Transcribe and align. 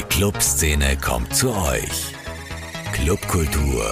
Die 0.00 0.06
Clubszene 0.06 0.96
kommt 0.96 1.34
zu 1.34 1.54
euch. 1.54 2.14
Clubkultur 2.92 3.84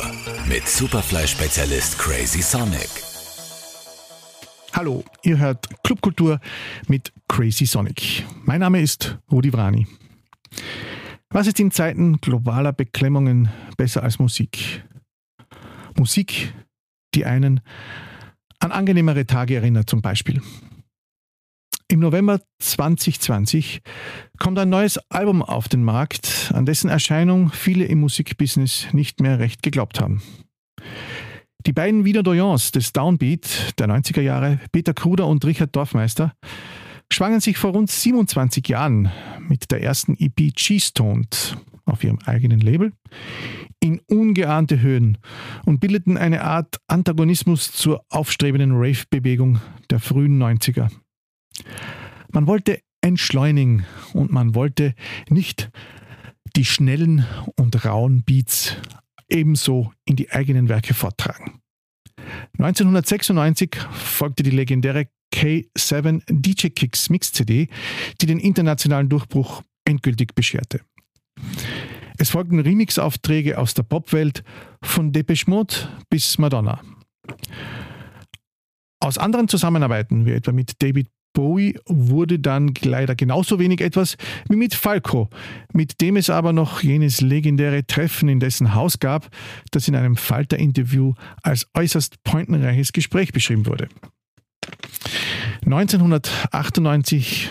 mit 0.49 0.67
Superfly-Spezialist 0.67 1.99
Crazy 1.99 2.41
Sonic. 2.41 2.89
Hallo, 4.73 5.05
ihr 5.23 5.39
hört 5.39 5.69
Clubkultur 5.85 6.41
mit 6.87 7.13
Crazy 7.29 7.67
Sonic. 7.67 8.25
Mein 8.45 8.61
Name 8.61 8.81
ist 8.81 9.19
Rudi 9.31 9.53
Vrani. 9.53 9.87
Was 11.29 11.47
ist 11.47 11.61
in 11.61 11.71
Zeiten 11.71 12.19
globaler 12.23 12.73
Beklemmungen 12.73 13.51
besser 13.77 14.03
als 14.03 14.19
Musik? 14.19 14.83
Musik, 15.95 16.55
die 17.15 17.27
einen 17.27 17.61
an 18.61 18.73
angenehmere 18.73 19.27
Tage 19.27 19.57
erinnert 19.57 19.91
zum 19.91 20.01
Beispiel. 20.01 20.41
Im 21.91 22.01
November 22.01 22.39
2020 22.59 23.81
kommt 24.39 24.59
ein 24.59 24.69
neues 24.69 24.99
Album 25.09 25.43
auf 25.43 25.69
den 25.69 25.83
Markt, 25.83 26.53
an 26.55 26.67
dessen 26.67 26.91
Erscheinung 26.91 27.51
viele 27.51 27.87
im 27.87 28.01
Musikbusiness 28.01 28.89
nicht 28.93 29.21
mehr 29.23 29.39
recht 29.39 29.63
geglaubt 29.63 29.99
haben. 29.99 30.21
Die 31.67 31.73
beiden 31.73 32.05
Wiener 32.05 32.23
des 32.23 32.93
Downbeat 32.93 33.79
der 33.79 33.89
90er 33.89 34.21
Jahre, 34.21 34.61
Peter 34.71 34.93
Kruder 34.93 35.27
und 35.27 35.47
Richard 35.47 35.75
Dorfmeister, 35.75 36.35
schwangen 37.11 37.41
sich 37.41 37.57
vor 37.57 37.73
rund 37.73 37.91
27 37.91 38.69
Jahren 38.69 39.11
mit 39.49 39.71
der 39.71 39.83
ersten 39.83 40.15
EP 40.19 40.55
G-Stoned 40.55 41.57
auf 41.87 42.05
ihrem 42.05 42.19
eigenen 42.27 42.61
Label 42.61 42.93
in 43.81 44.01
ungeahnte 44.11 44.81
Höhen 44.81 45.17
und 45.65 45.81
bildeten 45.81 46.19
eine 46.19 46.43
Art 46.43 46.77
Antagonismus 46.87 47.73
zur 47.73 48.05
aufstrebenden 48.11 48.73
Rave-Bewegung 48.73 49.61
der 49.89 50.01
frühen 50.01 50.39
90er. 50.43 50.91
Man 52.33 52.47
wollte 52.47 52.81
entschleunigen 53.01 53.85
und 54.13 54.33
man 54.33 54.55
wollte 54.55 54.95
nicht 55.29 55.71
die 56.57 56.65
schnellen 56.65 57.25
und 57.57 57.85
rauen 57.85 58.23
Beats 58.25 58.77
ebenso 59.29 59.93
in 60.05 60.17
die 60.17 60.31
eigenen 60.31 60.69
Werke 60.69 60.95
vortragen. 60.95 61.61
1996 62.59 63.77
folgte 63.93 64.43
die 64.43 64.51
legendäre 64.51 65.09
K7 65.33 66.23
DJ 66.29 66.69
Kicks 66.69 67.11
Mix 67.11 67.33
CD, 67.33 67.69
die 68.21 68.27
den 68.27 68.41
internationalen 68.41 69.09
Durchbruch 69.09 69.63
endgültig 69.85 70.35
bescherte. 70.35 70.81
Es 72.19 72.31
folgten 72.31 72.59
Remix-Aufträge 72.59 73.59
aus 73.59 73.75
der 73.75 73.85
Popwelt 73.85 74.43
von 74.83 75.13
Depeche 75.13 75.49
Mode 75.49 75.75
bis 76.11 76.39
Madonna. 76.39 76.83
Aus 79.01 79.19
anderen 79.19 79.47
Zusammenarbeiten, 79.47 80.27
wie 80.27 80.33
etwa 80.33 80.51
mit 80.51 80.83
David 80.83 81.09
Bowie 81.33 81.79
wurde 81.87 82.39
dann 82.39 82.75
leider 82.83 83.15
genauso 83.15 83.59
wenig 83.59 83.81
etwas 83.81 84.17
wie 84.49 84.57
mit 84.57 84.75
Falco, 84.75 85.29
mit 85.73 86.01
dem 86.01 86.17
es 86.17 86.31
aber 86.31 86.53
noch 86.53 86.83
jenes 86.83 87.21
legendäre 87.21 87.87
Treffen 87.87 88.29
in 88.29 88.41
dessen 88.41 88.75
Haus 88.75 88.99
gab, 88.99 89.29
das 89.71 89.89
in 89.89 89.97
einem 89.97 90.17
Falter-Interview 90.17 91.15
als 91.43 91.67
äußerst 91.75 92.23
pointenreiches 92.25 92.93
Gespräch 92.93 93.33
beschrieben 93.33 93.67
wurde. 93.67 93.89
1998 95.65 97.51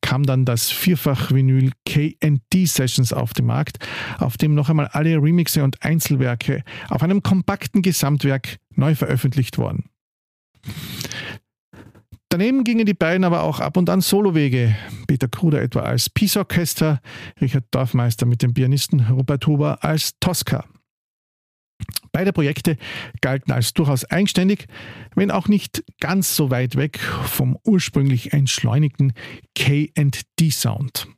kam 0.00 0.24
dann 0.24 0.44
das 0.44 0.70
Vierfach-Vinyl 0.70 1.72
KD 1.86 2.64
Sessions 2.66 3.12
auf 3.12 3.32
den 3.32 3.46
Markt, 3.46 3.78
auf 4.18 4.36
dem 4.36 4.54
noch 4.54 4.68
einmal 4.68 4.88
alle 4.88 5.22
Remixe 5.22 5.62
und 5.62 5.82
Einzelwerke 5.84 6.64
auf 6.88 7.02
einem 7.02 7.22
kompakten 7.22 7.82
Gesamtwerk 7.82 8.56
neu 8.74 8.94
veröffentlicht 8.94 9.58
wurden. 9.58 9.84
Daneben 12.30 12.62
gingen 12.62 12.86
die 12.86 12.94
beiden 12.94 13.24
aber 13.24 13.42
auch 13.42 13.58
ab 13.58 13.76
und 13.76 13.90
an 13.90 14.00
Solowege. 14.00 14.76
Peter 15.08 15.26
Kruder 15.26 15.60
etwa 15.60 15.80
als 15.80 16.08
Peace 16.08 16.36
Orchester, 16.36 17.00
Richard 17.40 17.64
Dorfmeister 17.72 18.24
mit 18.24 18.40
dem 18.42 18.54
Pianisten 18.54 19.00
Robert 19.10 19.48
Huber 19.48 19.82
als 19.82 20.12
Tosca. 20.20 20.64
Beide 22.12 22.32
Projekte 22.32 22.76
galten 23.20 23.50
als 23.50 23.72
durchaus 23.72 24.04
eigenständig, 24.04 24.66
wenn 25.16 25.32
auch 25.32 25.48
nicht 25.48 25.82
ganz 25.98 26.36
so 26.36 26.50
weit 26.50 26.76
weg 26.76 27.00
vom 27.00 27.58
ursprünglich 27.64 28.32
entschleunigten 28.32 29.12
KD-Sound. 29.56 31.08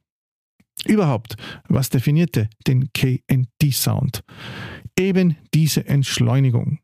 Überhaupt, 0.86 1.36
was 1.68 1.90
definierte 1.90 2.48
den 2.66 2.90
KD-Sound? 2.94 4.24
Eben 4.98 5.36
diese 5.52 5.86
Entschleunigung. 5.86 6.78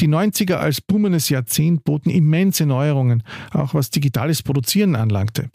Die 0.00 0.08
90er 0.08 0.54
als 0.54 0.80
boomendes 0.80 1.28
Jahrzehnt 1.28 1.84
boten 1.84 2.10
immense 2.10 2.66
Neuerungen, 2.66 3.22
auch 3.52 3.74
was 3.74 3.90
digitales 3.90 4.42
Produzieren 4.42 4.96
anlangte. 4.96 5.50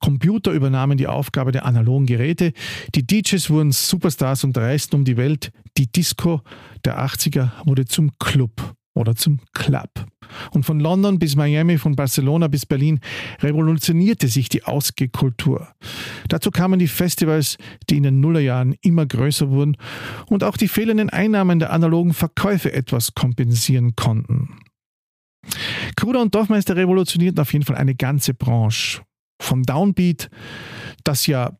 Computer 0.00 0.52
übernahmen 0.52 0.98
die 0.98 1.06
Aufgabe 1.06 1.52
der 1.52 1.64
analogen 1.64 2.06
Geräte, 2.06 2.52
die 2.94 3.06
DJs 3.06 3.50
wurden 3.50 3.72
Superstars 3.72 4.44
und 4.44 4.56
reisten 4.56 4.96
um 4.96 5.04
die 5.04 5.16
Welt, 5.16 5.52
die 5.76 5.90
Disco 5.90 6.42
der 6.84 6.98
80er 6.98 7.50
wurde 7.64 7.84
zum 7.84 8.12
Club 8.18 8.73
oder 8.94 9.14
zum 9.14 9.40
Club. 9.52 9.90
Und 10.52 10.64
von 10.64 10.80
London 10.80 11.18
bis 11.18 11.36
Miami, 11.36 11.78
von 11.78 11.96
Barcelona 11.96 12.48
bis 12.48 12.64
Berlin 12.66 13.00
revolutionierte 13.40 14.28
sich 14.28 14.48
die 14.48 14.64
Ausgehkultur. 14.64 15.68
Dazu 16.28 16.50
kamen 16.50 16.78
die 16.78 16.88
Festivals, 16.88 17.56
die 17.90 17.96
in 17.96 18.04
den 18.04 18.20
Nullerjahren 18.20 18.74
immer 18.80 19.06
größer 19.06 19.50
wurden 19.50 19.76
und 20.26 20.44
auch 20.44 20.56
die 20.56 20.68
fehlenden 20.68 21.10
Einnahmen 21.10 21.58
der 21.58 21.72
analogen 21.72 22.14
Verkäufe 22.14 22.72
etwas 22.72 23.14
kompensieren 23.14 23.94
konnten. 23.96 24.60
Kruder 25.96 26.22
und 26.22 26.34
Dorfmeister 26.34 26.76
revolutionierten 26.76 27.40
auf 27.40 27.52
jeden 27.52 27.64
Fall 27.64 27.76
eine 27.76 27.94
ganze 27.94 28.34
Branche. 28.34 29.02
Vom 29.42 29.62
Downbeat, 29.62 30.30
das 31.02 31.26
ja 31.26 31.56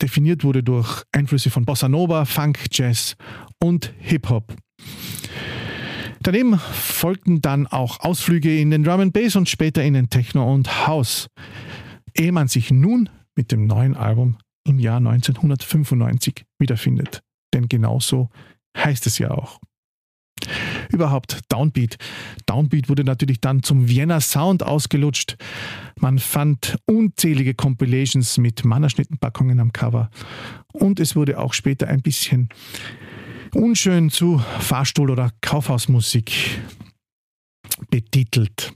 definiert 0.00 0.44
wurde 0.44 0.62
durch 0.62 1.02
Einflüsse 1.12 1.50
von 1.50 1.64
Bossa 1.64 1.88
Nova, 1.88 2.24
Funk, 2.24 2.66
Jazz 2.70 3.16
und 3.62 3.92
Hip-Hop. 3.98 4.54
Daneben 6.26 6.58
folgten 6.58 7.40
dann 7.40 7.68
auch 7.68 8.00
Ausflüge 8.00 8.58
in 8.58 8.72
den 8.72 8.82
Drum 8.82 8.98
and 8.98 9.12
Bass 9.12 9.36
und 9.36 9.48
später 9.48 9.84
in 9.84 9.94
den 9.94 10.10
Techno 10.10 10.52
und 10.52 10.88
House, 10.88 11.28
ehe 12.16 12.32
man 12.32 12.48
sich 12.48 12.72
nun 12.72 13.08
mit 13.36 13.52
dem 13.52 13.68
neuen 13.68 13.94
Album 13.94 14.36
im 14.66 14.80
Jahr 14.80 14.96
1995 14.96 16.44
wiederfindet. 16.58 17.22
Denn 17.54 17.68
genauso 17.68 18.28
heißt 18.76 19.06
es 19.06 19.18
ja 19.18 19.30
auch. 19.30 19.60
Überhaupt 20.90 21.42
Downbeat. 21.48 21.96
Downbeat 22.46 22.88
wurde 22.88 23.04
natürlich 23.04 23.40
dann 23.40 23.62
zum 23.62 23.88
Vienna 23.88 24.20
Sound 24.20 24.64
ausgelutscht. 24.64 25.36
Man 26.00 26.18
fand 26.18 26.76
unzählige 26.86 27.54
Compilations 27.54 28.36
mit 28.38 28.64
Mannerschnittenpackungen 28.64 29.60
am 29.60 29.72
Cover. 29.72 30.10
Und 30.72 30.98
es 30.98 31.14
wurde 31.14 31.38
auch 31.38 31.52
später 31.52 31.86
ein 31.86 32.02
bisschen 32.02 32.48
unschön 33.54 34.10
zu 34.10 34.38
Fahrstuhl- 34.60 35.10
oder 35.10 35.30
Kaufhausmusik 35.40 36.60
betitelt. 37.90 38.72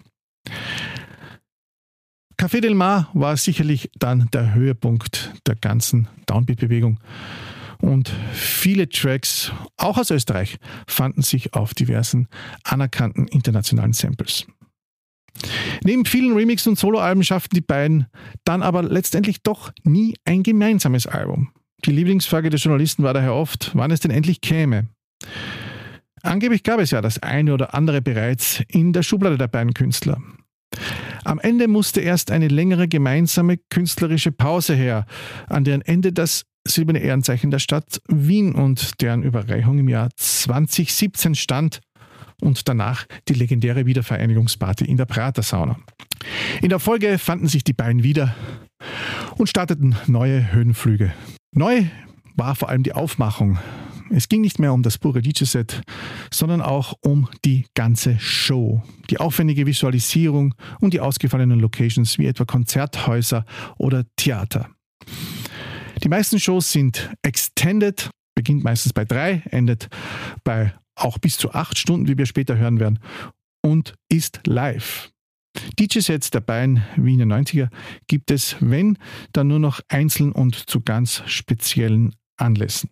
Café 2.36 2.60
Del 2.60 2.74
Mar 2.74 3.10
war 3.12 3.36
sicherlich 3.36 3.90
dann 3.98 4.28
der 4.32 4.54
Höhepunkt 4.54 5.34
der 5.46 5.56
ganzen 5.56 6.08
Downbeat-Bewegung. 6.26 6.98
Und 7.80 8.10
viele 8.32 8.88
Tracks, 8.88 9.52
auch 9.76 9.98
aus 9.98 10.10
Österreich, 10.10 10.58
fanden 10.86 11.22
sich 11.22 11.54
auf 11.54 11.74
diversen 11.74 12.28
anerkannten 12.64 13.26
internationalen 13.28 13.92
Samples. 13.92 14.46
Neben 15.84 16.04
vielen 16.04 16.34
Remix- 16.34 16.66
und 16.66 16.78
Soloalben 16.78 17.24
schafften 17.24 17.54
die 17.54 17.62
beiden 17.62 18.06
dann 18.44 18.62
aber 18.62 18.82
letztendlich 18.82 19.42
doch 19.42 19.72
nie 19.84 20.16
ein 20.24 20.42
gemeinsames 20.42 21.06
Album. 21.06 21.52
Die 21.84 21.92
Lieblingsfrage 21.92 22.50
der 22.50 22.60
Journalisten 22.60 23.02
war 23.02 23.14
daher 23.14 23.34
oft, 23.34 23.70
wann 23.74 23.90
es 23.90 24.00
denn 24.00 24.10
endlich 24.10 24.40
käme. 24.40 24.88
Angeblich 26.22 26.62
gab 26.62 26.80
es 26.80 26.90
ja 26.90 27.00
das 27.00 27.22
eine 27.22 27.54
oder 27.54 27.74
andere 27.74 28.02
bereits 28.02 28.62
in 28.68 28.92
der 28.92 29.02
Schublade 29.02 29.38
der 29.38 29.48
beiden 29.48 29.72
Künstler. 29.72 30.20
Am 31.24 31.38
Ende 31.38 31.68
musste 31.68 32.00
erst 32.00 32.30
eine 32.30 32.48
längere 32.48 32.88
gemeinsame 32.88 33.58
künstlerische 33.70 34.32
Pause 34.32 34.74
her, 34.74 35.06
an 35.48 35.64
deren 35.64 35.82
Ende 35.82 36.12
das 36.12 36.44
silberne 36.66 37.00
Ehrenzeichen 37.00 37.50
der 37.50 37.58
Stadt 37.58 38.00
Wien 38.08 38.54
und 38.54 39.00
deren 39.00 39.22
Überreichung 39.22 39.78
im 39.78 39.88
Jahr 39.88 40.10
2017 40.16 41.34
stand 41.34 41.80
und 42.40 42.68
danach 42.68 43.06
die 43.28 43.34
legendäre 43.34 43.86
Wiedervereinigungsparty 43.86 44.84
in 44.84 44.96
der 44.96 45.06
Pratersauna. 45.06 45.76
In 46.62 46.68
der 46.68 46.78
Folge 46.78 47.18
fanden 47.18 47.48
sich 47.48 47.64
die 47.64 47.72
beiden 47.72 48.02
wieder 48.02 48.34
und 49.36 49.48
starteten 49.48 49.96
neue 50.06 50.52
Höhenflüge. 50.52 51.12
Neu 51.52 51.86
war 52.36 52.54
vor 52.54 52.68
allem 52.68 52.84
die 52.84 52.92
Aufmachung. 52.92 53.58
Es 54.10 54.28
ging 54.28 54.40
nicht 54.40 54.58
mehr 54.58 54.72
um 54.72 54.82
das 54.82 54.98
pure 54.98 55.20
DJ-Set, 55.20 55.82
sondern 56.32 56.60
auch 56.60 56.94
um 57.00 57.28
die 57.44 57.66
ganze 57.74 58.18
Show. 58.18 58.82
Die 59.08 59.18
aufwendige 59.18 59.66
Visualisierung 59.66 60.54
und 60.80 60.94
die 60.94 61.00
ausgefallenen 61.00 61.60
Locations 61.60 62.18
wie 62.18 62.26
etwa 62.26 62.44
Konzerthäuser 62.44 63.44
oder 63.78 64.04
Theater. 64.16 64.68
Die 66.02 66.08
meisten 66.08 66.40
Shows 66.40 66.72
sind 66.72 67.10
extended, 67.22 68.10
beginnt 68.34 68.64
meistens 68.64 68.92
bei 68.92 69.04
drei, 69.04 69.42
endet 69.50 69.88
bei 70.44 70.72
auch 70.94 71.18
bis 71.18 71.36
zu 71.36 71.52
acht 71.52 71.78
Stunden, 71.78 72.08
wie 72.08 72.18
wir 72.18 72.26
später 72.26 72.56
hören 72.56 72.78
werden, 72.78 73.00
und 73.62 73.94
ist 74.08 74.40
live. 74.46 75.10
DJ-Sets 75.78 76.30
der 76.30 76.40
beiden 76.40 76.82
Wiener 76.96 77.24
90er 77.24 77.68
gibt 78.06 78.30
es, 78.30 78.56
wenn, 78.60 78.98
dann 79.32 79.48
nur 79.48 79.58
noch 79.58 79.80
einzeln 79.88 80.32
und 80.32 80.54
zu 80.54 80.80
ganz 80.80 81.22
speziellen 81.26 82.14
Anlässen. 82.36 82.90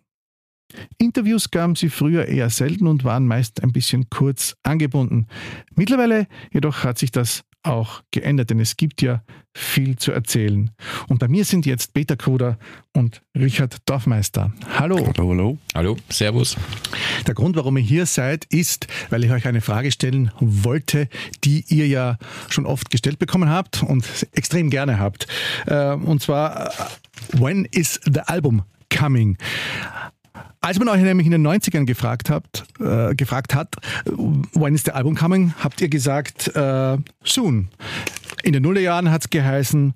Interviews 0.97 1.49
gaben 1.49 1.75
sie 1.75 1.89
früher 1.89 2.25
eher 2.25 2.49
selten 2.49 2.87
und 2.87 3.03
waren 3.03 3.25
meist 3.25 3.63
ein 3.63 3.71
bisschen 3.71 4.09
kurz 4.09 4.55
angebunden. 4.63 5.27
Mittlerweile 5.75 6.27
jedoch 6.51 6.83
hat 6.83 6.99
sich 6.99 7.11
das 7.11 7.43
auch 7.63 8.01
geändert, 8.11 8.49
denn 8.49 8.59
es 8.59 8.77
gibt 8.77 9.01
ja 9.01 9.23
viel 9.53 9.97
zu 9.97 10.11
erzählen. 10.11 10.71
Und 11.07 11.19
bei 11.19 11.27
mir 11.27 11.43
sind 11.43 11.65
jetzt 11.65 11.93
Peter 11.93 12.15
Kruder 12.15 12.57
und 12.93 13.21
Richard 13.37 13.77
Dorfmeister. 13.85 14.53
Hallo. 14.77 14.97
Hallo, 14.97 15.29
hallo. 15.29 15.57
Hallo, 15.75 15.97
Servus. 16.09 16.55
Der 17.27 17.33
Grund, 17.33 17.55
warum 17.55 17.77
ihr 17.77 17.83
hier 17.83 18.05
seid, 18.05 18.45
ist, 18.45 18.87
weil 19.09 19.23
ich 19.23 19.31
euch 19.31 19.45
eine 19.47 19.61
Frage 19.61 19.91
stellen 19.91 20.31
wollte, 20.39 21.09
die 21.43 21.65
ihr 21.67 21.87
ja 21.87 22.17
schon 22.49 22.65
oft 22.65 22.89
gestellt 22.89 23.19
bekommen 23.19 23.49
habt 23.49 23.83
und 23.83 24.05
extrem 24.31 24.69
gerne 24.69 24.99
habt. 24.99 25.27
Äh, 25.65 25.93
und 25.93 26.21
zwar, 26.21 26.71
when 27.33 27.65
is 27.65 27.99
the 28.05 28.21
album 28.21 28.63
coming? 28.89 29.37
Als 30.61 30.77
man 30.77 30.89
euch 30.89 31.01
nämlich 31.01 31.25
in 31.25 31.31
den 31.31 31.47
90ern 31.47 31.85
gefragt, 31.85 32.29
habt, 32.29 32.65
äh, 32.81 33.15
gefragt 33.15 33.55
hat, 33.55 33.75
when 34.05 34.75
is 34.75 34.83
the 34.83 34.91
album 34.91 35.15
coming, 35.15 35.53
habt 35.63 35.79
ihr 35.79 35.87
gesagt, 35.87 36.53
äh, 36.53 36.97
soon. 37.23 37.69
In 38.43 38.53
den 38.53 38.63
Nullerjahren 38.63 39.09
hat 39.09 39.21
es 39.21 39.29
geheißen, 39.29 39.93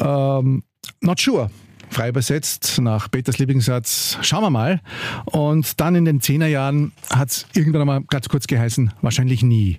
ähm, 0.00 0.62
not 1.02 1.20
sure. 1.20 1.50
Frei 1.90 2.08
übersetzt 2.10 2.80
nach 2.80 3.10
Peters 3.10 3.38
Lieblingssatz, 3.38 4.18
schauen 4.22 4.42
wir 4.42 4.50
mal. 4.50 4.80
Und 5.24 5.80
dann 5.80 5.94
in 5.94 6.04
den 6.04 6.20
Zehnerjahren 6.20 6.92
hat 7.10 7.30
es 7.30 7.46
irgendwann 7.54 7.82
einmal 7.82 8.02
ganz 8.08 8.28
kurz 8.28 8.46
geheißen, 8.46 8.92
wahrscheinlich 9.00 9.42
nie. 9.42 9.78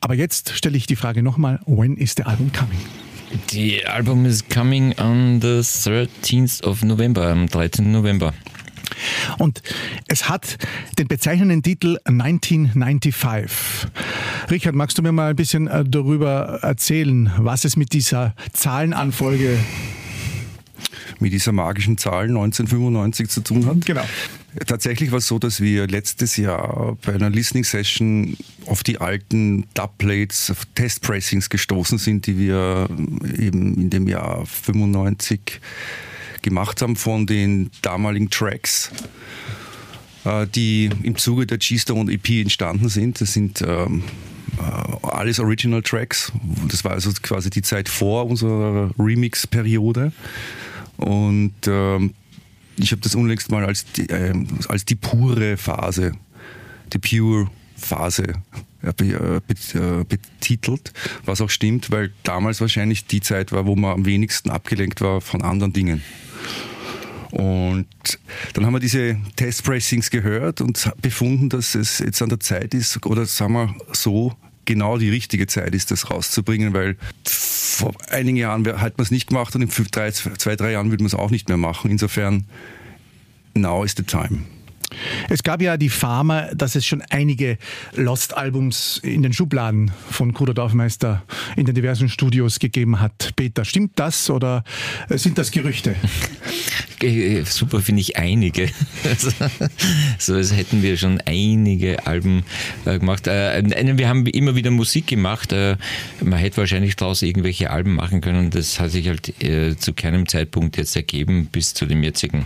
Aber 0.00 0.14
jetzt 0.14 0.50
stelle 0.56 0.76
ich 0.76 0.86
die 0.86 0.96
Frage 0.96 1.22
nochmal, 1.22 1.60
when 1.66 1.96
is 1.96 2.14
the 2.16 2.24
album 2.24 2.52
coming? 2.52 2.78
Die 3.50 3.84
Album 3.86 4.26
is 4.26 4.46
coming 4.46 4.94
on 4.98 5.40
the 5.40 5.62
13th 5.62 6.62
of 6.64 6.82
November, 6.84 7.28
am 7.28 7.48
13. 7.48 7.90
November. 7.90 8.34
Und 9.38 9.62
es 10.08 10.28
hat 10.28 10.58
den 10.98 11.08
bezeichnenden 11.08 11.62
Titel 11.62 11.98
1995. 12.04 13.14
Richard, 14.50 14.74
magst 14.74 14.98
du 14.98 15.02
mir 15.02 15.12
mal 15.12 15.30
ein 15.30 15.36
bisschen 15.36 15.68
äh, 15.68 15.84
darüber 15.86 16.60
erzählen, 16.62 17.32
was 17.38 17.64
es 17.64 17.76
mit 17.76 17.92
dieser 17.92 18.34
Zahlenanfolge 18.52 19.58
mit 21.20 21.32
dieser 21.32 21.52
magischen 21.52 21.98
Zahl 21.98 22.24
1995 22.24 23.28
zu 23.28 23.40
tun 23.42 23.66
hat. 23.66 23.86
Genau. 23.86 24.04
Tatsächlich 24.66 25.10
war 25.12 25.18
es 25.18 25.28
so, 25.28 25.38
dass 25.38 25.60
wir 25.60 25.86
letztes 25.86 26.36
Jahr 26.36 26.98
bei 27.04 27.14
einer 27.14 27.30
Listening 27.30 27.64
Session 27.64 28.36
auf 28.66 28.82
die 28.82 29.00
alten 29.00 29.64
Dubplates, 29.72 30.52
Testpressings 30.74 31.48
gestoßen 31.48 31.96
sind, 31.96 32.26
die 32.26 32.36
wir 32.36 32.88
eben 33.38 33.80
in 33.80 33.88
dem 33.88 34.08
Jahr 34.08 34.44
95 34.44 35.60
gemacht 36.42 36.82
haben 36.82 36.96
von 36.96 37.26
den 37.26 37.70
damaligen 37.82 38.30
Tracks, 38.30 38.90
äh, 40.24 40.46
die 40.46 40.90
im 41.02 41.16
Zuge 41.16 41.46
der 41.46 41.58
G-Stone 41.58 42.12
EP 42.12 42.28
entstanden 42.30 42.88
sind. 42.88 43.20
Das 43.20 43.32
sind 43.32 43.62
ähm, 43.62 44.04
äh, 44.58 45.06
alles 45.06 45.40
Original 45.40 45.82
Tracks. 45.82 46.32
Das 46.68 46.84
war 46.84 46.92
also 46.92 47.10
quasi 47.22 47.50
die 47.50 47.62
Zeit 47.62 47.88
vor 47.88 48.26
unserer 48.26 48.90
Remix-Periode. 48.98 50.12
Und 50.96 51.54
ähm, 51.66 52.14
ich 52.76 52.92
habe 52.92 53.02
das 53.02 53.14
unlängst 53.14 53.50
mal 53.50 53.64
als 53.64 53.84
die, 53.92 54.08
äh, 54.08 54.34
als 54.68 54.84
die 54.84 54.94
pure 54.94 55.56
Phase, 55.56 56.12
die 56.92 56.98
pure 56.98 57.50
Phase 57.76 58.34
betitelt, 58.82 60.92
was 61.24 61.40
auch 61.40 61.50
stimmt, 61.50 61.90
weil 61.90 62.12
damals 62.22 62.60
wahrscheinlich 62.60 63.06
die 63.06 63.20
Zeit 63.20 63.52
war, 63.52 63.66
wo 63.66 63.76
man 63.76 63.92
am 63.92 64.04
wenigsten 64.04 64.50
abgelenkt 64.50 65.00
war 65.00 65.20
von 65.20 65.42
anderen 65.42 65.72
Dingen. 65.72 66.02
Und 67.30 67.86
dann 68.52 68.66
haben 68.66 68.74
wir 68.74 68.80
diese 68.80 69.18
Testpressings 69.36 70.10
gehört 70.10 70.60
und 70.60 70.92
befunden, 71.00 71.48
dass 71.48 71.74
es 71.74 72.00
jetzt 72.00 72.20
an 72.20 72.28
der 72.28 72.40
Zeit 72.40 72.74
ist, 72.74 73.06
oder 73.06 73.24
sagen 73.24 73.54
wir 73.54 73.74
so, 73.92 74.34
genau 74.64 74.98
die 74.98 75.10
richtige 75.10 75.46
Zeit 75.46 75.74
ist, 75.74 75.90
das 75.90 76.10
rauszubringen, 76.10 76.74
weil 76.74 76.96
vor 77.24 77.94
einigen 78.10 78.36
Jahren 78.36 78.66
hat 78.80 78.98
man 78.98 79.04
es 79.04 79.10
nicht 79.10 79.28
gemacht 79.28 79.54
und 79.54 79.62
in 79.62 79.70
zwei, 79.70 80.56
drei 80.56 80.72
Jahren 80.72 80.90
würde 80.90 81.02
man 81.02 81.08
es 81.08 81.14
auch 81.14 81.30
nicht 81.30 81.48
mehr 81.48 81.56
machen. 81.56 81.90
Insofern, 81.90 82.44
now 83.54 83.82
is 83.82 83.94
the 83.96 84.02
time. 84.02 84.40
Es 85.28 85.42
gab 85.42 85.62
ja 85.62 85.76
die 85.76 85.88
Pharma, 85.88 86.48
dass 86.54 86.74
es 86.74 86.86
schon 86.86 87.02
einige 87.10 87.58
Lost-Albums 87.94 89.00
in 89.02 89.22
den 89.22 89.32
Schubladen 89.32 89.90
von 90.10 90.34
Kruder 90.34 90.54
Dorfmeister 90.54 91.22
in 91.56 91.66
den 91.66 91.74
diversen 91.74 92.08
Studios 92.08 92.58
gegeben 92.58 93.00
hat. 93.00 93.32
Peter, 93.36 93.64
stimmt 93.64 93.92
das 93.96 94.30
oder 94.30 94.64
sind 95.08 95.38
das 95.38 95.50
Gerüchte? 95.50 95.94
Super 97.44 97.80
finde 97.80 98.00
ich 98.00 98.16
einige. 98.16 98.68
so 100.18 100.34
als 100.34 100.54
hätten 100.54 100.82
wir 100.82 100.96
schon 100.96 101.20
einige 101.26 102.06
Alben 102.06 102.44
äh, 102.84 102.98
gemacht. 102.98 103.26
Äh, 103.26 103.62
wir 103.96 104.08
haben 104.08 104.26
immer 104.26 104.54
wieder 104.54 104.70
Musik 104.70 105.08
gemacht. 105.08 105.52
Äh, 105.52 105.76
man 106.22 106.38
hätte 106.38 106.58
wahrscheinlich 106.58 106.94
daraus 106.94 107.22
irgendwelche 107.22 107.70
Alben 107.70 107.96
machen 107.96 108.20
können. 108.20 108.50
Das 108.50 108.78
hat 108.78 108.90
sich 108.90 109.08
halt 109.08 109.32
zu 109.78 109.92
keinem 109.94 110.28
Zeitpunkt 110.28 110.76
jetzt 110.76 110.94
ergeben 110.94 111.46
bis 111.46 111.74
zu 111.74 111.86
dem 111.86 112.02
jetzigen. 112.02 112.44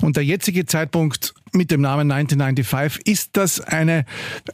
Und 0.00 0.16
der 0.16 0.24
jetzige 0.24 0.66
Zeitpunkt 0.66 1.34
mit 1.52 1.70
dem 1.70 1.80
Namen 1.80 2.10
1995, 2.10 3.06
ist 3.06 3.36
das 3.36 3.60
eine, 3.60 4.04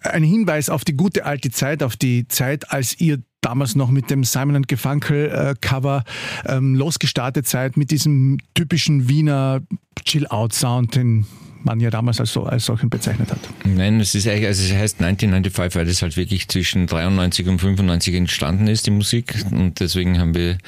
ein 0.03 0.23
Hinweis 0.23 0.69
auf 0.69 0.85
die 0.85 0.95
gute 0.95 1.25
alte 1.25 1.51
Zeit, 1.51 1.83
auf 1.83 1.97
die 1.97 2.29
Zeit, 2.29 2.71
als 2.71 3.01
ihr 3.01 3.19
damals 3.41 3.75
noch 3.75 3.91
mit 3.91 4.09
dem 4.09 4.25
Simon 4.25 4.63
Gefunkel 4.63 5.29
äh, 5.31 5.55
Cover 5.61 6.05
ähm, 6.47 6.75
losgestartet 6.75 7.47
seid, 7.49 7.77
mit 7.77 7.91
diesem 7.91 8.39
typischen 8.55 9.09
Wiener 9.09 9.63
Chill-Out-Sound, 10.05 10.95
den 10.95 11.27
man 11.65 11.81
ja 11.81 11.91
damals 11.91 12.21
als, 12.21 12.33
so, 12.33 12.45
als 12.45 12.65
solchen 12.65 12.91
bezeichnet 12.91 13.31
hat. 13.31 13.39
Nein, 13.65 14.01
es 14.01 14.15
ist 14.15 14.27
also 14.27 14.45
es 14.45 14.73
heißt 14.73 15.01
1995, 15.01 15.77
weil 15.77 15.87
das 15.87 16.03
halt 16.03 16.17
wirklich 16.17 16.49
zwischen 16.49 16.87
93 16.87 17.47
und 17.49 17.59
95 17.59 18.15
entstanden 18.15 18.67
ist, 18.69 18.87
die 18.87 18.91
Musik. 18.91 19.35
Und 19.51 19.81
deswegen 19.81 20.19
haben 20.19 20.35
wir 20.35 20.59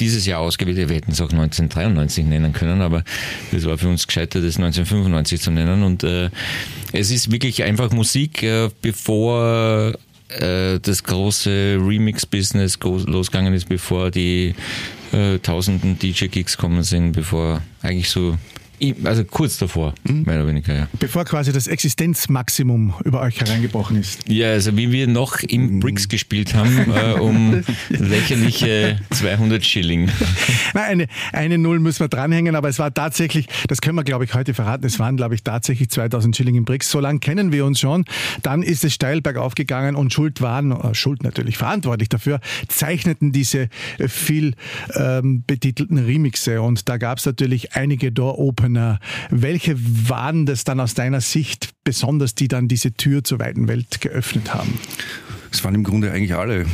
dieses 0.00 0.26
Jahr 0.26 0.40
ausgewählt. 0.40 0.76
Wir 0.76 0.96
hätten 0.96 1.12
es 1.12 1.20
auch 1.20 1.30
1993 1.30 2.24
nennen 2.24 2.52
können, 2.52 2.80
aber 2.80 3.04
das 3.52 3.64
war 3.64 3.78
für 3.78 3.88
uns 3.88 4.06
gescheiter, 4.06 4.40
das 4.40 4.56
1995 4.56 5.40
zu 5.40 5.50
nennen. 5.50 5.82
Und 5.82 6.04
äh, 6.04 6.30
es 6.92 7.10
ist 7.10 7.30
wirklich 7.30 7.62
einfach 7.62 7.90
Musik, 7.92 8.42
äh, 8.42 8.70
bevor 8.82 9.94
äh, 10.28 10.80
das 10.80 11.02
große 11.04 11.78
Remix-Business 11.80 12.78
losgegangen 12.82 13.54
ist, 13.54 13.68
bevor 13.68 14.10
die 14.10 14.54
äh, 15.12 15.38
tausenden 15.38 15.98
DJ-Gigs 15.98 16.56
kommen 16.56 16.82
sind, 16.82 17.12
bevor 17.12 17.62
eigentlich 17.82 18.10
so 18.10 18.36
also 19.04 19.24
kurz 19.24 19.58
davor, 19.58 19.94
mhm. 20.04 20.22
mehr 20.22 20.36
oder 20.36 20.48
weniger, 20.48 20.74
ja. 20.74 20.88
Bevor 20.98 21.24
quasi 21.24 21.52
das 21.52 21.66
Existenzmaximum 21.66 22.94
über 23.04 23.20
euch 23.20 23.40
hereingebrochen 23.40 23.98
ist. 23.98 24.28
Ja, 24.28 24.50
also 24.50 24.76
wie 24.76 24.92
wir 24.92 25.06
noch 25.06 25.40
im 25.40 25.76
mhm. 25.76 25.80
Bricks 25.80 26.08
gespielt 26.08 26.54
haben, 26.54 26.92
äh, 26.92 27.18
um 27.18 27.62
lächerliche 27.88 28.98
200 29.10 29.64
Schilling. 29.64 30.10
Nein, 30.74 30.84
eine, 30.84 31.06
eine 31.32 31.58
Null 31.58 31.80
müssen 31.80 32.00
wir 32.00 32.08
dranhängen, 32.08 32.56
aber 32.56 32.68
es 32.68 32.78
war 32.78 32.92
tatsächlich, 32.92 33.46
das 33.68 33.80
können 33.80 33.96
wir 33.96 34.04
glaube 34.04 34.24
ich 34.24 34.34
heute 34.34 34.54
verraten, 34.54 34.84
es 34.84 34.98
waren 34.98 35.16
glaube 35.16 35.34
ich 35.34 35.42
tatsächlich 35.42 35.90
2000 35.90 36.36
Schilling 36.36 36.56
im 36.56 36.64
Bricks. 36.64 36.90
So 36.90 37.00
lange 37.00 37.20
kennen 37.20 37.52
wir 37.52 37.64
uns 37.64 37.80
schon. 37.80 38.04
Dann 38.42 38.62
ist 38.62 38.84
es 38.84 38.94
steil 38.94 39.20
bergauf 39.20 39.54
gegangen 39.54 39.94
und 39.94 40.12
Schuld 40.12 40.40
waren, 40.40 40.72
äh, 40.72 40.94
Schuld 40.94 41.22
natürlich 41.22 41.56
verantwortlich 41.56 42.08
dafür, 42.08 42.40
zeichneten 42.68 43.32
diese 43.32 43.68
viel 44.06 44.54
ähm, 44.94 45.44
betitelten 45.46 45.98
Remixe 45.98 46.60
und 46.60 46.88
da 46.88 46.96
gab 46.96 47.18
es 47.18 47.26
natürlich 47.26 47.74
einige 47.74 48.12
Door-Open 48.12 48.63
Entrepreneur. 48.64 48.98
Welche 49.30 49.76
waren 50.08 50.46
das 50.46 50.64
dann 50.64 50.80
aus 50.80 50.94
deiner 50.94 51.20
Sicht 51.20 51.70
besonders, 51.84 52.34
die 52.34 52.48
dann 52.48 52.68
diese 52.68 52.92
Tür 52.92 53.24
zur 53.24 53.38
weiten 53.38 53.68
Welt 53.68 54.00
geöffnet 54.00 54.54
haben? 54.54 54.78
Es 55.50 55.62
waren 55.64 55.74
im 55.74 55.84
Grunde 55.84 56.10
eigentlich 56.10 56.34
alle. 56.34 56.66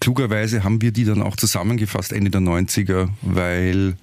Klugerweise 0.00 0.62
haben 0.62 0.80
wir 0.80 0.92
die 0.92 1.04
dann 1.04 1.22
auch 1.22 1.36
zusammengefasst 1.36 2.12
Ende 2.12 2.30
der 2.30 2.40
90er, 2.40 3.08
weil 3.22 3.96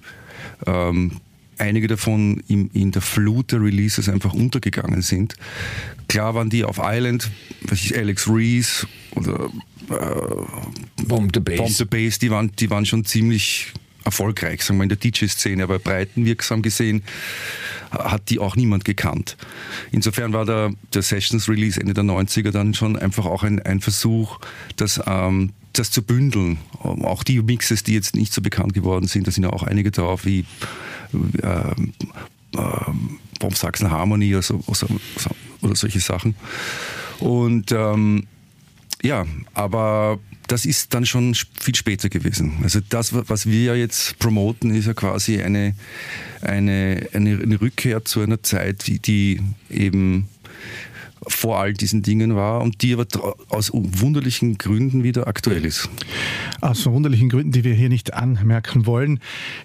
ähm, 0.66 1.20
einige 1.56 1.86
davon 1.86 2.42
in, 2.48 2.68
in, 2.70 2.90
der 2.90 3.00
Flut 3.00 3.52
der 3.52 3.62
Releases 3.62 4.08
einfach 4.08 4.34
untergegangen 4.34 5.00
sind. 5.00 5.36
Klar 6.08 6.34
waren 6.34 6.50
die 6.50 6.64
auf 6.64 6.78
Island, 6.82 7.30
was 7.62 7.80
ich, 7.80 7.96
Alex 7.96 8.28
Reese 8.28 8.86
oder 9.12 9.48
äh, 9.88 11.02
Bomb 11.04 11.30
the 11.32 11.40
Bass. 11.40 11.56
Bomb 11.56 11.70
the 11.70 11.84
Bass, 11.86 12.18
die 12.18 12.30
waren, 12.30 12.52
die 12.58 12.68
waren 12.68 12.84
schon 12.84 13.06
ziemlich 13.06 13.72
erfolgreich, 14.04 14.62
sagen 14.62 14.78
wir 14.78 14.84
in 14.84 14.88
der 14.88 14.98
DJ-Szene, 14.98 15.62
aber 15.62 15.78
breitenwirksam 15.78 16.62
gesehen 16.62 17.02
hat 17.90 18.30
die 18.30 18.38
auch 18.38 18.56
niemand 18.56 18.84
gekannt. 18.84 19.36
Insofern 19.92 20.32
war 20.32 20.44
der, 20.44 20.72
der 20.92 21.02
Sessions-Release 21.02 21.80
Ende 21.80 21.94
der 21.94 22.04
90er 22.04 22.50
dann 22.50 22.74
schon 22.74 22.96
einfach 22.96 23.24
auch 23.24 23.42
ein, 23.42 23.60
ein 23.62 23.80
Versuch, 23.80 24.40
das, 24.76 25.00
ähm, 25.06 25.52
das 25.72 25.90
zu 25.90 26.02
bündeln. 26.02 26.58
Auch 26.80 27.22
die 27.22 27.40
Mixes, 27.40 27.82
die 27.82 27.94
jetzt 27.94 28.14
nicht 28.14 28.32
so 28.32 28.42
bekannt 28.42 28.74
geworden 28.74 29.06
sind, 29.06 29.26
da 29.26 29.30
sind 29.30 29.44
ja 29.44 29.50
auch 29.50 29.62
einige 29.62 29.90
drauf, 29.90 30.24
wie 30.24 30.44
ähm, 31.12 31.92
ähm, 32.56 33.18
Bomb 33.40 33.56
Saxon 33.56 33.90
Harmony 33.90 34.34
oder, 34.34 34.42
so, 34.42 34.60
oder 35.62 35.76
solche 35.76 36.00
Sachen. 36.00 36.34
Und 37.20 37.72
ähm, 37.72 38.26
Ja, 39.04 39.26
aber 39.52 40.18
das 40.46 40.66
ist 40.66 40.94
dann 40.94 41.06
schon 41.06 41.34
viel 41.58 41.74
später 41.74 42.08
gewesen. 42.08 42.58
Also 42.62 42.80
das, 42.88 43.12
was 43.12 43.46
wir 43.46 43.64
ja 43.64 43.74
jetzt 43.74 44.18
promoten, 44.18 44.74
ist 44.74 44.86
ja 44.86 44.94
quasi 44.94 45.40
eine, 45.40 45.74
eine, 46.42 47.08
eine, 47.12 47.60
Rückkehr 47.60 48.04
zu 48.04 48.20
einer 48.20 48.42
Zeit, 48.42 48.86
die 48.86 49.40
eben 49.70 50.28
vor 51.26 51.58
all 51.58 51.72
diesen 51.72 52.02
Dingen 52.02 52.36
war 52.36 52.60
und 52.62 52.82
die 52.82 52.94
aber 52.94 53.06
aus 53.48 53.70
wunderlichen 53.72 54.58
Gründen 54.58 55.04
wieder 55.04 55.26
aktuell 55.26 55.64
ist. 55.64 55.88
Aus 56.60 56.86
wunderlichen 56.86 57.28
Gründen, 57.28 57.52
die 57.52 57.64
wir 57.64 57.74
hier 57.74 57.88
nicht 57.88 58.14
anmerken 58.14 58.86
wollen. 58.86 59.20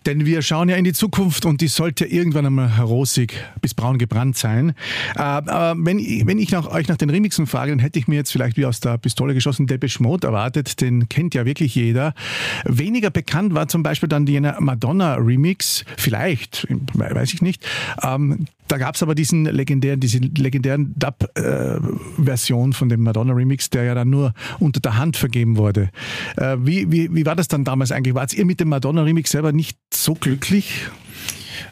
Denn 0.06 0.26
wir 0.26 0.42
schauen 0.42 0.70
ja 0.70 0.76
in 0.76 0.84
die 0.84 0.94
Zukunft 0.94 1.46
und 1.46 1.62
die 1.62 1.68
sollte 1.68 2.06
irgendwann 2.06 2.46
einmal 2.46 2.82
rosig 2.82 3.34
bis 3.62 3.74
braun 3.74 3.98
gebrannt 3.98 4.38
sein. 4.38 4.70
Äh, 5.16 5.20
aber 5.20 5.76
wenn, 5.78 6.00
wenn 6.00 6.40
ich 6.40 6.52
nach, 6.52 6.68
euch 6.68 6.88
nach 6.88 6.98
den 6.98 7.10
Remixen 7.10 7.48
frage, 7.48 7.72
dann 7.72 7.80
hätte 7.80 8.00
ich 8.00 8.08
mir 8.08 8.16
jetzt 8.16 8.32
vielleicht 8.32 8.58
wie 8.58 8.66
aus 8.66 8.80
der 8.80 8.98
Pistole 8.98 9.34
geschossen 9.34 9.68
Depeche 9.68 10.02
Mode 10.04 10.28
erwartet. 10.28 10.82
Den 10.82 11.10
kennt 11.10 11.36
ja 11.36 11.46
wirklich 11.46 11.76
jeder. 11.76 12.14
Weniger 12.66 13.10
bekannt 13.10 13.54
war 13.54 13.68
zum 13.68 13.84
Beispiel 13.84 14.10
dann 14.10 14.26
die 14.26 14.40
Madonna-Remix. 14.40 15.86
Vielleicht, 15.98 16.68
weiß 16.94 17.34
ich 17.34 17.42
nicht. 17.42 17.66
Ähm, 18.04 18.46
da 18.70 18.78
gab 18.78 18.96
es 18.96 19.02
aber 19.02 19.16
diesen 19.16 19.46
legendären, 19.46 20.00
diese 20.00 20.20
legendären 20.20 20.94
Dub-Version 20.96 21.49
äh, 21.50 22.74
von 22.74 22.90
dem 22.90 23.04
Madonna-Remix, 23.04 23.70
der 23.70 23.84
ja 23.84 23.96
dann 23.96 24.10
nur 24.10 24.34
unter 24.60 24.80
der 24.80 24.98
Hand 24.98 25.18
vergeben 25.18 25.58
wurde. 25.58 25.90
Äh, 26.38 26.58
wie, 26.60 26.92
wie, 26.92 27.14
wie 27.14 27.26
war 27.26 27.36
das 27.36 27.48
dann 27.48 27.64
damals 27.64 27.92
eigentlich? 27.92 28.16
Wart 28.16 28.34
ihr 28.34 28.46
mit 28.46 28.60
dem 28.60 28.70
Madonna-Remix 28.70 29.32
selber 29.32 29.52
nicht 29.52 29.78
so 29.94 30.14
glücklich? 30.14 30.88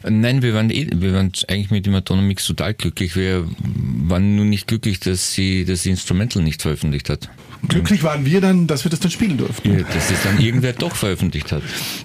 Nein, 0.08 0.42
wir 0.42 0.54
waren, 0.54 0.70
eh, 0.70 0.88
wir 0.94 1.12
waren 1.12 1.32
eigentlich 1.48 1.70
mit 1.70 1.86
dem 1.86 1.92
Madonna-Mix 1.92 2.46
total 2.46 2.74
glücklich. 2.74 3.16
Wir 3.16 3.48
waren 3.58 4.36
nur 4.36 4.44
nicht 4.44 4.66
glücklich, 4.66 5.00
dass 5.00 5.32
sie 5.32 5.64
das 5.64 5.86
Instrumental 5.86 6.42
nicht 6.42 6.62
veröffentlicht 6.62 7.10
hat. 7.10 7.30
Glücklich 7.66 8.04
waren 8.04 8.24
wir 8.24 8.40
dann, 8.40 8.68
dass 8.68 8.84
wir 8.84 8.90
das 8.90 9.00
dann 9.00 9.10
spielen 9.10 9.36
durften. 9.36 9.76
Ja, 9.76 9.82
dass 9.82 10.10
es 10.10 10.22
dann 10.22 10.38
irgendwer 10.38 10.72
doch 10.72 10.94
veröffentlicht 10.94 11.50
hat. 11.50 11.62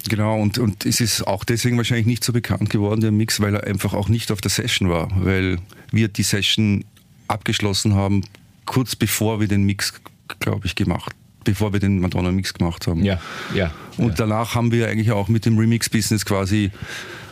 Genau, 0.10 0.40
und, 0.42 0.58
und 0.58 0.86
es 0.86 1.00
ist 1.00 1.28
auch 1.28 1.44
deswegen 1.44 1.78
wahrscheinlich 1.78 2.08
nicht 2.08 2.24
so 2.24 2.34
bekannt 2.34 2.72
geworden, 2.72 3.02
der 3.02 3.12
Mix, 3.12 3.40
weil 3.40 3.54
er 3.54 3.68
einfach 3.68 3.94
auch 3.94 4.10
nicht 4.10 4.32
auf 4.32 4.42
der 4.42 4.50
Session 4.50 4.90
war, 4.90 5.10
weil 5.16 5.60
wir 5.92 6.08
die 6.08 6.24
Session 6.24 6.86
abgeschlossen 7.28 7.96
haben, 7.96 8.24
kurz 8.66 8.96
bevor 8.96 9.40
wir 9.40 9.48
den 9.48 9.64
Mix, 9.64 9.94
glaube 10.40 10.66
ich, 10.66 10.76
gemacht 10.76 11.16
bevor 11.44 11.74
wir 11.74 11.80
den 11.80 12.00
Madonna-Mix 12.00 12.54
gemacht 12.54 12.88
haben. 12.88 13.04
Ja, 13.04 13.20
ja. 13.54 13.72
Und 13.98 14.10
ja. 14.10 14.14
danach 14.16 14.56
haben 14.56 14.72
wir 14.72 14.88
eigentlich 14.88 15.12
auch 15.12 15.28
mit 15.28 15.46
dem 15.46 15.58
Remix-Business 15.58 16.26
quasi 16.26 16.72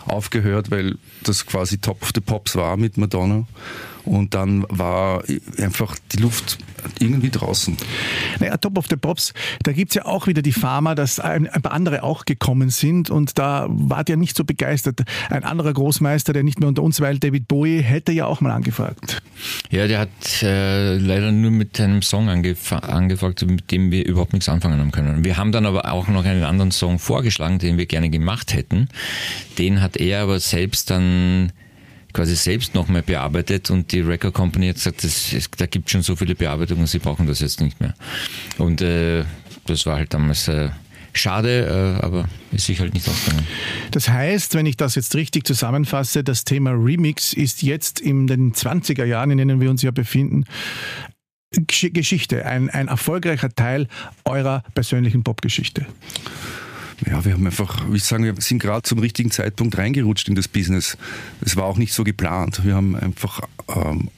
aufgehört, 0.06 0.72
weil 0.72 0.98
das 1.24 1.46
quasi 1.46 1.78
Top 1.78 2.02
of 2.02 2.12
the 2.14 2.22
Pops 2.22 2.56
war 2.56 2.78
mit 2.78 2.98
Madonna. 2.98 3.46
Und 4.04 4.34
dann 4.34 4.66
war 4.70 5.24
einfach 5.58 5.96
die 6.12 6.18
Luft 6.18 6.58
irgendwie 7.00 7.30
draußen. 7.30 7.78
Naja, 8.42 8.58
Top 8.58 8.78
of 8.78 8.88
the 8.90 8.96
Pops, 8.96 9.34
da 9.64 9.72
gibt 9.72 9.92
es 9.92 9.96
ja 9.96 10.06
auch 10.06 10.26
wieder 10.26 10.42
die 10.42 10.52
Pharma, 10.52 10.96
dass 10.96 11.20
ein, 11.20 11.48
ein, 11.48 11.62
paar 11.62 11.74
andere 11.74 12.02
auch 12.02 12.26
gekommen 12.26 12.72
sind 12.72 13.12
und 13.12 13.38
da 13.38 13.68
wart 13.70 14.10
ihr 14.10 14.18
nicht 14.18 14.36
so 14.36 14.44
begeistert. 14.44 15.02
Ein 15.30 15.44
anderer 15.44 15.74
Großmeister, 15.74 16.34
der 16.34 16.42
nicht 16.42 16.60
mehr 16.60 16.68
unter 16.68 16.82
uns 16.82 17.00
weilt, 17.02 17.24
David 17.24 17.48
Bowie, 17.48 17.82
hätte 17.82 18.12
ja 18.12 18.26
auch 18.26 18.42
mal 18.42 18.52
angefragt. 18.52 19.22
Ja, 19.70 19.88
der 19.88 20.00
hat 20.00 20.10
äh, 20.42 20.98
leider 20.98 21.32
nur 21.32 21.52
mit 21.52 21.80
einem 21.80 22.02
Song 22.02 22.30
angef 22.30 22.74
angefragt, 22.74 23.46
mit 23.46 23.70
dem 23.70 23.92
wir 23.92 24.08
überhaupt 24.08 24.34
nichts 24.34 24.50
anfangen 24.50 24.80
haben 24.80 24.92
können. 24.92 25.24
Wir 25.24 25.38
haben 25.38 25.52
dann 25.52 25.68
aber 25.68 25.92
auch 25.92 26.08
noch 26.08 26.26
einen 26.26 26.44
anderen 26.44 26.72
Song 26.72 26.98
vorgeschlagen, 26.98 27.60
den 27.60 27.78
wir 27.78 27.86
gerne 27.86 28.10
gemacht 28.10 28.56
hätten. 28.56 28.90
Den 29.60 29.82
hat 29.82 29.98
er 29.98 30.24
aber 30.24 30.40
selbst 30.40 30.90
dann 30.90 31.52
quasi 32.14 32.36
selbst 32.36 32.76
nochmal 32.76 33.02
bearbeitet 33.02 33.70
und 33.70 33.92
die 33.92 34.02
Record 34.02 34.34
Company 34.34 34.68
hat 34.68 34.76
gesagt, 34.76 35.04
das, 35.04 35.34
es, 35.34 35.50
da 35.52 35.66
gibt 35.66 35.90
schon 35.90 36.02
so 36.02 36.16
viele 36.16 36.36
Bearbeitungen, 36.36 36.88
sie 36.88 37.00
brauchen 37.00 37.28
das 37.28 37.40
jetzt 37.40 37.62
nicht 37.62 37.80
mehr. 37.80 37.94
Und 38.58 38.82
äh, 38.82 39.24
das 39.66 39.86
war 39.86 39.98
halt 39.98 40.14
damals 40.14 40.48
äh, 40.48 40.70
schade, 41.14 41.98
äh, 42.02 42.06
aber 42.06 42.28
ist 42.52 42.66
sich 42.66 42.80
halt 42.80 42.94
nicht 42.94 43.08
ausgegangen. 43.08 43.48
Das 43.92 44.10
heißt, 44.10 44.56
wenn 44.56 44.66
ich 44.66 44.78
das 44.78 44.96
jetzt 44.96 45.16
richtig 45.16 45.46
zusammenfasse, 45.46 46.24
das 46.24 46.44
Thema 46.44 46.72
Remix 46.72 47.34
ist 47.34 47.62
jetzt 47.62 48.00
in 48.00 48.28
den 48.28 48.54
20er 48.54 49.06
Jahren, 49.06 49.32
in 49.32 49.38
denen 49.38 49.62
wir 49.62 49.70
uns 49.70 49.82
ja 49.82 49.92
befinden, 49.92 50.46
Geschichte, 51.54 52.46
ein, 52.46 52.70
ein 52.70 52.88
erfolgreicher 52.88 53.50
Teil 53.50 53.88
eurer 54.24 54.64
persönlichen 54.74 55.24
Popgeschichte. 55.24 55.86
Ja, 57.10 57.26
wir 57.26 57.34
haben 57.34 57.46
einfach, 57.46 57.90
ich 57.92 58.04
sagen, 58.04 58.24
wir 58.24 58.36
sind 58.40 58.60
gerade 58.60 58.84
zum 58.84 59.00
richtigen 59.00 59.32
Zeitpunkt 59.32 59.78
reingerutscht 59.78 60.28
in 60.30 60.36
das 60.36 60.48
Business. 60.48 60.98
Es 61.42 61.56
war 61.56 61.66
auch 61.66 61.78
nicht 61.78 61.94
so 61.94 62.04
geplant. 62.04 62.64
Wir 62.64 62.76
haben 62.76 62.96
einfach 62.96 63.42
ähm, 63.76 64.10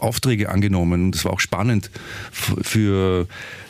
Aufträge 0.00 0.48
angenommen 0.48 1.04
und 1.04 1.14
es 1.14 1.24
war 1.24 1.32
auch 1.32 1.40
spannend 1.40 1.90
für 2.30 3.26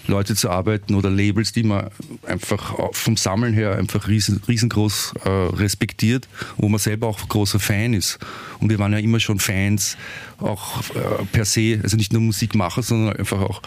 Leute 0.07 0.35
zu 0.35 0.51
arbeiten 0.51 0.95
oder 0.95 1.11
Labels, 1.11 1.53
die 1.53 1.63
man 1.63 1.91
einfach 2.27 2.75
vom 2.93 3.17
Sammeln 3.17 3.55
her 3.55 3.77
einfach 3.77 4.09
riesen, 4.09 4.43
riesengroß 4.49 5.15
äh, 5.25 5.29
respektiert, 5.29 6.27
wo 6.57 6.69
man 6.69 6.81
selber 6.81 7.07
auch 7.07 7.29
großer 7.29 7.61
Fan 7.61 7.95
ist. 7.95 8.19
Und 8.59 8.71
wir 8.71 8.79
waren 8.79 8.93
ja 8.93 8.99
immer 8.99 9.21
schon 9.21 9.39
Fans, 9.39 9.97
auch 10.39 10.81
äh, 10.91 11.25
per 11.31 11.45
se, 11.45 11.81
also 11.83 11.97
nicht 11.97 12.13
nur 12.13 12.23
Musikmacher, 12.23 12.83
sondern 12.83 13.17
einfach 13.17 13.41
auch 13.41 13.63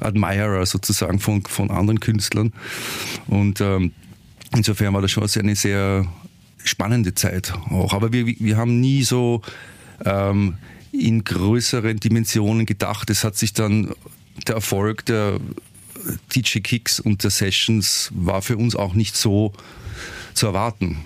Admirer 0.00 0.66
sozusagen 0.66 1.20
von, 1.20 1.42
von 1.44 1.70
anderen 1.70 2.00
Künstlern. 2.00 2.52
Und 3.28 3.60
ähm, 3.60 3.92
insofern 4.56 4.94
war 4.94 5.02
das 5.02 5.12
schon 5.12 5.28
eine 5.38 5.54
sehr 5.54 6.06
spannende 6.64 7.14
Zeit 7.14 7.52
auch. 7.70 7.92
Aber 7.92 8.12
wir, 8.12 8.26
wir 8.26 8.56
haben 8.56 8.80
nie 8.80 9.04
so 9.04 9.42
ähm, 10.04 10.54
in 10.92 11.24
größeren 11.24 12.00
Dimensionen 12.00 12.66
gedacht. 12.66 13.10
Es 13.10 13.24
hat 13.24 13.36
sich 13.36 13.52
dann 13.52 13.94
der 14.46 14.56
Erfolg 14.56 15.04
der 15.06 15.38
DJ 16.34 16.60
Kicks 16.60 17.00
und 17.00 17.24
der 17.24 17.30
Sessions 17.30 18.10
war 18.14 18.42
für 18.42 18.56
uns 18.56 18.76
auch 18.76 18.94
nicht 18.94 19.16
so 19.16 19.52
zu 20.34 20.46
erwarten. 20.46 20.98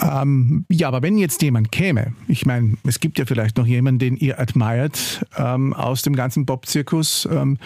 Ähm, 0.00 0.64
ja, 0.70 0.88
aber 0.88 1.02
wenn 1.02 1.18
jetzt 1.18 1.42
jemand 1.42 1.72
käme, 1.72 2.14
ich 2.26 2.46
meine, 2.46 2.78
es 2.84 3.00
gibt 3.00 3.18
ja 3.18 3.26
vielleicht 3.26 3.58
noch 3.58 3.66
jemanden, 3.66 3.98
den 3.98 4.16
ihr 4.16 4.40
admired 4.40 5.26
ähm, 5.36 5.74
aus 5.74 6.02
dem 6.02 6.16
ganzen 6.16 6.46
Bob-Zirkus 6.46 7.28
ähm, 7.30 7.58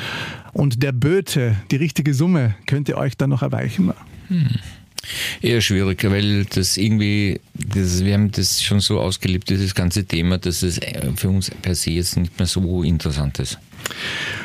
und 0.52 0.82
der 0.82 0.92
böte 0.92 1.56
die 1.70 1.76
richtige 1.76 2.12
Summe, 2.12 2.56
könnt 2.66 2.88
ihr 2.88 2.96
euch 2.96 3.16
dann 3.16 3.30
noch 3.30 3.42
erweichen? 3.42 3.92
Hm. 4.28 4.48
Eher 5.42 5.60
schwierig, 5.60 6.04
weil 6.04 6.44
das 6.46 6.76
irgendwie, 6.76 7.40
das, 7.54 8.04
wir 8.04 8.14
haben 8.14 8.30
das 8.30 8.62
schon 8.62 8.80
so 8.80 9.00
ausgelebt, 9.00 9.48
dieses 9.50 9.74
ganze 9.74 10.04
Thema, 10.04 10.38
dass 10.38 10.62
es 10.62 10.80
für 11.16 11.28
uns 11.28 11.50
per 11.50 11.74
se 11.74 11.90
jetzt 11.90 12.16
nicht 12.16 12.38
mehr 12.38 12.46
so 12.46 12.82
interessant 12.82 13.38
ist. 13.38 13.58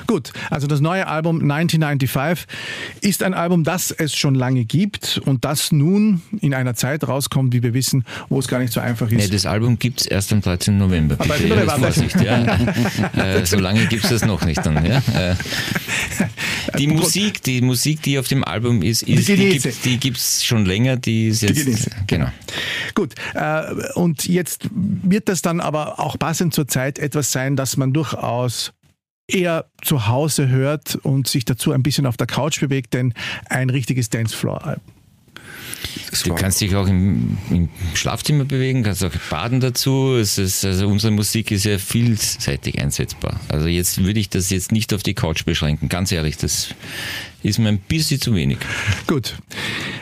Gut, 0.07 0.31
also 0.49 0.65
das 0.67 0.81
neue 0.81 1.07
Album 1.07 1.41
1995 1.41 2.47
ist 3.01 3.21
ein 3.21 3.33
Album, 3.33 3.63
das 3.63 3.91
es 3.91 4.15
schon 4.15 4.33
lange 4.35 4.65
gibt 4.65 5.21
und 5.25 5.45
das 5.45 5.71
nun 5.71 6.21
in 6.41 6.53
einer 6.53 6.73
Zeit 6.73 7.07
rauskommt, 7.07 7.53
wie 7.53 7.61
wir 7.61 7.73
wissen, 7.73 8.05
wo 8.27 8.39
es 8.39 8.47
gar 8.47 8.59
nicht 8.59 8.73
so 8.73 8.79
einfach 8.79 9.11
ist. 9.11 9.17
Nee, 9.17 9.27
das 9.27 9.45
Album 9.45 9.77
gibt 9.77 10.01
es 10.01 10.07
erst 10.07 10.33
am 10.33 10.41
13. 10.41 10.77
November. 10.77 11.15
Bitte. 11.15 11.33
Aber 11.33 11.75
bitte, 11.75 11.79
Vorsicht, 11.79 12.21
ja. 12.21 12.43
äh, 13.15 13.45
so 13.45 13.59
lange 13.59 13.85
gibt 13.85 14.03
es 14.03 14.09
das 14.09 14.25
noch 14.25 14.43
nicht 14.45 14.65
dann. 14.65 14.83
Ja? 14.85 14.97
Äh, 15.13 15.35
die 16.77 16.87
Musik, 16.87 17.43
die 17.43 17.61
Musik, 17.61 18.01
die 18.03 18.19
auf 18.19 18.27
dem 18.27 18.43
Album 18.43 18.81
ist, 18.81 19.03
ist 19.03 19.27
die, 19.27 19.97
gibt 19.97 20.17
es 20.17 20.43
schon 20.43 20.65
länger. 20.65 20.97
Die 20.97 21.27
ist 21.27 21.41
jetzt, 21.41 21.67
die 21.67 21.75
genau. 22.07 22.29
Gut, 22.95 23.13
äh, 23.33 23.61
und 23.93 24.27
jetzt 24.27 24.69
wird 24.71 25.29
das 25.29 25.41
dann 25.41 25.59
aber 25.59 25.99
auch 25.99 26.17
passend 26.17 26.53
zur 26.53 26.67
Zeit 26.67 26.99
etwas 26.99 27.31
sein, 27.31 27.55
dass 27.55 27.77
man 27.77 27.93
durchaus 27.93 28.73
eher 29.29 29.65
zu 29.81 30.07
Hause 30.07 30.49
hört 30.49 30.95
und 30.95 31.27
sich 31.27 31.45
dazu 31.45 31.71
ein 31.71 31.83
bisschen 31.83 32.05
auf 32.05 32.17
der 32.17 32.27
Couch 32.27 32.59
bewegt, 32.59 32.93
denn 32.93 33.13
ein 33.49 33.69
richtiges 33.69 34.09
Dancefloor-Album. 34.09 34.83
Du 36.23 36.35
kannst 36.35 36.59
dich 36.59 36.75
auch 36.75 36.87
im, 36.87 37.37
im, 37.49 37.69
Schlafzimmer 37.93 38.43
bewegen, 38.43 38.83
kannst 38.83 39.03
auch 39.03 39.11
baden 39.29 39.59
dazu. 39.59 40.15
Es 40.15 40.37
ist, 40.37 40.65
also 40.65 40.87
unsere 40.87 41.11
Musik 41.11 41.51
ist 41.51 41.65
ja 41.65 41.77
vielseitig 41.77 42.81
einsetzbar. 42.81 43.39
Also 43.47 43.67
jetzt 43.67 44.03
würde 44.03 44.19
ich 44.19 44.29
das 44.29 44.49
jetzt 44.49 44.71
nicht 44.71 44.93
auf 44.93 45.03
die 45.03 45.13
Couch 45.13 45.45
beschränken. 45.45 45.87
Ganz 45.87 46.11
ehrlich, 46.11 46.37
das 46.37 46.73
ist 47.43 47.59
mir 47.59 47.69
ein 47.69 47.79
bisschen 47.79 48.19
zu 48.19 48.35
wenig. 48.35 48.57
Gut. 49.07 49.37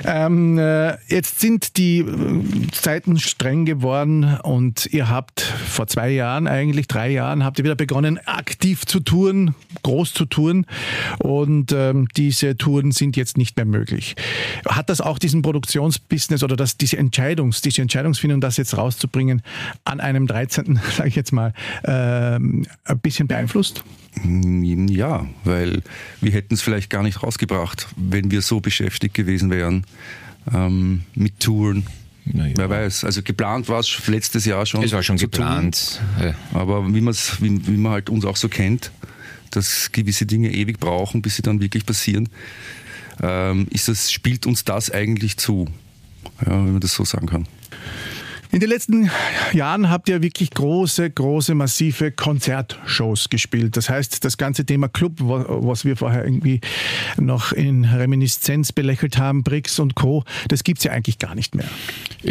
Ähm, 0.03 0.57
äh, 0.57 0.97
jetzt 1.07 1.39
sind 1.39 1.77
die 1.77 1.99
äh, 1.99 2.71
Zeiten 2.71 3.19
streng 3.19 3.65
geworden 3.65 4.37
und 4.43 4.87
ihr 4.91 5.09
habt 5.09 5.41
vor 5.41 5.87
zwei 5.87 6.09
Jahren, 6.09 6.47
eigentlich 6.47 6.87
drei 6.87 7.09
Jahren, 7.09 7.43
habt 7.43 7.59
ihr 7.59 7.65
wieder 7.65 7.75
begonnen, 7.75 8.19
aktiv 8.25 8.85
zu 8.85 8.99
touren, 8.99 9.53
groß 9.83 10.13
zu 10.13 10.25
touren 10.25 10.65
und 11.19 11.71
ähm, 11.73 12.07
diese 12.15 12.57
Touren 12.57 12.91
sind 12.91 13.17
jetzt 13.17 13.37
nicht 13.37 13.57
mehr 13.57 13.65
möglich. 13.65 14.15
Hat 14.67 14.89
das 14.89 15.01
auch 15.01 15.19
diesen 15.19 15.41
Produktionsbusiness 15.41 16.43
oder 16.43 16.55
das, 16.55 16.77
diese 16.77 16.97
Entscheidungs, 16.97 17.61
diese 17.61 17.81
Entscheidungsfindung, 17.81 18.41
das 18.41 18.57
jetzt 18.57 18.77
rauszubringen, 18.77 19.41
an 19.83 19.99
einem 19.99 20.27
13., 20.27 20.79
sage 20.95 21.09
ich 21.09 21.15
jetzt 21.15 21.33
mal, 21.33 21.53
ähm, 21.83 22.65
ein 22.85 22.99
bisschen 22.99 23.27
beeinflusst? 23.27 23.83
Hm, 24.21 24.87
ja, 24.87 25.27
weil 25.43 25.81
wir 26.21 26.31
hätten 26.31 26.53
es 26.53 26.61
vielleicht 26.61 26.89
gar 26.89 27.03
nicht 27.03 27.23
rausgebracht, 27.23 27.87
wenn 27.95 28.31
wir 28.31 28.41
so 28.41 28.59
beschäftigt 28.59 29.13
gewesen 29.13 29.49
wären 29.49 29.85
ähm, 30.53 31.03
mit 31.15 31.39
Touren. 31.39 31.85
Ja. 32.25 32.45
Wer 32.55 32.69
weiß, 32.69 33.05
also 33.05 33.21
geplant 33.23 33.69
war 33.69 33.79
es 33.79 34.07
letztes 34.07 34.45
Jahr 34.45 34.65
schon. 34.65 34.83
Es 34.83 34.91
war 34.91 35.03
schon 35.03 35.17
geplant. 35.17 36.01
Tun, 36.17 36.33
aber 36.53 36.85
wie, 36.93 37.01
wie 37.01 37.77
man 37.77 37.91
halt 37.91 38.09
uns 38.09 38.25
auch 38.25 38.35
so 38.35 38.49
kennt, 38.49 38.91
dass 39.51 39.91
gewisse 39.91 40.25
Dinge 40.25 40.51
ewig 40.51 40.79
brauchen, 40.79 41.21
bis 41.21 41.37
sie 41.37 41.41
dann 41.41 41.61
wirklich 41.61 41.85
passieren, 41.85 42.29
ähm, 43.21 43.67
ist 43.69 43.87
das, 43.87 44.11
spielt 44.11 44.45
uns 44.45 44.65
das 44.65 44.91
eigentlich 44.91 45.37
zu, 45.37 45.67
ja, 46.45 46.51
wenn 46.51 46.73
man 46.73 46.81
das 46.81 46.93
so 46.93 47.05
sagen 47.05 47.27
kann. 47.27 47.47
In 48.51 48.61
den 48.61 48.69
letzten 48.69 49.09
Jahren 49.51 49.89
habt 49.89 50.07
ihr 50.07 50.21
wirklich 50.21 50.51
große, 50.51 51.09
große, 51.09 51.53
massive 51.53 52.11
Konzertshows 52.11 53.29
gespielt. 53.29 53.75
Das 53.75 53.89
heißt, 53.89 54.23
das 54.23 54.37
ganze 54.37 54.65
Thema 54.65 54.87
Club, 54.87 55.13
was 55.19 55.83
wir 55.83 55.97
vorher 55.97 56.23
irgendwie 56.23 56.61
noch 57.17 57.51
in 57.51 57.83
Reminiszenz 57.83 58.71
belächelt 58.71 59.17
haben, 59.17 59.43
Brix 59.43 59.79
und 59.79 59.95
Co., 59.95 60.23
das 60.47 60.63
gibt 60.63 60.79
es 60.79 60.85
ja 60.85 60.91
eigentlich 60.91 61.19
gar 61.19 61.35
nicht 61.35 61.55
mehr. 61.55 61.67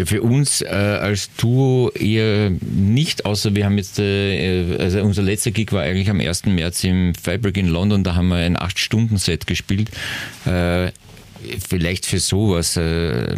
Für 0.06 0.22
uns 0.22 0.62
äh, 0.62 0.66
als 0.66 1.30
Duo 1.36 1.90
eher 1.90 2.50
nicht, 2.60 3.26
außer 3.26 3.54
wir 3.54 3.66
haben 3.66 3.76
jetzt, 3.76 3.98
äh, 3.98 4.76
also 4.78 5.02
unser 5.02 5.22
letzter 5.22 5.50
Gig 5.50 5.72
war 5.72 5.82
eigentlich 5.82 6.08
am 6.08 6.20
1. 6.20 6.46
März 6.46 6.82
im 6.84 7.14
Fabric 7.14 7.56
in 7.56 7.68
London, 7.68 8.04
da 8.04 8.14
haben 8.14 8.28
wir 8.28 8.36
ein 8.36 8.56
8-Stunden-Set 8.56 9.46
gespielt. 9.46 9.90
Äh, 10.46 10.92
vielleicht 11.68 12.06
für 12.06 12.18
sowas, 12.18 12.76
äh, 12.76 13.36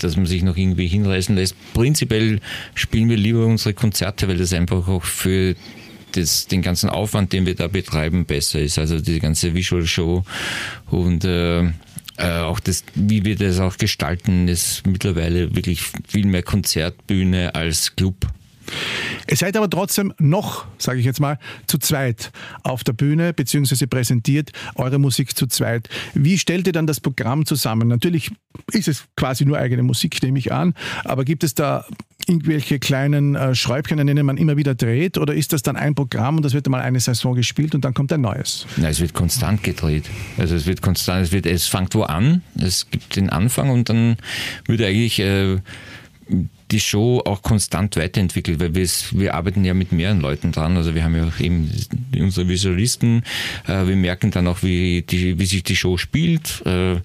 dass 0.00 0.16
man 0.16 0.26
sich 0.26 0.42
noch 0.42 0.56
irgendwie 0.56 0.86
hinreißen 0.86 1.34
lässt. 1.36 1.54
Prinzipiell 1.74 2.40
spielen 2.74 3.08
wir 3.08 3.16
lieber 3.16 3.46
unsere 3.46 3.74
Konzerte, 3.74 4.28
weil 4.28 4.38
das 4.38 4.52
einfach 4.52 4.88
auch 4.88 5.04
für 5.04 5.54
das, 6.12 6.46
den 6.46 6.62
ganzen 6.62 6.88
Aufwand, 6.88 7.32
den 7.32 7.46
wir 7.46 7.54
da 7.54 7.68
betreiben, 7.68 8.24
besser 8.24 8.60
ist. 8.60 8.78
Also 8.78 9.00
die 9.00 9.20
ganze 9.20 9.54
Visual 9.54 9.86
Show 9.86 10.24
und 10.90 11.24
äh, 11.24 11.64
äh, 12.18 12.40
auch 12.40 12.60
das, 12.60 12.84
wie 12.94 13.24
wir 13.24 13.36
das 13.36 13.60
auch 13.60 13.76
gestalten, 13.76 14.48
ist 14.48 14.86
mittlerweile 14.86 15.54
wirklich 15.54 15.82
viel 16.08 16.26
mehr 16.26 16.42
Konzertbühne 16.42 17.54
als 17.54 17.94
Club. 17.94 18.14
Ihr 19.28 19.36
seid 19.36 19.56
aber 19.56 19.68
trotzdem 19.68 20.12
noch, 20.18 20.66
sage 20.78 20.98
ich 20.98 21.04
jetzt 21.04 21.20
mal, 21.20 21.38
zu 21.66 21.78
zweit 21.78 22.32
auf 22.62 22.84
der 22.84 22.92
Bühne, 22.92 23.32
beziehungsweise 23.32 23.86
präsentiert 23.86 24.52
eure 24.74 24.98
Musik 24.98 25.36
zu 25.36 25.46
zweit. 25.46 25.88
Wie 26.14 26.38
stellt 26.38 26.66
ihr 26.66 26.72
dann 26.72 26.86
das 26.86 27.00
Programm 27.00 27.46
zusammen? 27.46 27.88
Natürlich 27.88 28.30
ist 28.72 28.88
es 28.88 29.04
quasi 29.16 29.44
nur 29.44 29.58
eigene 29.58 29.82
Musik, 29.82 30.22
nehme 30.22 30.38
ich 30.38 30.52
an, 30.52 30.74
aber 31.04 31.24
gibt 31.24 31.44
es 31.44 31.54
da 31.54 31.84
irgendwelche 32.26 32.78
kleinen 32.78 33.34
äh, 33.36 33.54
Schräubchen, 33.54 34.00
an 34.00 34.06
denen 34.06 34.26
man 34.26 34.36
immer 34.36 34.56
wieder 34.56 34.74
dreht, 34.74 35.18
oder 35.18 35.34
ist 35.34 35.52
das 35.52 35.62
dann 35.62 35.76
ein 35.76 35.94
Programm 35.94 36.36
und 36.36 36.44
das 36.44 36.54
wird 36.54 36.68
mal 36.68 36.80
eine 36.80 36.98
Saison 36.98 37.34
gespielt 37.34 37.74
und 37.74 37.84
dann 37.84 37.94
kommt 37.94 38.12
ein 38.12 38.20
neues? 38.20 38.66
Nein, 38.76 38.90
es 38.90 39.00
wird 39.00 39.14
konstant 39.14 39.62
gedreht. 39.62 40.04
Also 40.36 40.56
es 40.56 40.66
wird 40.66 40.82
konstant, 40.82 41.24
es 41.24 41.32
wird, 41.32 41.46
es 41.46 41.66
fängt 41.66 41.94
wo 41.94 42.02
an, 42.02 42.42
es 42.58 42.90
gibt 42.90 43.16
den 43.16 43.30
Anfang 43.30 43.70
und 43.70 43.88
dann 43.88 44.16
würde 44.66 44.86
eigentlich 44.86 45.20
äh, 45.20 45.58
die 46.70 46.80
Show 46.80 47.22
auch 47.24 47.42
konstant 47.42 47.96
weiterentwickelt, 47.96 48.58
weil 48.60 48.74
wir, 48.74 49.34
arbeiten 49.34 49.64
ja 49.64 49.74
mit 49.74 49.92
mehreren 49.92 50.20
Leuten 50.20 50.52
dran. 50.52 50.76
Also 50.76 50.94
wir 50.94 51.04
haben 51.04 51.14
ja 51.14 51.28
auch 51.28 51.40
eben 51.40 51.70
unsere 52.18 52.48
Visualisten. 52.48 53.22
Äh, 53.66 53.86
wir 53.86 53.96
merken 53.96 54.30
dann 54.30 54.48
auch, 54.48 54.62
wie, 54.62 55.02
die, 55.02 55.38
wie 55.38 55.46
sich 55.46 55.62
die 55.62 55.76
Show 55.76 55.96
spielt. 55.96 56.62
Äh, 56.66 56.96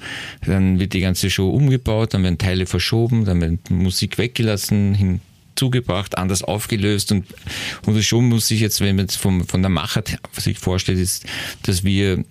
dann 0.45 0.79
wird 0.79 0.93
die 0.93 1.01
ganze 1.01 1.29
Show 1.29 1.49
umgebaut, 1.49 2.13
dann 2.13 2.23
werden 2.23 2.37
Teile 2.37 2.65
verschoben, 2.65 3.25
dann 3.25 3.41
wird 3.41 3.69
Musik 3.69 4.17
weggelassen, 4.17 4.95
hinzugebracht, 4.95 6.17
anders 6.17 6.43
aufgelöst 6.43 7.11
und 7.11 7.25
unsere 7.85 8.03
Show 8.03 8.21
muss 8.21 8.47
sich 8.47 8.61
jetzt, 8.61 8.81
wenn 8.81 8.95
man 8.95 9.09
vom, 9.09 9.45
von 9.45 9.61
der 9.61 9.69
Macher 9.69 10.03
sich 10.33 10.57
vorstellt, 10.57 10.97
ist, 10.97 11.25
dass 11.63 11.83
wir, 11.83 12.23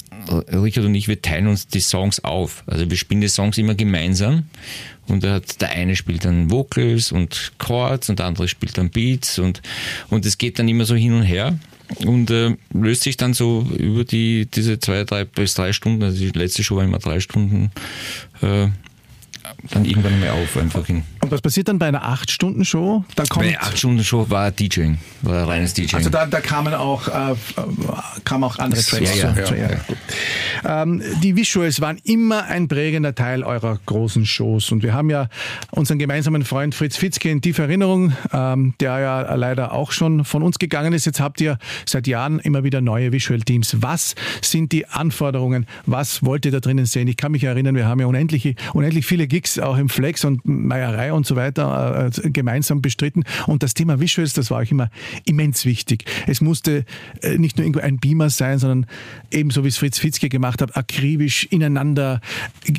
Richard 0.53 0.85
und 0.85 0.95
ich, 0.95 1.07
wir 1.07 1.23
teilen 1.23 1.47
uns 1.47 1.69
die 1.69 1.81
Songs 1.81 2.25
auf. 2.25 2.65
Also 2.67 2.91
wir 2.91 2.97
spielen 2.97 3.21
die 3.21 3.29
Songs 3.29 3.57
immer 3.57 3.75
gemeinsam 3.75 4.45
und 5.11 5.23
der 5.23 5.43
eine 5.71 5.97
spielt 5.97 6.25
dann 6.25 6.51
Vocals 6.51 7.13
und 7.13 7.53
Chords 7.59 8.09
und 8.09 8.19
der 8.19 8.27
andere 8.27 8.49
spielt 8.49 8.79
dann 8.79 8.91
Beats 8.91 9.39
und, 9.39 9.63
und 10.09 10.25
es 10.25 10.39
geht 10.39 10.59
dann 10.59 10.69
immer 10.69 10.85
so 10.85 10.95
hin 10.95 11.13
und 11.13 11.23
her 11.23 11.59
und 12.05 12.31
äh, 12.31 12.57
löst 12.73 13.03
sich 13.03 13.17
dann 13.17 13.35
so 13.35 13.67
über 13.77 14.05
die, 14.05 14.47
diese 14.47 14.79
zwei, 14.79 15.05
drei 15.05 15.25
bis 15.25 15.55
drei 15.55 15.73
Stunden, 15.73 16.03
also 16.03 16.19
die 16.19 16.39
letzte 16.39 16.63
Show 16.63 16.77
war 16.77 16.85
immer 16.85 16.99
drei 16.99 17.21
Stunden, 17.21 17.71
äh, 18.43 18.69
dann 19.71 19.85
irgendwann 19.85 20.21
mal 20.21 20.31
auf 20.31 20.57
einfach 20.57 20.87
hin. 20.87 21.03
Und 21.21 21.31
was 21.31 21.43
passiert 21.43 21.69
dann 21.69 21.79
bei 21.79 21.87
einer 21.87 22.03
8-Stunden-Show? 22.03 23.05
Bei 23.15 23.25
einer 23.25 23.61
8-Stunden-Show 23.61 24.31
war 24.31 24.51
DJing, 24.51 24.99
war 25.23 25.47
reines 25.47 25.75
DJing. 25.75 25.97
Also 25.97 26.11
da, 26.11 26.25
da 26.27 26.41
kamen 26.41 26.73
auch, 26.73 27.09
äh, 27.09 27.35
kamen 28.25 28.45
auch 28.45 28.59
andere 28.59 28.81
Tracks. 28.81 29.17
Ja, 29.17 29.35
ja, 29.35 29.55
ja, 29.55 29.71
ja. 29.71 30.83
Ähm, 30.83 31.03
die 31.23 31.37
Visuals 31.37 31.81
waren 31.81 31.99
immer 32.05 32.45
ein 32.45 32.69
prägender 32.69 33.15
Teil 33.15 33.43
eurer 33.43 33.79
großen 33.85 34.25
Shows. 34.25 34.73
Und 34.73 34.83
wir 34.83 34.95
haben 34.95 35.11
ja 35.11 35.29
unseren 35.71 35.99
gemeinsamen 35.99 36.45
Freund 36.45 36.75
Fritz 36.75 36.97
Fitzke 36.97 37.29
in 37.29 37.43
tiefer 37.43 37.65
Erinnerung, 37.65 38.15
ähm, 38.33 38.75
der 38.81 38.99
ja 38.99 39.35
leider 39.35 39.73
auch 39.73 39.93
schon 39.93 40.25
von 40.25 40.43
uns 40.43 40.59
gegangen 40.59 40.95
ist. 40.95 41.05
Jetzt 41.05 41.21
habt 41.21 41.41
ihr 41.41 41.59
seit 41.85 42.07
Jahren 42.07 42.39
immer 42.39 42.65
wieder 42.65 42.81
neue 42.81 43.13
Visual 43.13 43.41
Teams. 43.41 43.77
Was 43.81 44.15
sind 44.41 44.73
die 44.73 44.87
Anforderungen? 44.87 45.67
Was 45.85 46.25
wollt 46.25 46.47
ihr 46.47 46.53
da 46.53 46.61
drinnen 46.61 46.87
sehen? 46.87 47.09
Ich 47.09 47.19
kann 47.19 47.33
mich 47.33 47.45
erinnern, 47.45 47.75
wir 47.75 47.87
haben 47.87 48.01
ja 48.01 48.07
unendlich, 48.07 48.55
unendlich 48.73 49.05
viele 49.05 49.27
Gigs 49.27 49.59
auch 49.59 49.77
im 49.77 49.91
Flex 49.91 50.25
und 50.25 50.45
Meierei 50.45 51.10
und 51.15 51.27
so 51.27 51.37
weiter 51.37 52.11
äh, 52.25 52.31
gemeinsam 52.31 52.83
bestritten. 52.83 53.25
Und 53.47 53.63
das 53.63 53.75
Thema 53.75 54.01
Visuals, 54.01 54.33
das 54.33 54.51
war 54.51 54.59
euch 54.59 54.71
immer 54.71 54.91
immens 55.25 55.65
wichtig. 55.65 56.05
Es 56.27 56.41
musste 56.41 56.85
äh, 57.23 57.39
nicht 57.39 57.57
nur 57.57 57.65
irgendwo 57.65 57.81
ein 57.81 57.99
Beamer 57.99 58.31
sein, 58.31 58.59
sondern 58.59 58.87
ebenso 59.31 59.65
wie 59.65 59.69
es 59.69 59.79
Fritz 59.79 59.99
Fitzke 59.99 60.29
gemacht 60.29 60.63
hat, 60.63 60.77
akribisch 60.77 61.45
ineinander 61.45 62.21
äh, 62.67 62.75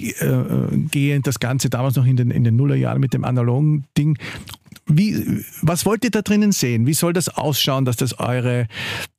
gehend, 0.92 1.28
das 1.28 1.40
Ganze 1.40 1.70
damals 1.70 1.96
noch 1.96 2.06
in 2.06 2.16
den, 2.16 2.32
in 2.32 2.44
den 2.44 2.56
Nullerjahren 2.56 3.00
mit 3.00 3.14
dem 3.14 3.24
analogen 3.24 3.86
Ding. 3.98 4.18
Wie, 4.88 5.44
was 5.62 5.86
wollt 5.86 6.04
ihr 6.04 6.12
da 6.12 6.22
drinnen 6.22 6.52
sehen? 6.52 6.86
Wie 6.86 6.94
soll 6.94 7.14
das 7.14 7.30
ausschauen, 7.30 7.86
dass 7.86 7.96
das 7.96 8.20
eure 8.20 8.68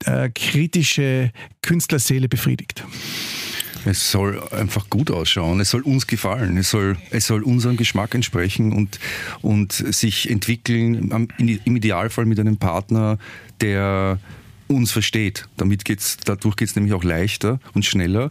äh, 0.04 0.28
kritische 0.30 1.30
Künstlerseele 1.62 2.28
befriedigt? 2.28 2.84
Es 3.84 4.10
soll 4.10 4.40
einfach 4.50 4.88
gut 4.90 5.10
ausschauen, 5.10 5.60
es 5.60 5.70
soll 5.70 5.82
uns 5.82 6.06
gefallen, 6.06 6.56
es 6.56 6.70
soll, 6.70 6.96
es 7.10 7.26
soll 7.26 7.42
unserem 7.42 7.76
Geschmack 7.76 8.14
entsprechen 8.14 8.72
und, 8.72 9.00
und 9.40 9.72
sich 9.72 10.30
entwickeln, 10.30 11.28
im 11.38 11.76
Idealfall 11.76 12.26
mit 12.26 12.38
einem 12.38 12.58
Partner, 12.58 13.18
der 13.60 14.18
uns 14.72 14.90
versteht. 14.92 15.48
Damit 15.56 15.84
geht's, 15.84 16.16
dadurch 16.24 16.56
geht 16.56 16.68
es 16.68 16.76
nämlich 16.76 16.94
auch 16.94 17.04
leichter 17.04 17.60
und 17.74 17.84
schneller. 17.84 18.30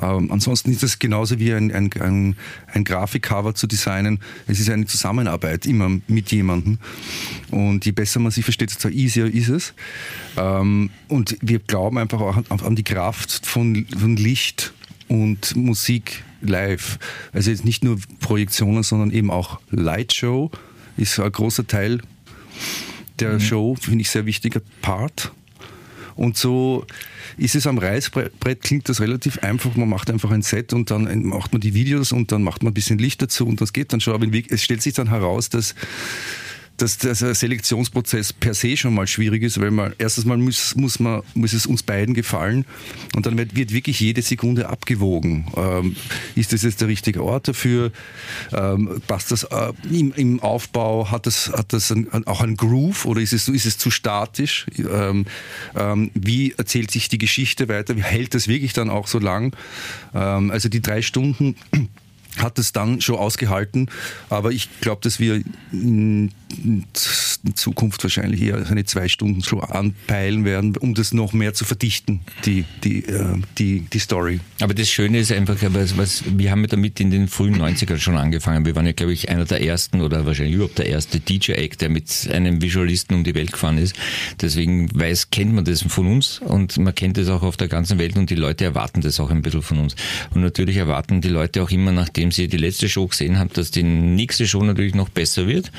Ähm, 0.00 0.30
ansonsten 0.30 0.70
ist 0.70 0.82
es 0.82 0.98
genauso 0.98 1.38
wie 1.38 1.52
ein, 1.52 1.72
ein, 1.72 1.90
ein, 2.00 2.36
ein 2.72 2.84
Grafikcover 2.84 3.54
zu 3.54 3.66
designen. 3.66 4.20
Es 4.46 4.60
ist 4.60 4.70
eine 4.70 4.86
Zusammenarbeit 4.86 5.66
immer 5.66 6.00
mit 6.06 6.32
jemandem. 6.32 6.78
Und 7.50 7.84
je 7.84 7.92
besser 7.92 8.20
man 8.20 8.32
sich 8.32 8.44
versteht, 8.44 8.70
desto 8.70 8.88
easier 8.88 9.26
ist 9.26 9.48
es. 9.48 9.74
Ähm, 10.36 10.90
und 11.08 11.36
wir 11.40 11.58
glauben 11.58 11.98
einfach 11.98 12.20
auch 12.20 12.36
an, 12.36 12.44
an 12.48 12.76
die 12.76 12.84
Kraft 12.84 13.46
von, 13.46 13.86
von 13.98 14.16
Licht 14.16 14.72
und 15.10 15.56
Musik 15.56 16.22
live. 16.40 16.98
Also 17.32 17.50
jetzt 17.50 17.64
nicht 17.64 17.82
nur 17.82 17.98
Projektionen, 18.20 18.84
sondern 18.84 19.10
eben 19.10 19.30
auch 19.30 19.60
Lightshow 19.70 20.50
ist 20.96 21.18
ein 21.18 21.30
großer 21.30 21.66
Teil 21.66 22.00
der 23.18 23.34
mhm. 23.34 23.40
Show, 23.40 23.76
finde 23.80 24.02
ich 24.02 24.10
sehr 24.10 24.24
wichtiger 24.24 24.60
Part. 24.82 25.32
Und 26.14 26.36
so 26.36 26.86
ist 27.36 27.54
es 27.54 27.66
am 27.66 27.78
Reißbrett, 27.78 28.62
klingt 28.62 28.88
das 28.88 29.00
relativ 29.00 29.38
einfach. 29.38 29.74
Man 29.74 29.88
macht 29.88 30.10
einfach 30.10 30.30
ein 30.30 30.42
Set 30.42 30.72
und 30.72 30.90
dann 30.90 31.24
macht 31.24 31.52
man 31.52 31.60
die 31.60 31.74
Videos 31.74 32.12
und 32.12 32.30
dann 32.30 32.42
macht 32.42 32.62
man 32.62 32.70
ein 32.70 32.74
bisschen 32.74 32.98
Licht 32.98 33.20
dazu 33.20 33.46
und 33.46 33.60
das 33.60 33.72
geht 33.72 33.92
dann 33.92 34.00
schon. 34.00 34.14
Aber 34.14 34.26
es 34.48 34.62
stellt 34.62 34.82
sich 34.82 34.94
dann 34.94 35.08
heraus, 35.08 35.48
dass 35.48 35.74
dass 36.80 36.98
der 36.98 37.14
Selektionsprozess 37.14 38.32
per 38.32 38.54
se 38.54 38.76
schon 38.76 38.94
mal 38.94 39.06
schwierig 39.06 39.42
ist, 39.42 39.60
weil 39.60 39.70
man 39.70 39.92
erstens 39.98 40.24
mal 40.24 40.38
muss, 40.38 40.74
muss, 40.76 40.98
man, 40.98 41.22
muss 41.34 41.52
es 41.52 41.66
uns 41.66 41.82
beiden 41.82 42.14
gefallen 42.14 42.64
und 43.14 43.26
dann 43.26 43.36
wird, 43.36 43.54
wird 43.54 43.72
wirklich 43.72 44.00
jede 44.00 44.22
Sekunde 44.22 44.68
abgewogen. 44.68 45.46
Ähm, 45.56 45.96
ist 46.34 46.52
das 46.52 46.62
jetzt 46.62 46.80
der 46.80 46.88
richtige 46.88 47.22
Ort 47.22 47.48
dafür? 47.48 47.92
Ähm, 48.52 49.00
passt 49.06 49.30
das 49.30 49.44
äh, 49.44 49.72
im, 49.90 50.12
im, 50.12 50.40
Aufbau? 50.40 51.10
Hat 51.10 51.26
das, 51.26 51.52
hat 51.52 51.72
das 51.72 51.90
ein, 51.90 52.08
auch 52.26 52.40
einen 52.40 52.56
Groove 52.56 53.06
oder 53.06 53.20
ist 53.20 53.32
es, 53.32 53.48
ist 53.48 53.66
es 53.66 53.78
zu 53.78 53.90
statisch? 53.90 54.66
Ähm, 54.78 55.26
ähm 55.76 56.10
wie 56.14 56.52
erzählt 56.56 56.90
sich 56.90 57.08
die 57.08 57.18
Geschichte 57.18 57.68
weiter? 57.68 57.96
Wie 57.96 58.02
hält 58.02 58.34
das 58.34 58.48
wirklich 58.48 58.72
dann 58.72 58.90
auch 58.90 59.06
so 59.06 59.18
lang? 59.18 59.54
Ähm, 60.14 60.50
also 60.50 60.68
die 60.68 60.80
drei 60.80 61.02
Stunden 61.02 61.56
hat 62.38 62.58
es 62.58 62.72
dann 62.72 63.00
schon 63.00 63.16
ausgehalten. 63.16 63.88
Aber 64.28 64.52
ich 64.52 64.68
glaube, 64.80 65.00
dass 65.02 65.20
wir 65.20 65.42
in 65.72 66.30
Zukunft 67.54 68.02
wahrscheinlich 68.02 68.42
eher 68.42 68.66
eine 68.68 68.84
zwei 68.84 69.08
Stunden 69.08 69.42
schon 69.42 69.60
anpeilen 69.60 70.44
werden, 70.44 70.76
um 70.76 70.94
das 70.94 71.12
noch 71.12 71.32
mehr 71.32 71.54
zu 71.54 71.64
verdichten, 71.64 72.20
die, 72.44 72.64
die, 72.84 73.04
äh, 73.04 73.36
die, 73.58 73.80
die 73.80 73.98
Story. 73.98 74.40
Aber 74.60 74.74
das 74.74 74.88
Schöne 74.88 75.18
ist 75.20 75.32
einfach, 75.32 75.56
was, 75.60 76.24
wir 76.26 76.50
haben 76.50 76.66
damit 76.66 77.00
in 77.00 77.10
den 77.10 77.28
frühen 77.28 77.60
90ern 77.60 77.98
schon 77.98 78.16
angefangen. 78.16 78.66
Wir 78.66 78.74
waren 78.76 78.86
ja, 78.86 78.92
glaube 78.92 79.12
ich, 79.12 79.28
einer 79.28 79.44
der 79.44 79.62
ersten 79.62 80.00
oder 80.00 80.26
wahrscheinlich 80.26 80.56
überhaupt 80.56 80.78
der 80.78 80.86
erste 80.86 81.20
DJ-Act, 81.20 81.80
der 81.80 81.88
mit 81.88 82.28
einem 82.32 82.60
Visualisten 82.60 83.16
um 83.16 83.24
die 83.24 83.34
Welt 83.34 83.52
gefahren 83.52 83.78
ist. 83.78 83.94
Deswegen 84.40 84.88
weiß, 84.98 85.30
kennt 85.30 85.54
man 85.54 85.64
das 85.64 85.82
von 85.82 86.06
uns 86.06 86.40
und 86.40 86.76
man 86.78 86.94
kennt 86.94 87.16
das 87.16 87.28
auch 87.28 87.42
auf 87.42 87.56
der 87.56 87.68
ganzen 87.68 87.98
Welt 87.98 88.16
und 88.16 88.30
die 88.30 88.34
Leute 88.34 88.64
erwarten 88.64 89.00
das 89.00 89.20
auch 89.20 89.30
ein 89.30 89.42
bisschen 89.42 89.62
von 89.62 89.78
uns. 89.78 89.94
Und 90.34 90.42
natürlich 90.42 90.76
erwarten 90.76 91.20
die 91.20 91.28
Leute 91.28 91.62
auch 91.62 91.70
immer, 91.70 91.92
nachdem 92.20 92.32
sie 92.32 92.48
die 92.48 92.58
letzte 92.58 92.88
Show 92.88 93.06
gesehen 93.06 93.38
haben, 93.38 93.50
dass 93.54 93.70
die 93.70 93.82
nächste 93.82 94.46
Show 94.46 94.62
natürlich 94.62 94.94
noch 94.94 95.08
besser 95.08 95.46
wird. 95.46 95.72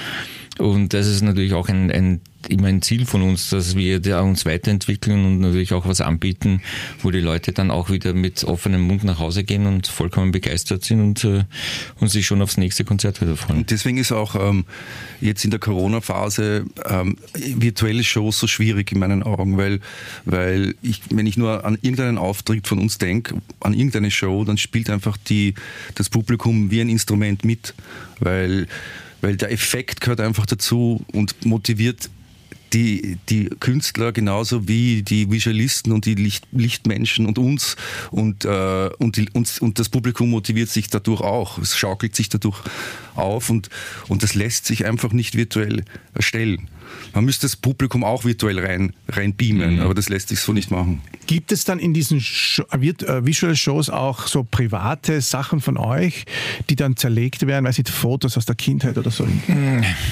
Und 0.61 0.93
das 0.93 1.07
ist 1.07 1.21
natürlich 1.21 1.53
auch 1.53 1.69
ein, 1.69 1.91
ein 1.91 2.21
immer 2.49 2.67
ein 2.67 2.81
Ziel 2.81 3.05
von 3.05 3.21
uns, 3.21 3.49
dass 3.49 3.75
wir 3.75 4.01
uns 4.23 4.45
weiterentwickeln 4.45 5.25
und 5.25 5.39
natürlich 5.39 5.73
auch 5.73 5.87
was 5.87 6.01
anbieten, 6.01 6.61
wo 7.01 7.11
die 7.11 7.19
Leute 7.19 7.51
dann 7.51 7.71
auch 7.71 7.89
wieder 7.89 8.13
mit 8.13 8.43
offenem 8.43 8.81
Mund 8.81 9.03
nach 9.03 9.19
Hause 9.19 9.43
gehen 9.43 9.65
und 9.65 9.87
vollkommen 9.87 10.31
begeistert 10.31 10.83
sind 10.83 11.01
und, 11.01 11.23
äh, 11.23 11.43
und 11.99 12.09
sich 12.09 12.25
schon 12.25 12.41
aufs 12.41 12.57
nächste 12.57 12.83
Konzert 12.83 13.21
wieder 13.21 13.35
freuen. 13.35 13.59
Und 13.59 13.71
deswegen 13.71 13.97
ist 13.97 14.11
auch 14.11 14.35
ähm, 14.35 14.65
jetzt 15.19 15.43
in 15.45 15.51
der 15.51 15.59
Corona-Phase 15.59 16.65
ähm, 16.85 17.17
virtuelle 17.35 18.03
Shows 18.03 18.39
so 18.39 18.47
schwierig 18.47 18.91
in 18.91 18.99
meinen 18.99 19.23
Augen, 19.23 19.57
weil, 19.57 19.79
weil 20.25 20.75
ich, 20.81 21.01
wenn 21.09 21.27
ich 21.27 21.37
nur 21.37 21.63
an 21.65 21.77
irgendeinen 21.81 22.17
Auftritt 22.17 22.67
von 22.67 22.79
uns 22.79 22.97
denke, 22.97 23.35
an 23.59 23.73
irgendeine 23.73 24.11
Show, 24.11 24.43
dann 24.45 24.57
spielt 24.57 24.89
einfach 24.89 25.17
die, 25.17 25.53
das 25.95 26.09
Publikum 26.09 26.71
wie 26.71 26.81
ein 26.81 26.89
Instrument 26.89 27.45
mit, 27.45 27.73
weil 28.19 28.67
weil 29.21 29.37
der 29.37 29.51
Effekt 29.51 30.01
gehört 30.01 30.19
einfach 30.19 30.45
dazu 30.45 31.05
und 31.13 31.45
motiviert 31.45 32.09
die, 32.73 33.17
die 33.29 33.49
Künstler 33.59 34.11
genauso 34.11 34.67
wie 34.67 35.03
die 35.03 35.29
Visualisten 35.29 35.91
und 35.91 36.05
die 36.05 36.15
Licht, 36.15 36.47
Lichtmenschen 36.51 37.25
und 37.25 37.37
uns 37.37 37.75
und, 38.11 38.45
äh, 38.45 38.89
und, 38.97 39.17
die, 39.17 39.29
und, 39.33 39.61
und 39.61 39.79
das 39.79 39.89
Publikum 39.89 40.29
motiviert 40.29 40.69
sich 40.69 40.87
dadurch 40.87 41.21
auch. 41.21 41.57
Es 41.57 41.77
schaukelt 41.77 42.15
sich 42.15 42.29
dadurch 42.29 42.61
auf 43.15 43.49
und, 43.49 43.69
und 44.07 44.23
das 44.23 44.35
lässt 44.35 44.65
sich 44.65 44.85
einfach 44.85 45.11
nicht 45.11 45.35
virtuell 45.35 45.83
erstellen. 46.13 46.69
Man 47.13 47.25
müsste 47.25 47.45
das 47.45 47.55
Publikum 47.55 48.03
auch 48.03 48.23
virtuell 48.23 48.59
rein, 48.59 48.93
rein 49.09 49.33
beamen, 49.33 49.75
mhm. 49.75 49.81
aber 49.81 49.93
das 49.93 50.09
lässt 50.09 50.29
sich 50.29 50.39
so 50.39 50.53
nicht 50.53 50.71
machen. 50.71 51.01
Gibt 51.27 51.51
es 51.51 51.65
dann 51.65 51.79
in 51.79 51.93
diesen 51.93 52.21
Show, 52.21 52.63
äh, 52.71 52.87
äh, 52.87 53.25
Visual 53.25 53.55
Shows 53.55 53.89
auch 53.89 54.27
so 54.27 54.43
private 54.43 55.21
Sachen 55.21 55.61
von 55.61 55.77
euch, 55.77 56.25
die 56.69 56.75
dann 56.75 56.97
zerlegt 56.97 57.47
werden, 57.47 57.65
weiß 57.65 57.79
ich, 57.79 57.89
Fotos 57.89 58.37
aus 58.37 58.45
der 58.45 58.55
Kindheit 58.55 58.97
oder 58.97 59.11
so? 59.11 59.27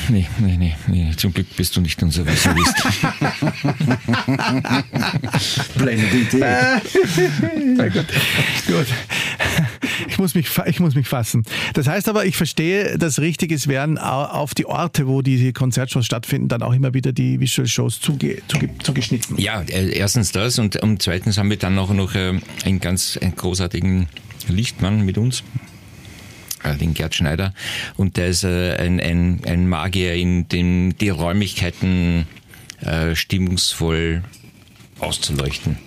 Nee, 0.10 0.28
nee, 0.40 0.58
nee, 0.58 0.76
nee. 0.88 1.12
zum 1.16 1.34
Glück 1.34 1.48
bist 1.56 1.76
du 1.76 1.82
nicht 1.82 2.02
unser 2.04 2.26
Visualist. 2.26 2.76
Blendende 5.78 6.18
Idee. 6.18 6.80
gut. 7.90 8.06
gut. 8.68 8.88
Ich 10.08 10.18
muss, 10.18 10.36
mich, 10.36 10.50
ich 10.66 10.80
muss 10.80 10.96
mich 10.96 11.08
fassen. 11.08 11.44
Das 11.74 11.88
heißt 11.88 12.10
aber, 12.10 12.26
ich 12.26 12.36
verstehe, 12.38 12.98
das 12.98 13.20
richtig 13.20 13.52
ist, 13.52 13.68
werden 13.68 13.98
auf 13.98 14.54
die 14.54 14.66
Orte, 14.66 15.08
wo 15.08 15.22
diese 15.22 15.54
Konzertshows 15.54 16.06
stattfinden, 16.06 16.48
dann 16.48 16.62
auch 16.62 16.74
immer 16.74 16.94
wieder 16.94 17.12
die 17.12 17.40
Visual 17.40 17.68
Shows 17.68 18.00
zuge, 18.00 18.42
zuge, 18.48 18.70
zugeschnitten. 18.80 19.38
Ja, 19.38 19.62
äh, 19.62 19.90
erstens 19.92 20.32
das 20.32 20.60
und, 20.60 20.78
und 20.78 21.02
zweitens 21.02 21.38
haben 21.38 21.50
wir 21.50 21.58
dann 21.58 21.78
auch 21.78 21.92
noch 21.92 22.16
äh, 22.16 22.40
einen 22.66 22.80
ganz 22.80 23.20
großartigen 23.36 24.08
Lichtmann 24.48 25.06
mit 25.06 25.18
uns 25.18 25.44
äh, 26.64 26.76
den 26.76 26.94
Gerd 26.94 27.16
Schneider. 27.16 27.54
Und 27.98 28.18
der 28.18 28.28
ist 28.28 28.46
ein, 28.46 29.00
ein, 29.00 29.42
ein 29.46 29.68
Magier, 29.68 30.14
in 30.14 30.48
dem 30.48 30.98
die 30.98 31.10
Räumlichkeiten 31.10 32.28
äh, 32.82 33.16
stimmungsvoll 33.16 34.24
auszuleuchten. 35.00 35.78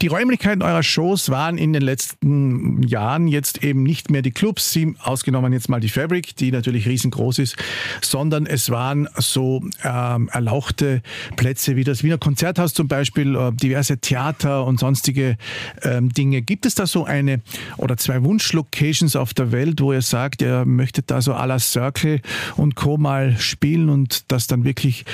Die 0.00 0.06
Räumlichkeiten 0.06 0.62
eurer 0.62 0.84
Shows 0.84 1.28
waren 1.28 1.58
in 1.58 1.72
den 1.72 1.82
letzten 1.82 2.84
Jahren 2.84 3.26
jetzt 3.26 3.64
eben 3.64 3.82
nicht 3.82 4.12
mehr 4.12 4.22
die 4.22 4.30
Clubs, 4.30 4.72
sie, 4.72 4.94
ausgenommen 5.02 5.52
jetzt 5.52 5.68
mal 5.68 5.80
die 5.80 5.88
Fabric, 5.88 6.36
die 6.36 6.52
natürlich 6.52 6.86
riesengroß 6.86 7.40
ist, 7.40 7.56
sondern 8.00 8.46
es 8.46 8.70
waren 8.70 9.08
so 9.16 9.60
ähm, 9.82 10.28
erlauchte 10.32 11.02
Plätze 11.34 11.74
wie 11.74 11.82
das 11.82 12.04
Wiener 12.04 12.16
Konzerthaus 12.16 12.74
zum 12.74 12.86
Beispiel, 12.86 13.34
äh, 13.34 13.50
diverse 13.52 13.98
Theater 13.98 14.64
und 14.66 14.78
sonstige 14.78 15.36
ähm, 15.82 16.12
Dinge. 16.12 16.42
Gibt 16.42 16.64
es 16.64 16.76
da 16.76 16.86
so 16.86 17.04
eine 17.04 17.40
oder 17.76 17.96
zwei 17.96 18.22
Wunschlocations 18.22 19.16
auf 19.16 19.34
der 19.34 19.50
Welt, 19.50 19.80
wo 19.80 19.92
ihr 19.92 20.02
sagt, 20.02 20.42
ihr 20.42 20.64
möchtet 20.64 21.10
da 21.10 21.20
so 21.20 21.34
à 21.34 21.44
la 21.44 21.58
Circle 21.58 22.20
und 22.56 22.76
Co. 22.76 22.98
mal 22.98 23.36
spielen 23.40 23.88
und 23.88 24.30
das 24.30 24.46
dann 24.46 24.62
wirklich 24.62 25.04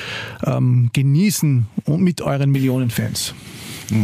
ähm, 0.44 0.90
genießen 0.92 1.68
und 1.86 2.02
mit 2.02 2.20
euren 2.20 2.50
Millionen 2.50 2.90
Fans? 2.90 3.34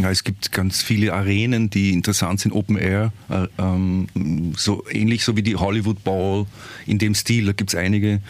Es 0.03 0.23
gibt 0.23 0.51
ganz 0.51 0.81
viele 0.81 1.13
Arenen, 1.13 1.69
die 1.69 1.91
interessant 1.91 2.39
sind, 2.39 2.51
Open 2.51 2.77
Air, 2.77 3.11
äh, 3.29 3.47
ähm, 3.57 4.07
so 4.55 4.85
ähnlich 4.89 5.23
so 5.23 5.35
wie 5.35 5.41
die 5.41 5.55
Hollywood 5.55 6.03
Ball 6.03 6.45
in 6.85 6.99
dem 6.99 7.15
Stil. 7.15 7.45
Da 7.45 7.53
gibt 7.53 7.71
es 7.71 7.75
einige 7.75 8.21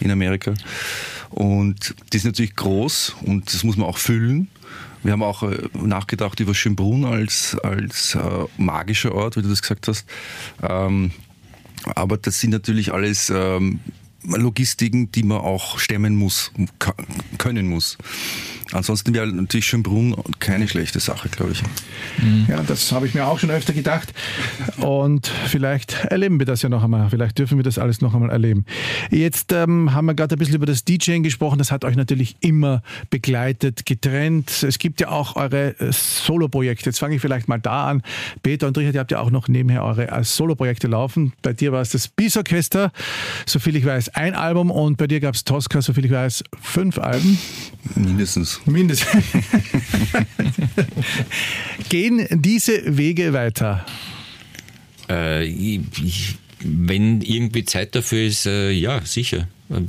in 0.00 0.10
Amerika. 0.10 0.54
Und 1.30 1.94
die 2.12 2.18
sind 2.18 2.32
natürlich 2.32 2.56
groß 2.56 3.16
und 3.22 3.52
das 3.52 3.64
muss 3.64 3.76
man 3.76 3.86
auch 3.86 3.98
füllen. 3.98 4.48
Wir 5.02 5.12
haben 5.12 5.22
auch 5.22 5.42
äh, 5.42 5.56
nachgedacht 5.72 6.38
über 6.40 6.54
Schönbrunn 6.54 7.04
als, 7.04 7.56
als 7.62 8.14
äh, 8.14 8.20
magischer 8.58 9.14
Ort, 9.14 9.36
wie 9.36 9.42
du 9.42 9.48
das 9.48 9.62
gesagt 9.62 9.88
hast. 9.88 10.04
Ähm, 10.62 11.12
aber 11.94 12.18
das 12.18 12.40
sind 12.40 12.50
natürlich 12.50 12.92
alles 12.92 13.32
ähm, 13.34 13.80
Logistiken, 14.22 15.10
die 15.12 15.22
man 15.22 15.38
auch 15.38 15.78
stemmen 15.78 16.14
muss, 16.16 16.52
können 17.38 17.66
muss. 17.66 17.96
Ansonsten 18.72 19.14
wäre 19.14 19.26
natürlich 19.26 19.66
Schönbrunn 19.66 20.14
keine 20.38 20.68
schlechte 20.68 21.00
Sache, 21.00 21.28
glaube 21.28 21.52
ich. 21.52 21.62
Ja, 22.48 22.62
das 22.62 22.92
habe 22.92 23.06
ich 23.06 23.14
mir 23.14 23.26
auch 23.26 23.38
schon 23.38 23.50
öfter 23.50 23.72
gedacht. 23.72 24.12
Und 24.78 25.26
vielleicht 25.46 26.04
erleben 26.04 26.38
wir 26.38 26.46
das 26.46 26.62
ja 26.62 26.68
noch 26.68 26.84
einmal. 26.84 27.10
Vielleicht 27.10 27.38
dürfen 27.38 27.58
wir 27.58 27.62
das 27.62 27.78
alles 27.78 28.00
noch 28.00 28.14
einmal 28.14 28.30
erleben. 28.30 28.64
Jetzt 29.10 29.52
ähm, 29.52 29.92
haben 29.92 30.06
wir 30.06 30.14
gerade 30.14 30.36
ein 30.36 30.38
bisschen 30.38 30.54
über 30.54 30.66
das 30.66 30.84
DJing 30.84 31.22
gesprochen. 31.22 31.58
Das 31.58 31.72
hat 31.72 31.84
euch 31.84 31.96
natürlich 31.96 32.36
immer 32.40 32.82
begleitet, 33.10 33.86
getrennt. 33.86 34.62
Es 34.62 34.78
gibt 34.78 35.00
ja 35.00 35.08
auch 35.08 35.36
eure 35.36 35.78
äh, 35.80 35.92
Solo-Projekte. 35.92 36.90
Jetzt 36.90 36.98
fange 36.98 37.16
ich 37.16 37.20
vielleicht 37.20 37.48
mal 37.48 37.58
da 37.58 37.88
an. 37.88 38.02
Peter 38.42 38.66
und 38.66 38.78
Richard, 38.78 38.94
ihr 38.94 39.00
habt 39.00 39.10
ja 39.10 39.20
auch 39.20 39.30
noch 39.30 39.48
nebenher 39.48 39.84
eure 39.84 40.08
äh, 40.08 40.24
Solo-Projekte 40.24 40.86
laufen. 40.86 41.32
Bei 41.42 41.52
dir 41.52 41.72
war 41.72 41.80
es 41.80 41.90
das 41.90 42.08
Peace 42.08 42.36
Orchester, 42.36 42.92
soviel 43.46 43.76
ich 43.76 43.84
weiß, 43.84 44.10
ein 44.10 44.34
Album. 44.34 44.70
Und 44.70 44.96
bei 44.96 45.06
dir 45.06 45.20
gab 45.20 45.34
es 45.34 45.44
Tosca, 45.44 45.82
soviel 45.82 46.04
ich 46.04 46.12
weiß, 46.12 46.44
fünf 46.60 46.98
Alben. 46.98 47.38
Mindestens. 47.94 48.59
Mindestens. 48.66 49.24
Gehen 51.88 52.26
diese 52.30 52.96
Wege 52.96 53.32
weiter? 53.32 53.84
Äh, 55.08 55.44
ich, 55.44 56.36
wenn 56.60 57.20
irgendwie 57.22 57.64
Zeit 57.64 57.94
dafür 57.94 58.26
ist, 58.26 58.46
äh, 58.46 58.70
ja, 58.70 59.00
sicher. 59.04 59.48
Äh, 59.70 59.82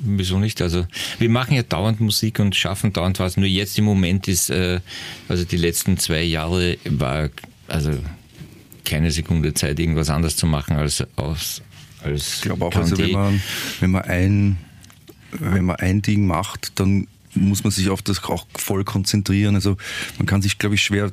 wieso 0.00 0.38
nicht? 0.38 0.62
Also 0.62 0.86
wir 1.18 1.28
machen 1.28 1.54
ja 1.54 1.62
dauernd 1.62 2.00
Musik 2.00 2.38
und 2.38 2.56
schaffen 2.56 2.92
dauernd 2.92 3.18
was. 3.18 3.36
Nur 3.36 3.46
jetzt 3.46 3.78
im 3.78 3.84
Moment 3.84 4.28
ist, 4.28 4.50
äh, 4.50 4.80
also 5.28 5.44
die 5.44 5.56
letzten 5.56 5.98
zwei 5.98 6.22
Jahre 6.22 6.78
war 6.84 7.30
also 7.68 7.90
keine 8.84 9.10
Sekunde 9.10 9.54
Zeit, 9.54 9.78
irgendwas 9.78 10.10
anders 10.10 10.36
zu 10.36 10.46
machen 10.46 10.76
als 10.76 11.04
aus. 11.16 11.62
Als 12.02 12.36
ich 12.36 12.42
glaube 12.42 12.66
auch, 12.66 12.74
also 12.74 12.98
wenn 12.98 13.12
man, 13.12 13.42
wenn 13.80 13.90
man 13.90 14.02
ein 14.02 14.58
wenn 15.32 15.64
man 15.64 15.76
ein 15.76 16.02
Ding 16.02 16.26
macht, 16.26 16.78
dann 16.78 17.06
muss 17.34 17.64
man 17.64 17.70
sich 17.70 17.88
auf 17.88 18.02
das 18.02 18.22
auch 18.24 18.46
voll 18.56 18.84
konzentrieren. 18.84 19.54
Also 19.54 19.76
man 20.18 20.26
kann 20.26 20.42
sich, 20.42 20.58
glaube 20.58 20.74
ich, 20.74 20.82
schwer 20.82 21.10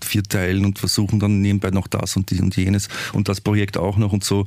vierteilen 0.00 0.64
und 0.64 0.78
versuchen 0.78 1.18
dann 1.18 1.40
nebenbei 1.40 1.70
noch 1.70 1.86
das 1.86 2.16
und, 2.16 2.30
die 2.30 2.40
und 2.40 2.56
jenes 2.56 2.88
und 3.12 3.28
das 3.28 3.40
Projekt 3.40 3.76
auch 3.76 3.96
noch 3.96 4.12
und 4.12 4.24
so. 4.24 4.46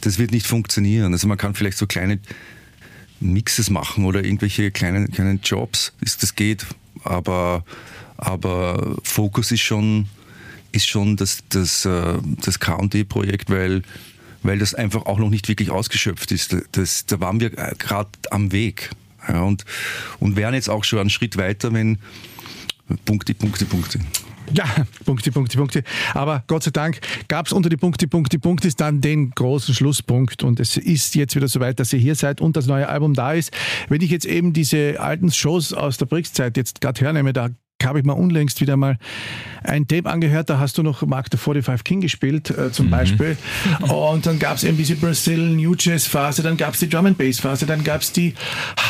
Das 0.00 0.18
wird 0.18 0.30
nicht 0.30 0.46
funktionieren. 0.46 1.12
Also 1.12 1.26
man 1.28 1.38
kann 1.38 1.54
vielleicht 1.54 1.78
so 1.78 1.86
kleine 1.86 2.18
Mixes 3.20 3.70
machen 3.70 4.04
oder 4.04 4.24
irgendwelche 4.24 4.70
kleinen, 4.70 5.10
kleinen 5.10 5.40
Jobs, 5.42 5.92
das 6.00 6.34
geht. 6.34 6.66
Aber, 7.04 7.64
aber 8.16 8.96
Fokus 9.02 9.52
ist 9.52 9.60
schon, 9.60 10.08
ist 10.72 10.88
schon 10.88 11.16
das, 11.16 11.38
das, 11.50 11.84
äh, 11.84 12.18
das 12.42 12.58
KD-Projekt, 12.58 13.50
weil 13.50 13.82
weil 14.42 14.58
das 14.58 14.74
einfach 14.74 15.06
auch 15.06 15.18
noch 15.18 15.30
nicht 15.30 15.48
wirklich 15.48 15.70
ausgeschöpft 15.70 16.32
ist. 16.32 16.56
Das, 16.72 17.06
da 17.06 17.20
waren 17.20 17.40
wir 17.40 17.50
gerade 17.50 18.10
am 18.30 18.52
Weg. 18.52 18.90
Ja, 19.28 19.42
und, 19.42 19.64
und 20.18 20.36
wären 20.36 20.54
jetzt 20.54 20.68
auch 20.68 20.84
schon 20.84 20.98
einen 20.98 21.10
Schritt 21.10 21.36
weiter, 21.36 21.72
wenn 21.72 21.98
Punkte, 23.04 23.34
Punkte, 23.34 23.64
Punkte. 23.64 24.00
Ja, 24.52 24.64
Punkte, 25.04 25.32
Punkte, 25.32 25.56
Punkte. 25.56 25.82
Aber 26.14 26.44
Gott 26.46 26.64
sei 26.64 26.70
Dank 26.72 27.00
gab 27.28 27.46
es 27.46 27.52
unter 27.52 27.68
die 27.68 27.76
Punkte, 27.76 28.06
Punkte, 28.08 28.38
Punkte 28.38 28.68
dann 28.76 29.00
den 29.00 29.30
großen 29.30 29.74
Schlusspunkt. 29.74 30.42
Und 30.42 30.60
es 30.60 30.76
ist 30.76 31.14
jetzt 31.14 31.36
wieder 31.36 31.48
soweit, 31.48 31.80
dass 31.80 31.92
ihr 31.92 31.98
hier 31.98 32.14
seid 32.14 32.40
und 32.40 32.56
das 32.56 32.66
neue 32.66 32.88
Album 32.88 33.14
da 33.14 33.32
ist. 33.32 33.52
Wenn 33.88 34.02
ich 34.02 34.10
jetzt 34.10 34.26
eben 34.26 34.52
diese 34.52 35.00
alten 35.00 35.30
Shows 35.30 35.72
aus 35.72 35.96
der 35.96 36.06
Brix-Zeit 36.06 36.56
jetzt 36.56 36.80
gerade 36.80 37.00
hernehme, 37.00 37.32
da 37.32 37.50
habe 37.84 37.98
ich 37.98 38.04
mal 38.04 38.14
unlängst 38.14 38.60
wieder 38.60 38.76
mal 38.76 38.98
ein 39.64 39.86
Tape 39.86 40.10
angehört, 40.10 40.50
da 40.50 40.58
hast 40.58 40.78
du 40.78 40.82
noch 40.82 41.02
Mark 41.06 41.28
the 41.30 41.36
45 41.36 41.84
King 41.84 42.00
gespielt, 42.00 42.50
äh, 42.50 42.72
zum 42.72 42.86
mhm. 42.86 42.90
Beispiel. 42.90 43.36
Und 43.88 44.26
dann 44.26 44.38
gab 44.38 44.56
es 44.56 44.64
eben 44.64 44.76
diese 44.76 44.96
Brazil 44.96 45.38
New 45.38 45.74
Jazz 45.78 46.06
Phase, 46.06 46.42
dann 46.42 46.56
gab 46.56 46.74
es 46.74 46.80
die 46.80 46.88
Drum 46.88 47.06
and 47.06 47.18
Bass 47.18 47.40
Phase, 47.40 47.66
dann 47.66 47.84
gab 47.84 48.02
es 48.02 48.12
die 48.12 48.34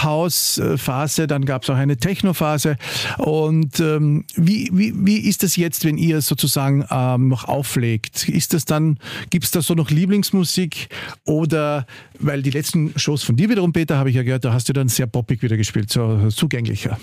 House 0.03 0.61
Phase, 0.77 1.27
dann 1.27 1.45
gab 1.45 1.63
es 1.63 1.71
auch 1.71 1.77
eine 1.77 1.97
Techno 1.97 2.33
Phase. 2.33 2.77
Und 3.19 3.81
ähm, 3.81 4.25
wie, 4.35 4.71
wie, 4.73 4.93
wie 4.97 5.19
ist 5.19 5.43
das 5.43 5.57
jetzt, 5.57 5.85
wenn 5.85 5.99
ihr 5.99 6.21
sozusagen 6.21 6.85
ähm, 6.91 7.29
noch 7.29 7.45
auflegt? 7.45 8.29
Ist 8.29 8.55
das 8.55 8.65
dann, 8.65 8.99
gibt 9.31 9.45
es 9.45 9.51
da 9.51 9.63
so 9.63 9.75
noch 9.75 9.91
Lieblingsmusik 9.91 10.89
oder, 11.25 11.87
weil 12.19 12.43
die 12.43 12.51
letzten 12.51 12.93
Shows 12.97 13.23
von 13.23 13.37
dir 13.37 13.49
wiederum, 13.49 13.73
Peter, 13.73 13.97
habe 13.97 14.11
ich 14.11 14.17
ja 14.17 14.23
gehört, 14.23 14.45
da 14.45 14.53
hast 14.53 14.69
du 14.69 14.73
dann 14.73 14.89
sehr 14.89 15.07
poppig 15.07 15.43
wieder 15.43 15.57
gespielt, 15.57 15.91
so 15.91 16.29
zugänglicher. 16.31 16.99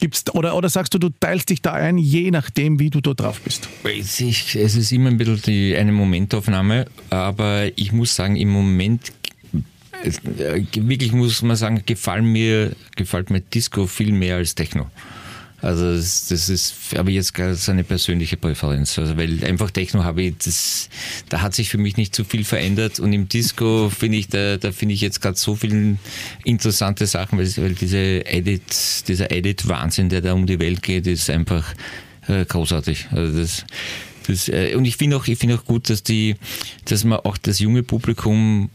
Gibt's, 0.00 0.24
oder, 0.32 0.54
oder 0.54 0.68
sagst 0.68 0.94
du, 0.94 0.98
du 0.98 1.08
teilst 1.08 1.50
dich 1.50 1.60
da 1.60 1.72
ein, 1.72 1.98
je 1.98 2.30
nachdem, 2.30 2.78
wie 2.78 2.88
du 2.88 3.00
da 3.00 3.14
drauf 3.14 3.40
bist? 3.40 3.68
Es 3.84 4.76
ist 4.76 4.92
immer 4.92 5.10
ein 5.10 5.18
bisschen 5.18 5.42
die, 5.42 5.76
eine 5.76 5.90
Momentaufnahme, 5.90 6.86
aber 7.10 7.66
ich 7.76 7.90
muss 7.90 8.14
sagen, 8.14 8.36
im 8.36 8.48
Moment 8.48 9.12
äh, 10.04 10.62
wirklich 10.76 11.12
muss 11.12 11.42
man 11.42 11.56
sagen, 11.56 11.82
gefallen 11.84 12.26
mir, 12.26 12.76
gefällt 12.94 13.30
mir 13.30 13.40
Disco 13.40 13.86
viel 13.86 14.12
mehr 14.12 14.36
als 14.36 14.54
Techno. 14.54 14.88
Also 15.60 15.92
das, 15.92 16.30
ist 16.30 16.74
aber 16.96 17.10
jetzt 17.10 17.34
ganz 17.34 17.68
eine 17.68 17.82
persönliche 17.82 18.36
Präferenz. 18.36 18.96
Also 18.96 19.16
weil 19.16 19.44
einfach 19.44 19.72
Techno 19.72 20.04
habe 20.04 20.22
ich, 20.22 20.34
das, 20.38 20.88
da 21.28 21.40
hat 21.40 21.54
sich 21.54 21.68
für 21.68 21.78
mich 21.78 21.96
nicht 21.96 22.14
so 22.14 22.22
viel 22.22 22.44
verändert 22.44 23.00
und 23.00 23.12
im 23.12 23.28
Disco 23.28 23.90
finde 23.90 24.18
ich, 24.18 24.28
da, 24.28 24.56
da 24.56 24.70
finde 24.70 24.94
ich 24.94 25.00
jetzt 25.00 25.20
gerade 25.20 25.36
so 25.36 25.56
viele 25.56 25.96
interessante 26.44 27.06
Sachen, 27.06 27.38
weil, 27.38 27.56
weil 27.56 27.74
diese 27.74 28.24
Edit, 28.24 29.08
dieser 29.08 29.32
Edit-Wahnsinn, 29.32 30.08
der 30.08 30.20
da 30.20 30.34
um 30.34 30.46
die 30.46 30.60
Welt 30.60 30.82
geht, 30.82 31.08
ist 31.08 31.28
einfach 31.28 31.74
äh, 32.28 32.44
großartig. 32.44 33.08
Also 33.10 33.36
das, 33.36 33.64
das, 34.28 34.48
äh, 34.48 34.76
und 34.76 34.84
ich 34.84 34.96
finde 34.96 35.16
auch, 35.16 35.26
ich 35.26 35.42
auch 35.52 35.64
gut, 35.64 35.90
dass 35.90 36.04
die, 36.04 36.36
dass 36.84 37.02
man 37.02 37.18
auch 37.18 37.36
das 37.36 37.58
junge 37.58 37.82
Publikum 37.82 38.70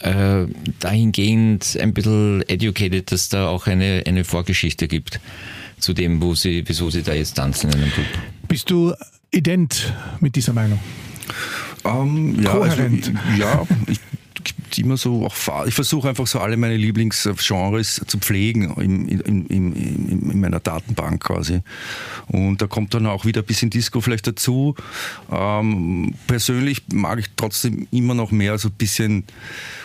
äh, 0.00 0.44
dahingehend 0.78 1.76
ein 1.80 1.94
bisschen 1.94 2.48
educated, 2.48 3.10
dass 3.10 3.28
da 3.28 3.48
auch 3.48 3.66
eine, 3.66 4.04
eine 4.06 4.22
Vorgeschichte 4.22 4.86
gibt 4.86 5.18
zu 5.78 5.92
dem, 5.92 6.20
wo 6.20 6.34
sie, 6.34 6.62
wieso 6.66 6.90
sie 6.90 7.02
da 7.02 7.12
jetzt 7.12 7.34
tanzen 7.34 7.70
in 7.70 7.80
einem 7.80 7.90
Club. 7.92 8.06
Bist 8.48 8.70
du 8.70 8.94
ident 9.30 9.92
mit 10.20 10.36
dieser 10.36 10.52
Meinung? 10.52 10.78
Ähm, 11.84 12.42
ja, 12.42 12.58
also, 12.58 12.82
ja, 13.38 13.66
ich 13.86 14.00
immer 14.76 14.96
so 14.96 15.24
auch 15.26 15.66
ich 15.66 15.74
versuche 15.74 16.08
einfach 16.08 16.26
so 16.26 16.40
alle 16.40 16.56
meine 16.56 16.76
Lieblingsgenres 16.76 18.02
zu 18.06 18.18
pflegen 18.18 18.74
in, 18.76 19.08
in, 19.08 19.46
in, 19.46 19.72
in, 19.76 20.40
meiner 20.40 20.60
Datenbank 20.60 21.24
quasi. 21.24 21.60
Und 22.26 22.60
da 22.60 22.66
kommt 22.66 22.94
dann 22.94 23.06
auch 23.06 23.24
wieder 23.24 23.42
ein 23.42 23.46
bisschen 23.46 23.70
Disco 23.70 24.00
vielleicht 24.00 24.26
dazu. 24.26 24.74
Ähm, 25.30 26.14
persönlich 26.26 26.82
mag 26.92 27.18
ich 27.18 27.26
trotzdem 27.36 27.86
immer 27.90 28.14
noch 28.14 28.30
mehr 28.30 28.58
so 28.58 28.68
ein 28.68 28.74
bisschen, 28.74 29.24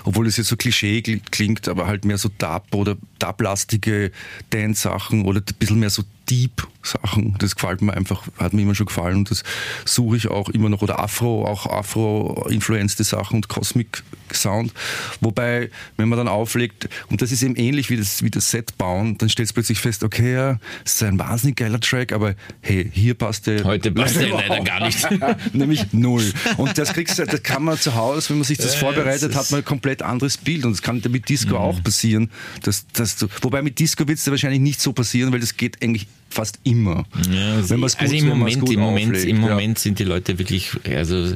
obwohl 0.03 0.27
es 0.27 0.37
jetzt 0.37 0.47
so 0.47 0.57
Klischee 0.57 1.01
klingt, 1.01 1.67
aber 1.67 1.87
halt 1.87 2.05
mehr 2.05 2.17
so 2.17 2.29
Dub 2.37 2.73
oder 2.73 2.97
Dub-lastige 3.19 4.11
Dance-Sachen 4.49 5.25
oder 5.25 5.39
ein 5.39 5.55
bisschen 5.59 5.79
mehr 5.79 5.89
so 5.89 6.03
Deep 6.29 6.67
Sachen. 6.83 7.35
Das 7.39 7.55
gefällt 7.55 7.81
mir 7.81 7.93
einfach, 7.93 8.23
hat 8.37 8.53
mir 8.53 8.61
immer 8.61 8.75
schon 8.75 8.87
gefallen 8.87 9.17
und 9.17 9.31
das 9.31 9.43
suche 9.85 10.17
ich 10.17 10.27
auch 10.27 10.49
immer 10.49 10.69
noch. 10.69 10.81
Oder 10.81 10.99
Afro, 10.99 11.45
auch 11.45 11.65
Afro-influenced 11.65 13.03
Sachen 13.03 13.37
und 13.37 13.47
Cosmic 13.47 14.03
Sound. 14.33 14.73
Wobei, 15.21 15.69
wenn 15.97 16.09
man 16.09 16.17
dann 16.17 16.27
auflegt, 16.27 16.89
und 17.09 17.21
das 17.21 17.31
ist 17.31 17.43
eben 17.43 17.55
ähnlich 17.55 17.89
wie 17.89 17.97
das, 17.97 18.23
wie 18.23 18.29
das 18.29 18.49
Set 18.51 18.77
bauen, 18.77 19.17
dann 19.17 19.29
stellt 19.29 19.47
es 19.47 19.53
plötzlich 19.53 19.79
fest, 19.79 20.03
okay, 20.03 20.33
ja, 20.33 20.59
es 20.83 20.95
ist 20.95 21.03
ein 21.03 21.19
wahnsinnig 21.19 21.57
geiler 21.57 21.79
Track, 21.79 22.11
aber 22.11 22.35
hey, 22.61 22.89
hier 22.91 23.13
passt 23.13 23.47
der. 23.47 23.63
Heute 23.63 23.91
passt 23.91 24.15
der 24.15 24.29
leider 24.29 24.61
gar 24.61 24.85
nicht. 24.85 25.07
Nämlich 25.53 25.93
null. 25.93 26.33
Und 26.57 26.77
das 26.77 26.93
kriegst 26.93 27.19
du, 27.19 27.25
das 27.25 27.43
kann 27.43 27.63
man 27.63 27.77
zu 27.77 27.95
Hause, 27.95 28.29
wenn 28.29 28.37
man 28.37 28.45
sich 28.45 28.57
das 28.57 28.75
vorbereitet, 28.75 29.35
hat 29.35 29.51
man 29.51 29.61
ein 29.61 29.65
komplett 29.65 30.01
anderes 30.01 30.37
Bild. 30.37 30.65
Und 30.65 30.71
das 30.71 30.81
kann 30.81 31.01
mit 31.09 31.29
Disco 31.29 31.51
mhm. 31.55 31.61
auch 31.61 31.83
passieren. 31.83 32.29
Dass 32.63 33.15
du, 33.15 33.27
wobei 33.41 33.61
mit 33.61 33.79
Disco 33.79 34.07
wird 34.07 34.17
es 34.17 34.29
wahrscheinlich 34.29 34.61
nicht 34.61 34.81
so 34.81 34.93
passieren, 34.93 35.31
weil 35.31 35.39
das 35.39 35.57
geht 35.57 35.81
eigentlich 35.83 36.07
fast 36.33 36.59
immer. 36.63 37.05
Ja, 37.31 37.55
also, 37.55 37.75
wenn 37.75 37.83
also 37.83 37.97
gut, 37.97 38.19
im 38.19 38.27
Moment, 38.27 38.69
im 38.69 38.79
Moment, 38.79 39.17
im 39.17 39.39
Moment 39.39 39.79
sind 39.79 39.99
die 39.99 40.03
Leute 40.03 40.37
wirklich, 40.39 40.71
also 40.85 41.35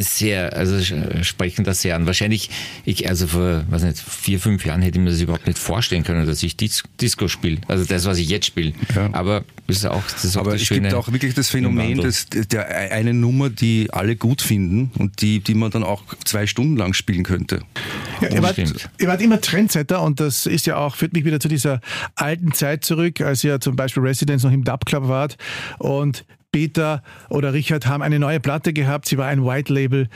sehr, 0.00 0.56
also 0.56 0.80
sprechen 1.22 1.64
das 1.64 1.82
sehr 1.82 1.96
an. 1.96 2.06
Wahrscheinlich, 2.06 2.50
ich, 2.84 3.08
also 3.08 3.26
vor, 3.26 3.64
was 3.68 3.82
nicht, 3.82 3.98
vier, 3.98 4.40
fünf 4.40 4.64
Jahren 4.64 4.82
hätte 4.82 4.98
ich 4.98 5.04
mir 5.04 5.10
das 5.10 5.20
überhaupt 5.20 5.46
nicht 5.46 5.58
vorstellen 5.58 6.04
können, 6.04 6.26
dass 6.26 6.42
ich 6.42 6.56
Dis 6.56 6.82
Disco 7.00 7.28
spiele. 7.28 7.60
Also 7.68 7.84
das, 7.84 8.04
was 8.06 8.18
ich 8.18 8.28
jetzt 8.28 8.46
spiele. 8.46 8.72
Ja. 8.94 9.10
Aber 9.12 9.44
ist 9.66 9.86
auch, 9.86 10.02
das 10.02 10.24
ist 10.24 10.36
auch 10.36 10.42
Aber 10.42 10.52
das 10.52 10.62
es 10.62 10.66
Schöne 10.68 10.82
gibt 10.82 10.94
auch 10.94 11.10
wirklich 11.12 11.34
das 11.34 11.48
Phänomen, 11.48 11.98
dass 11.98 12.26
der 12.28 12.68
eine 12.68 13.14
Nummer, 13.14 13.50
die 13.50 13.88
alle 13.92 14.16
gut 14.16 14.42
finden 14.42 14.90
und 14.98 15.22
die, 15.22 15.40
die 15.40 15.54
man 15.54 15.70
dann 15.70 15.84
auch 15.84 16.02
zwei 16.24 16.46
Stunden 16.46 16.76
lang 16.76 16.92
spielen 16.92 17.22
könnte. 17.22 17.62
Ja, 18.20 18.28
ihr, 18.28 18.42
wart, 18.42 18.58
ihr 18.58 19.08
wart 19.08 19.22
immer 19.22 19.40
Trendsetter 19.40 20.02
und 20.02 20.20
das 20.20 20.46
ist 20.46 20.66
ja 20.66 20.76
auch, 20.76 20.96
führt 20.96 21.12
mich 21.12 21.24
wieder 21.24 21.40
zu 21.40 21.48
dieser 21.48 21.80
alten 22.14 22.52
Zeit 22.52 22.84
zurück, 22.84 23.20
als 23.20 23.44
ihr 23.44 23.60
zum 23.60 23.76
Beispiel 23.76 24.02
Residence 24.02 24.44
noch 24.44 24.52
im 24.52 24.64
Dub 24.64 24.84
Club 24.86 25.08
wart 25.08 25.36
und 25.78 26.24
Peter 26.52 27.02
oder 27.28 27.52
Richard 27.52 27.86
haben 27.86 28.02
eine 28.02 28.18
neue 28.18 28.40
Platte 28.40 28.72
gehabt. 28.72 29.06
Sie 29.06 29.18
war 29.18 29.26
ein 29.26 29.44
White 29.44 29.72
Label 29.72 30.08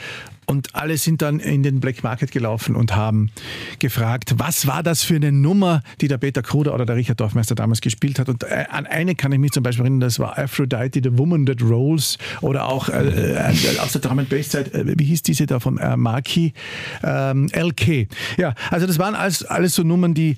und 0.47 0.75
alle 0.75 0.97
sind 0.99 1.23
dann 1.23 1.41
in 1.41 1.63
den 1.63 1.81
Black 1.81 2.03
Market 2.03 2.31
gelaufen 2.31 2.77
und 2.77 2.95
haben 2.95 3.31
gefragt, 3.79 4.35
was 4.37 4.67
war 4.67 4.83
das 4.83 5.03
für 5.03 5.17
eine 5.17 5.33
Nummer, 5.33 5.83
die 6.01 6.09
der 6.09 6.19
Peter 6.19 6.43
Kruder 6.43 6.75
oder 6.75 6.87
der 6.87 6.97
Richard 6.97 7.21
Dorfmeister 7.21 7.55
damals 7.55 7.81
gespielt 7.81 8.19
hat. 8.19 8.29
Und 8.29 8.45
äh, 8.45 8.65
an 8.71 8.87
eine 8.87 9.15
kann 9.15 9.33
ich 9.33 9.39
mich 9.39 9.53
zum 9.53 9.63
Beispiel 9.63 9.85
erinnern, 9.85 10.01
das 10.01 10.19
war 10.19 10.39
Aphrodite, 10.39 11.01
The 11.03 11.19
Woman 11.19 11.47
That 11.47 11.63
Rolls 11.63 12.19
oder 12.41 12.67
auch 12.67 12.89
äh, 12.89 13.35
äh, 13.35 13.79
aus 13.79 13.93
der 13.93 14.01
Drum 14.01 14.19
and 14.19 14.29
Bass 14.29 14.51
Zeit, 14.51 14.73
äh, 14.75 14.85
wie 14.99 15.05
hieß 15.05 15.23
diese 15.23 15.47
da 15.47 15.61
von 15.61 15.79
äh, 15.79 15.97
Marky? 15.97 16.53
Ähm, 17.03 17.49
LK. 17.53 18.09
Ja, 18.37 18.55
also 18.71 18.87
das 18.87 18.99
waren 18.99 19.15
alles, 19.15 19.45
alles 19.45 19.75
so 19.75 19.83
Nummern, 19.83 20.15
die, 20.15 20.37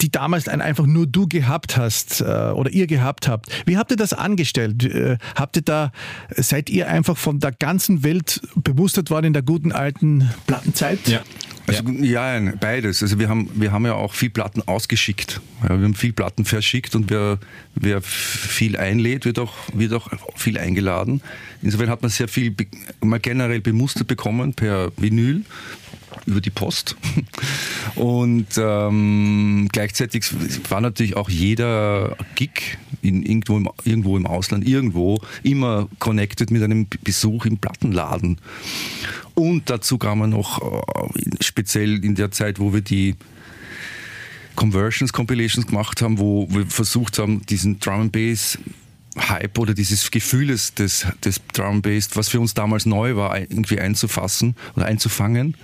die 0.00 0.10
damals 0.10 0.48
ein, 0.48 0.60
einfach 0.60 0.86
nur 0.86 1.06
du 1.06 1.26
gehabt 1.26 1.76
hast 1.76 2.20
äh, 2.20 2.24
oder 2.24 2.70
ihr 2.70 2.86
gehabt 2.86 3.28
habt. 3.28 3.46
Wie 3.66 3.76
habt 3.76 3.90
ihr 3.90 3.96
das 3.96 4.12
angestellt? 4.12 4.84
Äh, 4.84 5.18
habt 5.36 5.56
ihr 5.56 5.62
da, 5.62 5.92
seid 6.30 6.70
ihr 6.70 6.88
einfach 6.88 7.16
von 7.16 7.38
der 7.38 7.52
ganzen 7.52 8.02
Welt 8.02 8.40
bewusstert 8.56 9.10
worden 9.10 9.26
in 9.26 9.32
der 9.32 9.42
guten 9.44 9.72
alten 9.72 10.30
Plattenzeit? 10.46 11.06
Ja. 11.06 11.20
Also, 11.66 11.88
ja, 11.88 12.52
beides. 12.60 13.02
Also 13.02 13.18
wir 13.18 13.28
haben, 13.28 13.48
wir 13.54 13.72
haben 13.72 13.86
ja 13.86 13.94
auch 13.94 14.12
viel 14.12 14.28
Platten 14.28 14.60
ausgeschickt. 14.62 15.40
Ja, 15.62 15.70
wir 15.78 15.84
haben 15.84 15.94
viel 15.94 16.12
Platten 16.12 16.44
verschickt 16.44 16.94
und 16.94 17.10
wer, 17.10 17.38
wer 17.74 18.02
viel 18.02 18.76
einlädt, 18.76 19.24
wird 19.24 19.38
auch, 19.38 19.54
wird 19.72 19.94
auch 19.94 20.08
viel 20.36 20.58
eingeladen. 20.58 21.22
Insofern 21.62 21.88
hat 21.88 22.02
man 22.02 22.10
sehr 22.10 22.28
viel 22.28 22.54
mal 23.00 23.18
generell 23.18 23.60
bemustert 23.60 24.08
bekommen 24.08 24.52
per 24.52 24.92
Vinyl 24.98 25.42
über 26.26 26.40
die 26.40 26.50
Post. 26.50 26.96
Und 27.94 28.46
ähm, 28.56 29.68
gleichzeitig 29.72 30.24
war 30.70 30.80
natürlich 30.80 31.16
auch 31.16 31.28
jeder 31.30 32.16
Gig 32.34 32.78
in, 33.04 33.22
irgendwo, 33.22 33.56
im, 33.56 33.68
irgendwo 33.84 34.16
im 34.16 34.26
Ausland, 34.26 34.66
irgendwo, 34.66 35.20
immer 35.42 35.88
connected 35.98 36.50
mit 36.50 36.62
einem 36.62 36.86
Besuch 37.02 37.46
im 37.46 37.58
Plattenladen. 37.58 38.38
Und 39.34 39.68
dazu 39.70 39.98
kam 39.98 40.20
man 40.20 40.30
noch, 40.30 40.60
äh, 40.62 41.20
speziell 41.40 42.04
in 42.04 42.14
der 42.14 42.30
Zeit, 42.30 42.58
wo 42.58 42.72
wir 42.72 42.80
die 42.80 43.16
Conversions, 44.54 45.12
Compilations 45.12 45.66
gemacht 45.66 46.00
haben, 46.00 46.18
wo 46.18 46.48
wir 46.50 46.66
versucht 46.66 47.18
haben, 47.18 47.44
diesen 47.46 47.80
Drum 47.80 48.02
and 48.02 48.12
Bass 48.12 48.58
Hype 49.16 49.58
oder 49.58 49.74
dieses 49.74 50.10
Gefühl 50.10 50.48
des, 50.48 50.74
des, 50.74 51.06
Drum 51.52 51.82
Bass, 51.82 52.10
was 52.14 52.28
für 52.28 52.40
uns 52.40 52.54
damals 52.54 52.86
neu 52.86 53.16
war, 53.16 53.38
irgendwie 53.38 53.78
einzufassen 53.78 54.56
oder 54.74 54.86
einzufangen. 54.86 55.56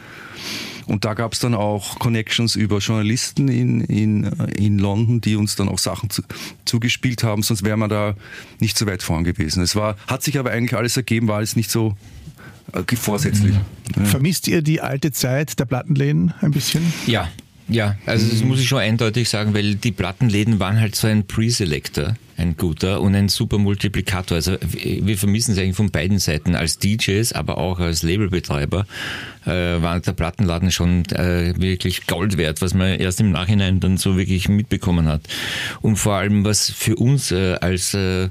Und 0.91 1.05
da 1.05 1.15
gab 1.15 1.35
es 1.35 1.39
dann 1.39 1.55
auch 1.55 2.01
Connections 2.01 2.57
über 2.57 2.79
Journalisten 2.79 3.47
in, 3.47 3.81
in, 3.83 4.25
in 4.57 4.79
London, 4.81 5.21
die 5.21 5.37
uns 5.37 5.55
dann 5.55 5.69
auch 5.69 5.79
Sachen 5.79 6.11
zu, 6.11 6.23
zugespielt 6.65 7.23
haben, 7.23 7.45
sonst 7.45 7.65
wären 7.65 7.79
wir 7.79 7.87
da 7.87 8.17
nicht 8.59 8.77
so 8.77 8.87
weit 8.87 9.01
vorn 9.01 9.23
gewesen. 9.23 9.63
Es 9.63 9.77
war, 9.77 9.97
hat 10.09 10.25
sich 10.25 10.37
aber 10.37 10.51
eigentlich 10.51 10.77
alles 10.77 10.97
ergeben, 10.97 11.29
war 11.29 11.37
alles 11.37 11.55
nicht 11.55 11.71
so 11.71 11.97
äh, 12.73 12.97
vorsätzlich. 12.97 13.55
Mhm. 13.95 14.05
Vermisst 14.05 14.49
ihr 14.49 14.63
die 14.63 14.81
alte 14.81 15.13
Zeit 15.13 15.61
der 15.61 15.65
Plattenläden 15.65 16.35
ein 16.41 16.51
bisschen? 16.51 16.93
Ja, 17.07 17.29
ja, 17.71 17.97
also 18.07 18.27
das 18.29 18.43
muss 18.43 18.61
ich 18.61 18.69
schon 18.69 18.79
eindeutig 18.79 19.29
sagen, 19.29 19.55
weil 19.55 19.77
die 19.77 19.93
Plattenläden 19.93 20.61
waren 20.61 20.81
halt 20.81 20.95
so 20.95 21.07
ein 21.07 21.27
Pre-Selector, 21.27 22.17
ein 22.37 22.57
guter 22.57 23.01
und 23.01 23.15
ein 23.15 23.29
super 23.29 23.59
Multiplikator. 23.59 24.37
Also 24.37 24.57
wir 24.61 25.17
vermissen 25.17 25.53
es 25.53 25.59
eigentlich 25.59 25.77
von 25.77 25.91
beiden 25.91 26.19
Seiten. 26.19 26.55
Als 26.55 26.79
DJs, 26.79 27.33
aber 27.33 27.59
auch 27.59 27.79
als 27.79 28.03
Labelbetreiber 28.03 28.87
äh, 29.47 29.51
war 29.51 30.01
der 30.01 30.13
Plattenladen 30.13 30.71
schon 30.71 31.05
äh, 31.07 31.55
wirklich 31.59 32.07
Gold 32.07 32.37
wert, 32.37 32.61
was 32.61 32.75
man 32.75 32.99
erst 32.99 33.21
im 33.21 33.31
Nachhinein 33.31 33.81
dann 33.81 33.97
so 33.97 34.17
wirklich 34.17 34.49
mitbekommen 34.49 35.07
hat. 35.07 35.23
Und 35.81 35.97
vor 35.97 36.15
allem, 36.15 36.45
was 36.45 36.71
für 36.71 36.97
uns 36.97 37.31
äh, 37.31 37.55
als 37.61 37.95
äh, 37.95 38.29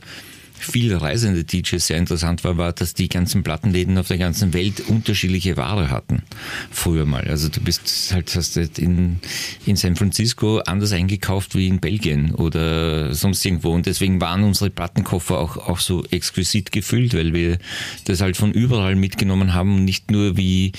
viele 0.60 1.02
reisende 1.02 1.44
DJs 1.44 1.88
sehr 1.88 1.98
interessant 1.98 2.44
war, 2.44 2.58
war, 2.58 2.74
dass 2.74 2.94
die 2.94 3.10
ganzen 3.10 3.44
Plattenläden 3.44 3.98
auf 3.98 4.08
der 4.08 4.18
ganzen 4.18 4.54
Welt 4.54 4.82
unterschiedliche 4.82 5.58
Ware 5.58 5.90
hatten. 5.90 6.24
Früher 6.72 7.06
mal. 7.06 7.28
Also 7.28 7.50
du 7.50 7.62
bist 7.62 8.12
halt, 8.14 8.36
hast 8.36 8.56
du 8.56 8.68
in, 8.78 9.20
in 9.66 9.76
San 9.76 9.96
Francisco 9.96 10.60
anders 10.60 10.92
eingekauft 10.92 11.56
wie 11.56 11.68
in 11.68 11.80
Belgien 11.80 12.36
oder 12.36 13.14
sonst 13.14 13.46
irgendwo. 13.46 13.72
Und 13.72 13.86
deswegen 13.86 14.22
waren 14.22 14.44
unsere 14.44 14.70
Plattenkoffer 14.70 15.38
auch, 15.38 15.58
auch 15.58 15.80
so 15.80 16.06
exquisit 16.06 16.72
gefüllt, 16.72 17.14
weil 17.14 17.34
wir 17.34 17.58
das 18.06 18.22
halt 18.22 18.38
von 18.38 18.52
überall 18.52 18.96
mitgenommen 18.96 19.54
haben, 19.54 19.86
nicht 19.86 20.12
nur 20.12 20.38
wie 20.38 20.72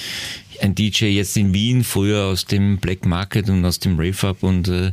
ein 0.61 0.75
DJ 0.75 1.07
jetzt 1.07 1.37
in 1.37 1.53
Wien, 1.55 1.85
früher 1.85 2.25
aus 2.27 2.45
dem 2.45 2.79
Black 2.79 3.07
Market 3.07 3.49
und 3.49 3.65
aus 3.65 3.79
dem 3.79 3.99
Rave 3.99 4.29
Up 4.29 4.43
und 4.43 4.69
äh, 4.69 4.93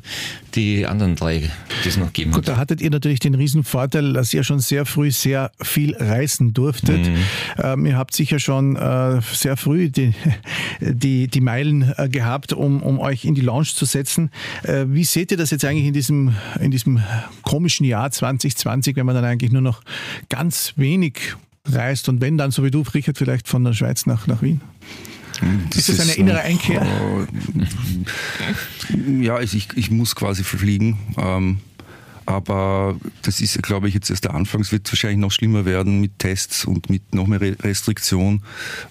die 0.55 0.85
anderen 0.85 1.15
drei, 1.15 1.49
die 1.83 1.89
es 1.89 1.97
noch 1.97 2.11
geben 2.13 2.31
Gut, 2.31 2.47
da 2.47 2.57
hattet 2.57 2.81
ihr 2.81 2.89
natürlich 2.89 3.19
den 3.19 3.35
riesen 3.35 3.63
Vorteil, 3.63 4.13
dass 4.13 4.33
ihr 4.33 4.43
schon 4.43 4.59
sehr 4.59 4.85
früh 4.85 5.11
sehr 5.11 5.51
viel 5.61 5.95
reisen 5.95 6.53
durftet. 6.53 7.07
Mhm. 7.07 7.15
Ähm, 7.61 7.85
ihr 7.85 7.97
habt 7.97 8.15
sicher 8.15 8.39
schon 8.39 8.75
äh, 8.75 9.21
sehr 9.33 9.57
früh 9.57 9.89
die, 9.89 10.13
die, 10.81 11.27
die 11.27 11.41
Meilen 11.41 11.93
äh, 11.97 12.09
gehabt, 12.09 12.53
um, 12.53 12.81
um 12.81 12.99
euch 12.99 13.25
in 13.25 13.35
die 13.35 13.41
Lounge 13.41 13.67
zu 13.73 13.85
setzen. 13.85 14.31
Äh, 14.63 14.85
wie 14.87 15.03
seht 15.03 15.31
ihr 15.31 15.37
das 15.37 15.51
jetzt 15.51 15.65
eigentlich 15.65 15.87
in 15.87 15.93
diesem, 15.93 16.35
in 16.59 16.71
diesem 16.71 17.01
komischen 17.43 17.85
Jahr 17.85 18.09
2020, 18.09 18.95
wenn 18.95 19.05
man 19.05 19.15
dann 19.15 19.25
eigentlich 19.25 19.51
nur 19.51 19.61
noch 19.61 19.81
ganz 20.29 20.73
wenig 20.75 21.35
reist 21.65 22.09
und 22.09 22.21
wenn 22.21 22.37
dann, 22.37 22.51
so 22.51 22.63
wie 22.63 22.71
du, 22.71 22.81
Richard, 22.93 23.17
vielleicht 23.17 23.47
von 23.47 23.63
der 23.63 23.73
Schweiz 23.73 24.05
nach, 24.05 24.27
nach 24.27 24.41
Wien? 24.41 24.61
Das 25.69 25.77
ist 25.77 25.89
das 25.89 25.99
eine 25.99 26.13
innere 26.13 26.41
Einkehr? 26.41 26.81
Äh, 26.81 27.27
ja, 29.23 29.39
ich, 29.39 29.69
ich 29.75 29.91
muss 29.91 30.15
quasi 30.15 30.43
fliegen. 30.43 30.97
Ähm, 31.17 31.59
aber 32.27 32.97
das 33.21 33.39
ist, 33.39 33.63
glaube 33.63 33.87
ich, 33.87 33.93
jetzt 33.93 34.09
erst 34.09 34.25
der 34.25 34.33
Anfang. 34.33 34.59
Es 34.59 34.73
wird 34.73 34.91
wahrscheinlich 34.91 35.19
noch 35.19 35.31
schlimmer 35.31 35.63
werden 35.63 36.01
mit 36.01 36.19
Tests 36.19 36.65
und 36.65 36.89
mit 36.89 37.15
noch 37.15 37.25
mehr 37.25 37.39
Restriktion. 37.41 38.43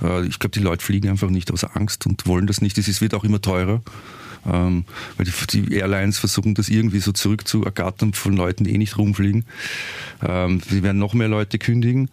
Äh, 0.02 0.26
ich 0.26 0.38
glaube, 0.38 0.52
die 0.52 0.64
Leute 0.64 0.82
fliegen 0.82 1.11
einfach 1.11 1.28
nicht 1.28 1.52
aus 1.52 1.64
Angst 1.64 2.06
und 2.06 2.26
wollen 2.26 2.46
das 2.46 2.62
nicht. 2.62 2.78
Es 2.78 3.00
wird 3.00 3.12
auch 3.12 3.24
immer 3.24 3.40
teurer. 3.40 3.82
Ähm, 4.50 4.85
weil 5.16 5.26
die, 5.26 5.62
die, 5.64 5.74
Airlines 5.74 6.18
versuchen 6.18 6.54
das 6.54 6.68
irgendwie 6.68 7.00
so 7.00 7.12
zurückzuergattern 7.12 8.12
von 8.12 8.37
Leuten, 8.37 8.64
die 8.64 8.74
eh 8.74 8.78
nicht 8.78 8.96
rumfliegen. 8.98 9.44
Ähm, 10.26 10.61
sie 10.68 10.82
werden 10.82 10.98
noch 10.98 11.14
mehr 11.14 11.28
Leute 11.28 11.59
kündigen. 11.59 12.09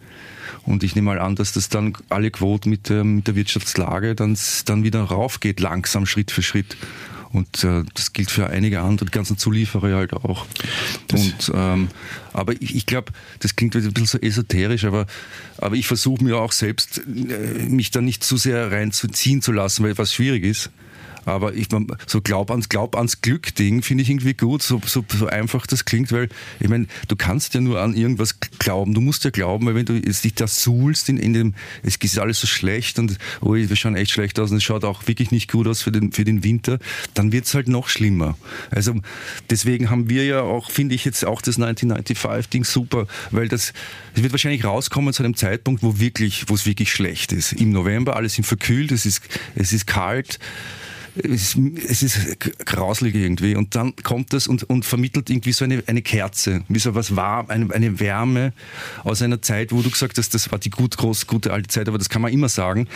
Und 0.64 0.82
ich 0.82 0.94
nehme 0.94 1.06
mal 1.06 1.20
an, 1.20 1.36
dass 1.36 1.52
das 1.52 1.68
dann 1.68 1.94
alle 2.08 2.30
Quoten 2.30 2.70
mit, 2.70 2.90
ähm, 2.90 3.16
mit 3.16 3.28
der 3.28 3.36
Wirtschaftslage 3.36 4.14
dann, 4.14 4.36
dann 4.64 4.84
wieder 4.84 5.02
raufgeht, 5.02 5.60
langsam, 5.60 6.06
Schritt 6.06 6.30
für 6.30 6.42
Schritt. 6.42 6.76
Und 7.34 7.64
äh, 7.64 7.82
das 7.94 8.12
gilt 8.12 8.30
für 8.30 8.46
einige 8.46 8.80
andere, 8.80 9.06
die 9.06 9.10
ganzen 9.10 9.36
Zulieferer 9.36 9.96
halt 9.96 10.12
auch. 10.12 10.46
und, 11.12 11.52
ähm, 11.52 11.88
aber 12.32 12.52
ich, 12.52 12.76
ich 12.76 12.86
glaube, 12.86 13.12
das 13.40 13.56
klingt 13.56 13.74
ein 13.74 13.92
bisschen 13.92 14.06
so 14.06 14.18
esoterisch, 14.18 14.84
aber, 14.84 15.06
aber 15.58 15.74
ich 15.74 15.88
versuche 15.88 16.22
mir 16.22 16.38
auch 16.38 16.52
selbst, 16.52 16.98
äh, 16.98 17.66
mich 17.68 17.90
da 17.90 18.00
nicht 18.00 18.22
zu 18.22 18.36
sehr 18.36 18.70
reinzuziehen 18.70 19.42
zu 19.42 19.50
lassen, 19.50 19.82
weil 19.82 19.98
was 19.98 20.14
schwierig 20.14 20.44
ist. 20.44 20.70
Aber 21.24 21.54
ich 21.54 21.68
so 22.06 22.20
Glaub 22.20 22.50
ans, 22.50 22.68
Glaub 22.68 22.96
ans 22.96 23.20
Glück-Ding 23.20 23.82
finde 23.82 24.02
ich 24.02 24.10
irgendwie 24.10 24.34
gut, 24.34 24.62
so, 24.62 24.80
so, 24.84 25.04
so 25.08 25.26
einfach 25.26 25.66
das 25.66 25.84
klingt, 25.84 26.12
weil 26.12 26.28
ich 26.60 26.68
meine, 26.68 26.86
du 27.08 27.16
kannst 27.16 27.54
ja 27.54 27.60
nur 27.60 27.80
an 27.80 27.94
irgendwas 27.94 28.38
glauben. 28.58 28.94
Du 28.94 29.00
musst 29.00 29.24
ja 29.24 29.30
glauben, 29.30 29.66
weil 29.66 29.74
wenn 29.74 29.86
du 29.86 29.94
jetzt 29.94 30.24
dich 30.24 30.34
da 30.34 30.46
suhlst 30.46 31.08
in, 31.08 31.16
in 31.16 31.32
dem, 31.32 31.54
es 31.82 31.96
ist 31.96 32.18
alles 32.18 32.40
so 32.40 32.46
schlecht 32.46 32.98
und 32.98 33.18
oh, 33.40 33.54
wir 33.54 33.76
schauen 33.76 33.96
echt 33.96 34.12
schlecht 34.12 34.38
aus 34.38 34.50
und 34.50 34.58
es 34.58 34.64
schaut 34.64 34.84
auch 34.84 35.06
wirklich 35.06 35.30
nicht 35.30 35.50
gut 35.50 35.66
aus 35.66 35.82
für 35.82 35.92
den, 35.92 36.12
für 36.12 36.24
den 36.24 36.44
Winter, 36.44 36.78
dann 37.14 37.32
wird 37.32 37.46
es 37.46 37.54
halt 37.54 37.68
noch 37.68 37.88
schlimmer. 37.88 38.36
Also 38.70 38.94
deswegen 39.50 39.90
haben 39.90 40.08
wir 40.08 40.24
ja 40.24 40.42
auch, 40.42 40.70
finde 40.70 40.94
ich 40.94 41.04
jetzt 41.04 41.24
auch 41.24 41.42
das 41.42 41.58
1995-Ding 41.58 42.64
super, 42.64 43.06
weil 43.30 43.48
das, 43.48 43.72
es 44.14 44.22
wird 44.22 44.32
wahrscheinlich 44.32 44.64
rauskommen 44.64 45.12
zu 45.12 45.22
einem 45.22 45.36
Zeitpunkt, 45.36 45.82
wo 45.82 45.98
wirklich, 45.98 46.44
wo 46.48 46.54
es 46.54 46.66
wirklich 46.66 46.92
schlecht 46.92 47.32
ist. 47.32 47.52
Im 47.52 47.70
November, 47.70 48.16
alles 48.16 48.34
sind 48.34 48.44
verkühlt, 48.44 48.92
es 48.92 49.06
ist, 49.06 49.22
es 49.54 49.72
ist 49.72 49.86
kalt 49.86 50.38
es, 51.16 51.56
es 51.88 52.02
ist 52.02 52.40
grauslig 52.64 53.14
irgendwie. 53.14 53.54
Und 53.54 53.74
dann 53.74 53.94
kommt 53.96 54.32
das 54.32 54.46
und, 54.48 54.64
und 54.64 54.84
vermittelt 54.84 55.30
irgendwie 55.30 55.52
so 55.52 55.64
eine, 55.64 55.82
eine 55.86 56.02
Kerze, 56.02 56.62
wie 56.68 56.78
so 56.78 56.94
was 56.94 57.14
warm, 57.16 57.46
eine, 57.48 57.72
eine 57.72 58.00
Wärme 58.00 58.52
aus 59.04 59.22
einer 59.22 59.40
Zeit, 59.40 59.72
wo 59.72 59.82
du 59.82 59.90
gesagt 59.90 60.18
hast, 60.18 60.34
das 60.34 60.50
war 60.50 60.58
die 60.58 60.70
gut 60.70 60.96
groß, 60.96 61.26
gute 61.26 61.52
alte 61.52 61.68
Zeit, 61.68 61.88
aber 61.88 61.98
das 61.98 62.08
kann 62.08 62.22
man 62.22 62.32
immer 62.32 62.48
sagen. 62.48 62.88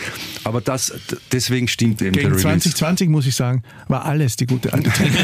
Aber 0.43 0.61
das, 0.61 0.93
deswegen 1.31 1.67
stimmt 1.67 2.01
eben 2.01 2.11
Gegen 2.13 2.29
der 2.29 2.37
2020 2.37 3.09
muss 3.09 3.25
ich 3.25 3.35
sagen, 3.35 3.63
war 3.87 4.05
alles 4.05 4.35
die 4.35 4.45
gute 4.45 4.73
alte 4.73 4.91
Zeit. 4.91 5.11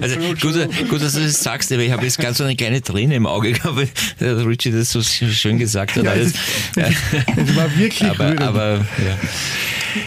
Also 0.00 0.16
gut, 0.16 0.40
gut, 0.88 1.02
dass 1.02 1.14
du 1.14 1.20
das 1.20 1.42
sagst, 1.42 1.72
aber 1.72 1.82
ich 1.82 1.92
habe 1.92 2.04
jetzt 2.04 2.18
ganz 2.18 2.38
so 2.38 2.44
eine 2.44 2.56
kleine 2.56 2.82
Träne 2.82 3.14
im 3.14 3.26
Auge 3.26 3.52
gehabt, 3.52 3.76
weil 3.76 3.88
Richie 4.46 4.70
das 4.70 4.90
so 4.90 5.02
schön 5.02 5.58
gesagt 5.58 5.96
hat. 5.96 6.04
Ja, 6.04 6.14
es, 6.14 6.32
es, 6.76 7.56
war 7.56 7.74
wirklich 7.76 8.08
aber, 8.10 8.40
aber 8.40 8.74
ja. 8.76 9.18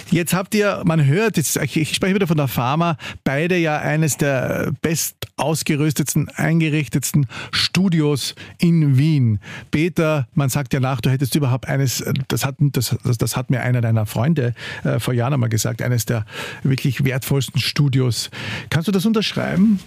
Jetzt 0.09 0.33
habt 0.33 0.53
ihr, 0.55 0.81
man 0.85 1.05
hört, 1.05 1.37
jetzt, 1.37 1.57
ich 1.57 1.95
spreche 1.95 2.15
wieder 2.15 2.27
von 2.27 2.37
der 2.37 2.47
Pharma, 2.47 2.97
beide 3.23 3.57
ja 3.57 3.79
eines 3.79 4.17
der 4.17 4.71
best 4.81 5.15
ausgerüstetsten, 5.37 6.29
eingerichtetsten 6.29 7.27
Studios 7.51 8.35
in 8.59 8.97
Wien. 8.97 9.39
Peter, 9.71 10.27
man 10.33 10.49
sagt 10.49 10.73
ja 10.73 10.79
nach, 10.79 11.01
du 11.01 11.09
hättest 11.09 11.35
überhaupt 11.35 11.67
eines, 11.67 12.03
das 12.27 12.45
hat, 12.45 12.55
das, 12.59 12.95
das 13.17 13.35
hat 13.35 13.49
mir 13.49 13.61
einer 13.61 13.81
deiner 13.81 14.05
Freunde 14.05 14.53
äh, 14.83 14.99
vor 14.99 15.13
Jahren 15.13 15.33
einmal 15.33 15.49
gesagt, 15.49 15.81
eines 15.81 16.05
der 16.05 16.25
wirklich 16.63 17.03
wertvollsten 17.03 17.59
Studios. 17.59 18.29
Kannst 18.69 18.87
du 18.87 18.91
das 18.91 19.05
unterschreiben? 19.05 19.79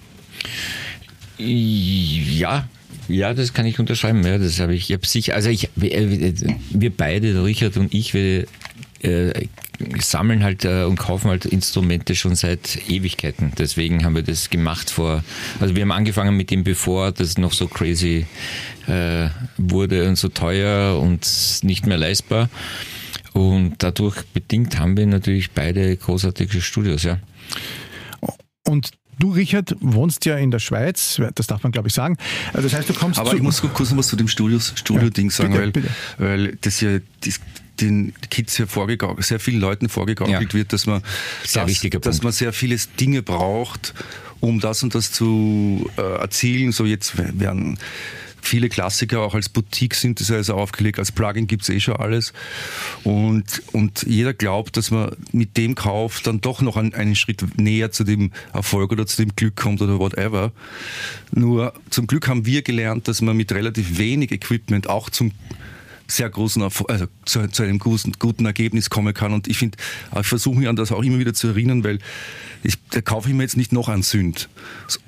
Ja, 1.38 2.68
ja, 3.08 3.34
das 3.34 3.52
kann 3.52 3.66
ich 3.66 3.78
unterschreiben. 3.78 4.24
Ja, 4.24 4.38
das 4.38 4.60
habe 4.60 4.74
ich. 4.74 4.90
ich 4.90 4.96
habe 4.96 5.06
sicher, 5.06 5.34
also 5.34 5.50
ich, 5.50 5.68
wir 5.74 6.96
beide, 6.96 7.44
Richard 7.44 7.76
und 7.76 7.92
ich, 7.92 8.14
wir 8.14 8.46
äh, 9.04 9.48
sammeln 10.00 10.42
halt 10.42 10.64
äh, 10.64 10.84
und 10.84 10.96
kaufen 10.96 11.30
halt 11.30 11.44
Instrumente 11.44 12.14
schon 12.14 12.34
seit 12.34 12.88
Ewigkeiten. 12.88 13.52
Deswegen 13.58 14.04
haben 14.04 14.14
wir 14.14 14.22
das 14.22 14.50
gemacht 14.50 14.90
vor, 14.90 15.22
also 15.60 15.74
wir 15.74 15.82
haben 15.82 15.92
angefangen 15.92 16.36
mit 16.36 16.50
dem, 16.50 16.64
bevor 16.64 17.12
das 17.12 17.38
noch 17.38 17.52
so 17.52 17.66
crazy 17.66 18.26
äh, 18.86 19.28
wurde 19.56 20.08
und 20.08 20.16
so 20.16 20.28
teuer 20.28 20.98
und 21.00 21.28
nicht 21.62 21.86
mehr 21.86 21.98
leistbar. 21.98 22.48
Und 23.32 23.74
dadurch 23.78 24.22
bedingt 24.26 24.78
haben 24.78 24.96
wir 24.96 25.06
natürlich 25.06 25.50
beide 25.50 25.96
großartige 25.96 26.60
Studios, 26.60 27.02
ja. 27.02 27.18
Und 28.66 28.90
Du, 29.18 29.30
Richard, 29.30 29.76
wohnst 29.80 30.24
ja 30.26 30.36
in 30.36 30.50
der 30.50 30.58
Schweiz, 30.58 31.20
das 31.36 31.46
darf 31.46 31.62
man 31.62 31.70
glaube 31.70 31.86
ich 31.86 31.94
sagen. 31.94 32.16
Also 32.52 32.68
das 32.68 32.76
heißt, 32.76 32.88
du 32.88 32.94
kommst 32.94 33.20
Aber 33.20 33.32
ich 33.32 33.42
muss 33.42 33.60
kurz 33.60 33.90
noch 33.90 33.98
was 33.98 34.08
zu 34.08 34.16
dem 34.16 34.26
Studio-Ding 34.26 35.30
sagen, 35.30 35.52
bitte, 35.52 35.62
weil, 35.62 35.70
bitte. 35.70 35.88
weil 36.18 36.58
das 36.60 36.80
ja 36.80 36.98
das 37.20 37.40
den 37.80 38.14
Kids 38.30 38.56
hier 38.56 38.66
vorgegaukelt, 38.66 39.26
sehr 39.26 39.40
vielen 39.40 39.60
Leuten 39.60 39.88
vorgegaukelt 39.88 40.52
ja. 40.52 40.58
wird, 40.58 40.72
dass 40.72 40.86
man, 40.86 41.02
sehr 41.44 41.66
das, 41.66 41.80
dass 42.00 42.22
man 42.22 42.32
sehr 42.32 42.52
viele 42.52 42.76
Dinge 43.00 43.22
braucht, 43.22 43.94
um 44.40 44.60
das 44.60 44.82
und 44.82 44.94
das 44.94 45.12
zu 45.12 45.90
äh, 45.96 46.02
erzielen. 46.02 46.72
So 46.72 46.84
jetzt 46.84 47.16
werden 47.16 47.78
viele 48.44 48.68
Klassiker 48.68 49.20
auch 49.20 49.34
als 49.34 49.48
Boutique-Synthesizer 49.48 50.54
aufgelegt, 50.54 50.98
als 50.98 51.12
Plugin 51.12 51.46
gibt 51.46 51.62
es 51.62 51.68
eh 51.70 51.80
schon 51.80 51.96
alles. 51.96 52.32
Und, 53.02 53.62
und 53.72 54.04
jeder 54.06 54.34
glaubt, 54.34 54.76
dass 54.76 54.90
man 54.90 55.16
mit 55.32 55.56
dem 55.56 55.74
Kauf 55.74 56.20
dann 56.20 56.40
doch 56.40 56.60
noch 56.60 56.76
einen, 56.76 56.94
einen 56.94 57.16
Schritt 57.16 57.42
näher 57.58 57.90
zu 57.90 58.04
dem 58.04 58.32
Erfolg 58.52 58.92
oder 58.92 59.06
zu 59.06 59.16
dem 59.16 59.34
Glück 59.34 59.56
kommt 59.56 59.80
oder 59.82 59.98
whatever. 59.98 60.52
Nur 61.32 61.72
zum 61.90 62.06
Glück 62.06 62.28
haben 62.28 62.46
wir 62.46 62.62
gelernt, 62.62 63.08
dass 63.08 63.22
man 63.22 63.36
mit 63.36 63.50
relativ 63.52 63.98
wenig 63.98 64.30
Equipment 64.30 64.88
auch 64.88 65.10
zum 65.10 65.32
sehr 66.06 66.28
großen, 66.28 66.62
also 66.62 67.06
zu, 67.24 67.48
zu 67.48 67.62
einem 67.62 67.78
guten, 67.78 68.12
guten 68.18 68.46
Ergebnis 68.46 68.90
kommen 68.90 69.14
kann. 69.14 69.32
Und 69.32 69.48
ich 69.48 69.58
finde, 69.58 69.78
ich 70.20 70.26
versuche 70.26 70.58
mich 70.58 70.68
an 70.68 70.76
das 70.76 70.92
auch 70.92 71.02
immer 71.02 71.18
wieder 71.18 71.34
zu 71.34 71.48
erinnern, 71.48 71.84
weil 71.84 71.98
ich, 72.62 72.76
da 72.90 73.00
kaufe 73.00 73.28
ich 73.28 73.34
mir 73.34 73.42
jetzt 73.42 73.56
nicht 73.56 73.72
noch 73.72 73.88
einen 73.88 74.02
Sünd. 74.02 74.48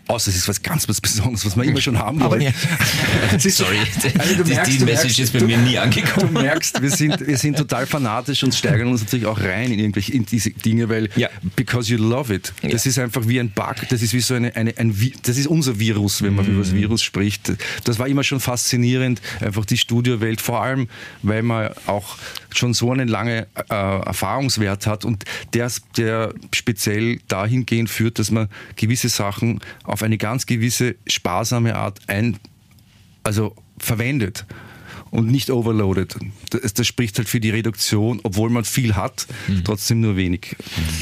Außer 0.08 0.30
es 0.30 0.36
ist 0.36 0.48
was 0.48 0.62
ganz 0.62 0.88
was 0.88 1.00
Besonderes, 1.00 1.44
was 1.44 1.56
man 1.56 1.68
immer 1.68 1.80
schon 1.80 1.98
haben 1.98 2.20
wollen. 2.20 2.42
Ja. 2.42 2.52
Sorry, 3.38 3.78
also 4.18 4.42
die, 4.44 4.52
merkst, 4.52 4.72
die 4.80 4.84
Message 4.84 5.18
ist 5.18 5.32
bei 5.32 5.40
mir 5.40 5.58
nie 5.58 5.78
angekommen. 5.78 6.34
Du 6.34 6.42
merkst, 6.42 6.80
wir 6.80 6.90
sind, 6.90 7.26
wir 7.26 7.36
sind 7.36 7.56
total 7.56 7.86
fanatisch 7.86 8.44
und 8.44 8.54
steigern 8.54 8.88
uns 8.88 9.02
natürlich 9.02 9.26
auch 9.26 9.40
rein 9.40 9.72
in 9.72 9.78
irgendwelche 9.78 10.12
in 10.12 10.24
diese 10.24 10.50
Dinge, 10.50 10.88
weil 10.88 11.08
ja. 11.16 11.28
because 11.56 11.92
you 11.92 11.98
love 11.98 12.32
it. 12.32 12.52
Das 12.62 12.84
ja. 12.84 12.90
ist 12.90 12.98
einfach 12.98 13.26
wie 13.26 13.40
ein 13.40 13.50
Bug, 13.50 13.76
das 13.88 14.02
ist 14.02 14.12
wie 14.12 14.20
so 14.20 14.34
eine, 14.34 14.54
eine 14.54 14.76
ein, 14.76 14.94
das 15.22 15.38
ist 15.38 15.46
unser 15.46 15.78
Virus, 15.78 16.22
wenn 16.22 16.34
man 16.34 16.46
mhm. 16.46 16.52
über 16.52 16.62
das 16.62 16.72
Virus 16.72 17.02
spricht. 17.02 17.52
Das 17.84 17.98
war 17.98 18.06
immer 18.06 18.22
schon 18.22 18.40
faszinierend, 18.40 19.20
einfach 19.40 19.64
die 19.64 19.76
Studiowelt, 19.76 20.40
vor 20.40 20.62
allem, 20.62 20.88
weil 21.22 21.42
man 21.42 21.70
auch 21.86 22.16
schon 22.58 22.74
so 22.74 22.92
einen 22.92 23.08
langen 23.08 23.44
äh, 23.54 23.74
Erfahrungswert 23.74 24.86
hat 24.86 25.04
und 25.04 25.24
der, 25.54 25.70
der 25.96 26.34
speziell 26.52 27.18
dahingehend 27.28 27.90
führt, 27.90 28.18
dass 28.18 28.30
man 28.30 28.48
gewisse 28.76 29.08
Sachen 29.08 29.60
auf 29.84 30.02
eine 30.02 30.18
ganz 30.18 30.46
gewisse 30.46 30.96
sparsame 31.06 31.76
Art 31.76 32.00
ein, 32.06 32.38
also 33.22 33.54
verwendet 33.78 34.46
und 35.10 35.30
nicht 35.30 35.50
overloaded. 35.50 36.16
Das, 36.50 36.74
das, 36.74 36.86
spricht 36.86 37.18
halt 37.18 37.28
für 37.28 37.40
die 37.40 37.50
Reduktion, 37.50 38.20
obwohl 38.22 38.50
man 38.50 38.64
viel 38.64 38.96
hat, 38.96 39.26
mhm. 39.48 39.64
trotzdem 39.64 40.00
nur 40.00 40.16
wenig. 40.16 40.56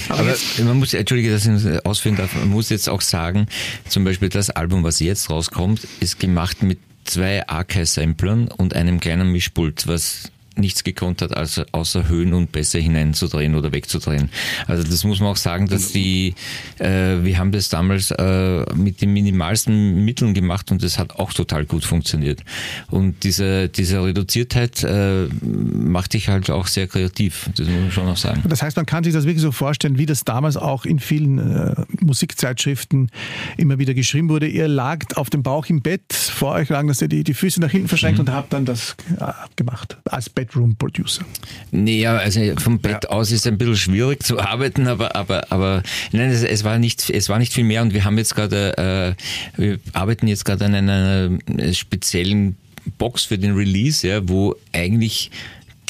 Aber, 0.08 0.20
Aber 0.20 0.34
man 0.64 0.78
muss, 0.78 0.94
entschuldige, 0.94 1.30
dass 1.30 1.46
ich 1.46 1.86
ausführen 1.86 2.16
darf, 2.16 2.34
man 2.34 2.48
muss 2.48 2.68
jetzt 2.70 2.88
auch 2.88 3.00
sagen, 3.00 3.46
zum 3.88 4.04
Beispiel 4.04 4.28
das 4.28 4.50
Album, 4.50 4.82
was 4.84 5.00
jetzt 5.00 5.30
rauskommt, 5.30 5.86
ist 6.00 6.20
gemacht 6.20 6.62
mit 6.62 6.78
zwei 7.04 7.46
Archive-Samplern 7.46 8.48
und 8.48 8.74
einem 8.74 9.00
kleinen 9.00 9.30
Mischpult, 9.30 9.86
was 9.86 10.30
nichts 10.56 10.84
gekonnt 10.84 11.22
hat, 11.22 11.36
als 11.36 11.60
außer 11.72 12.08
Höhen 12.08 12.34
und 12.34 12.52
Bässe 12.52 12.78
hineinzudrehen 12.78 13.54
oder 13.54 13.72
wegzudrehen. 13.72 14.30
Also 14.66 14.82
das 14.82 15.04
muss 15.04 15.20
man 15.20 15.30
auch 15.30 15.36
sagen, 15.36 15.68
dass 15.68 15.92
die, 15.92 16.34
äh, 16.78 17.22
wir 17.22 17.38
haben 17.38 17.52
das 17.52 17.68
damals 17.68 18.10
äh, 18.10 18.64
mit 18.74 19.00
den 19.00 19.12
minimalsten 19.12 20.04
Mitteln 20.04 20.34
gemacht 20.34 20.70
und 20.70 20.82
das 20.82 20.98
hat 20.98 21.12
auch 21.16 21.32
total 21.32 21.64
gut 21.64 21.84
funktioniert. 21.84 22.42
Und 22.90 23.24
diese, 23.24 23.68
diese 23.68 24.02
Reduziertheit 24.04 24.82
äh, 24.84 25.26
macht 25.42 26.14
dich 26.14 26.28
halt 26.28 26.50
auch 26.50 26.66
sehr 26.66 26.86
kreativ, 26.86 27.50
das 27.56 27.66
muss 27.66 27.80
man 27.80 27.90
schon 27.90 28.08
auch 28.08 28.16
sagen. 28.16 28.42
Das 28.48 28.62
heißt, 28.62 28.76
man 28.76 28.86
kann 28.86 29.04
sich 29.04 29.12
das 29.12 29.24
wirklich 29.24 29.42
so 29.42 29.52
vorstellen, 29.52 29.98
wie 29.98 30.06
das 30.06 30.24
damals 30.24 30.56
auch 30.56 30.84
in 30.84 30.98
vielen 30.98 31.38
äh, 31.38 31.74
Musikzeitschriften 32.00 33.10
immer 33.56 33.78
wieder 33.78 33.94
geschrieben 33.94 34.28
wurde. 34.28 34.48
Ihr 34.48 34.68
lagt 34.68 35.16
auf 35.16 35.30
dem 35.30 35.42
Bauch 35.42 35.66
im 35.66 35.82
Bett, 35.82 36.12
vor 36.12 36.52
euch 36.52 36.68
lagen 36.68 36.88
dass 36.88 37.02
ihr 37.02 37.08
die, 37.08 37.24
die 37.24 37.34
Füße 37.34 37.60
nach 37.60 37.70
hinten 37.70 37.88
verschränkt 37.88 38.18
mhm. 38.18 38.28
und 38.28 38.34
habt 38.34 38.52
dann 38.52 38.64
das 38.64 38.96
äh, 39.18 39.32
gemacht 39.56 39.98
als 40.04 40.28
Bett 40.30 40.43
Bedroom 40.44 40.76
Producer? 40.76 41.24
Naja, 41.70 42.16
also 42.16 42.40
vom 42.58 42.78
Bett 42.78 43.04
ja. 43.04 43.10
aus 43.10 43.30
ist 43.30 43.40
es 43.40 43.46
ein 43.46 43.58
bisschen 43.58 43.76
schwierig 43.76 44.22
zu 44.22 44.38
arbeiten, 44.38 44.86
aber, 44.86 45.16
aber, 45.16 45.50
aber 45.50 45.82
nein, 46.12 46.30
es, 46.30 46.42
es, 46.42 46.64
war 46.64 46.78
nicht, 46.78 47.10
es 47.10 47.28
war 47.28 47.38
nicht 47.38 47.52
viel 47.52 47.64
mehr 47.64 47.82
und 47.82 47.94
wir 47.94 48.04
haben 48.04 48.18
jetzt 48.18 48.34
gerade, 48.34 49.16
äh, 49.56 49.60
wir 49.60 49.78
arbeiten 49.92 50.28
jetzt 50.28 50.44
gerade 50.44 50.64
an 50.66 50.74
einer 50.74 51.30
speziellen 51.72 52.56
Box 52.98 53.24
für 53.24 53.38
den 53.38 53.54
Release, 53.54 54.06
ja, 54.06 54.28
wo 54.28 54.56
eigentlich 54.72 55.30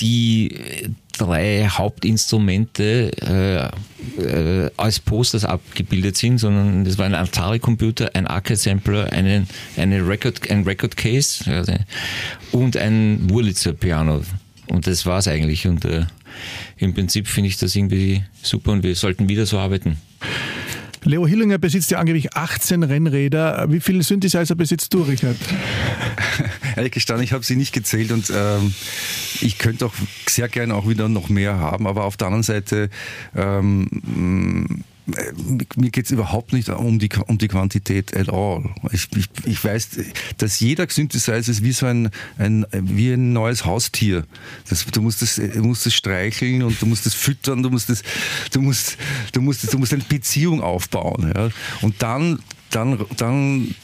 die 0.01 0.57
drei 1.19 1.69
Hauptinstrumente 1.69 3.11
äh, 3.23 4.23
äh, 4.23 4.71
als 4.77 5.01
Posters 5.01 5.45
abgebildet 5.45 6.17
sind, 6.17 6.39
sondern 6.39 6.85
das 6.85 6.99
war 6.99 7.07
ein 7.07 7.15
Atari-Computer, 7.15 8.11
ein 8.15 8.27
Arcade-Sampler, 8.27 9.13
eine, 9.13 9.47
eine 9.77 10.07
Record, 10.07 10.51
ein 10.51 10.65
Record-Case 10.65 11.51
also, 11.51 11.75
und 12.53 12.77
ein 12.77 13.31
Wurlitzer-Piano. 13.31 14.23
Und 14.69 14.87
das 14.87 15.07
war's 15.07 15.29
eigentlich. 15.29 15.67
Und 15.67 15.85
äh, 15.85 16.07
im 16.79 16.95
Prinzip 16.95 17.29
finde 17.29 17.49
ich 17.49 17.57
das 17.57 17.77
irgendwie 17.77 18.23
super 18.43 18.73
und 18.73 18.83
wir 18.83 18.95
sollten 18.95 19.29
wieder 19.29 19.47
so 19.47 19.59
arbeiten. 19.59 19.97
Leo 21.05 21.27
Hillinger 21.27 21.59
besitzt 21.59 21.91
ja 21.91 21.99
angeblich 21.99 22.35
18 22.35 22.83
Rennräder. 22.83 23.67
Wie 23.71 23.81
viele 23.81 24.03
Synthesizer 24.03 24.55
besitzt 24.55 24.95
du, 24.95 25.03
Richard? 25.03 25.37
Ehrlich 26.77 26.93
gestanden, 26.93 27.25
ich 27.25 27.33
habe 27.33 27.45
sie 27.45 27.57
nicht 27.57 27.75
gezählt 27.75 28.11
und 28.11 28.33
ähm, 28.35 28.75
ich 29.43 29.59
könnte 29.59 29.85
auch 29.85 29.93
sehr 30.27 30.49
gerne 30.49 30.75
auch 30.75 30.89
wieder 30.89 31.11
noch 31.11 31.29
mehr 31.29 31.59
haben, 31.59 31.87
aber 31.87 32.05
auf 32.05 32.17
der 32.17 32.29
anderen 32.29 32.43
Seite 32.43 32.89
ähm, 33.37 34.83
mir 35.07 35.91
geht 35.91 36.07
es 36.07 36.11
überhaupt 36.11 36.53
nicht 36.53 36.69
um 36.71 36.99
die, 36.99 37.11
um 37.27 37.37
die 37.37 37.49
Quantität 37.49 38.17
at 38.17 38.31
all. 38.31 38.75
Ich, 38.93 39.09
ich, 39.17 39.27
ich 39.45 39.63
weiß, 39.63 39.89
dass 40.39 40.61
jeder 40.61 40.89
Synthesizer 40.89 41.37
ist 41.37 41.63
wie 41.63 41.73
so 41.73 41.87
ein, 41.87 42.11
ein, 42.39 42.67
wie 42.73 43.13
ein 43.13 43.33
neues 43.33 43.67
Haustier. 43.67 44.25
Das, 44.69 44.87
du, 44.87 45.03
musst 45.03 45.21
das, 45.21 45.37
du 45.37 45.63
musst 45.63 45.87
es 45.87 45.95
streicheln 45.95 46.63
und 46.63 46.81
du 46.81 46.87
musst 46.87 47.07
es 47.07 47.15
füttern, 47.15 47.63
du 47.63 47.71
musst, 47.71 47.91
das, 47.91 48.03
du 48.53 48.63
musst, 48.63 48.97
du 49.33 49.43
musst, 49.43 49.73
du 49.73 49.79
musst 49.79 49.93
eine 49.93 50.05
Beziehung 50.05 50.63
aufbauen. 50.63 51.33
Ja? 51.37 51.51
Und 51.83 52.03
dann, 52.03 52.39
dann, 52.71 53.05
dann 53.17 53.75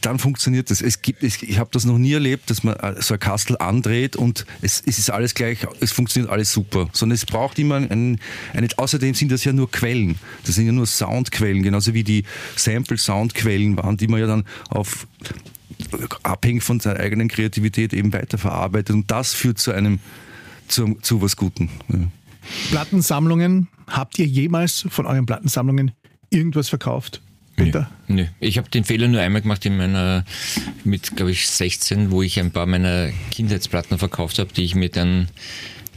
dann 0.00 0.18
funktioniert 0.18 0.70
das. 0.70 0.82
Es 0.82 1.02
gibt, 1.02 1.22
es, 1.22 1.42
ich 1.42 1.58
habe 1.58 1.70
das 1.72 1.84
noch 1.84 1.98
nie 1.98 2.12
erlebt, 2.12 2.50
dass 2.50 2.62
man 2.62 2.76
äh, 2.76 3.00
so 3.00 3.14
ein 3.14 3.20
Kastel 3.20 3.56
andreht 3.58 4.16
und 4.16 4.46
es, 4.62 4.82
es 4.86 4.98
ist 4.98 5.10
alles 5.10 5.34
gleich, 5.34 5.66
es 5.80 5.92
funktioniert 5.92 6.30
alles 6.30 6.52
super. 6.52 6.88
Sondern 6.92 7.14
es 7.14 7.26
braucht 7.26 7.58
immer 7.58 7.76
ein, 7.76 8.20
ein, 8.52 8.68
außerdem 8.76 9.14
sind 9.14 9.32
das 9.32 9.44
ja 9.44 9.52
nur 9.52 9.70
Quellen. 9.70 10.16
Das 10.44 10.54
sind 10.54 10.66
ja 10.66 10.72
nur 10.72 10.86
Soundquellen, 10.86 11.62
genauso 11.62 11.94
wie 11.94 12.04
die 12.04 12.24
Sample-Soundquellen 12.56 13.76
waren, 13.76 13.96
die 13.96 14.08
man 14.08 14.20
ja 14.20 14.26
dann 14.26 14.44
auf 14.68 15.06
abhängig 16.22 16.62
von 16.62 16.80
seiner 16.80 17.00
eigenen 17.00 17.28
Kreativität 17.28 17.92
eben 17.92 18.12
weiterverarbeitet. 18.12 18.94
Und 18.94 19.10
das 19.10 19.34
führt 19.34 19.58
zu 19.58 19.72
einem, 19.72 19.98
zu, 20.68 20.96
zu 21.02 21.20
was 21.20 21.36
Guten. 21.36 21.70
Ja. 21.88 21.98
Plattensammlungen, 22.70 23.68
habt 23.88 24.18
ihr 24.18 24.26
jemals 24.26 24.86
von 24.88 25.06
euren 25.06 25.26
Plattensammlungen 25.26 25.92
irgendwas 26.30 26.68
verkauft? 26.68 27.22
Peter? 27.56 27.90
Nö. 28.06 28.22
Nö. 28.22 28.26
Ich 28.40 28.58
habe 28.58 28.68
den 28.70 28.84
Fehler 28.84 29.08
nur 29.08 29.20
einmal 29.20 29.42
gemacht 29.42 29.64
in 29.66 29.76
meiner, 29.76 30.24
mit 30.84 31.16
glaube 31.16 31.32
ich 31.32 31.48
16, 31.48 32.10
wo 32.10 32.22
ich 32.22 32.38
ein 32.38 32.50
paar 32.50 32.66
meiner 32.66 33.10
Kindheitsplatten 33.30 33.98
verkauft 33.98 34.38
habe, 34.38 34.52
die 34.52 34.64
ich 34.64 34.74
mir 34.74 34.90
dann 34.90 35.28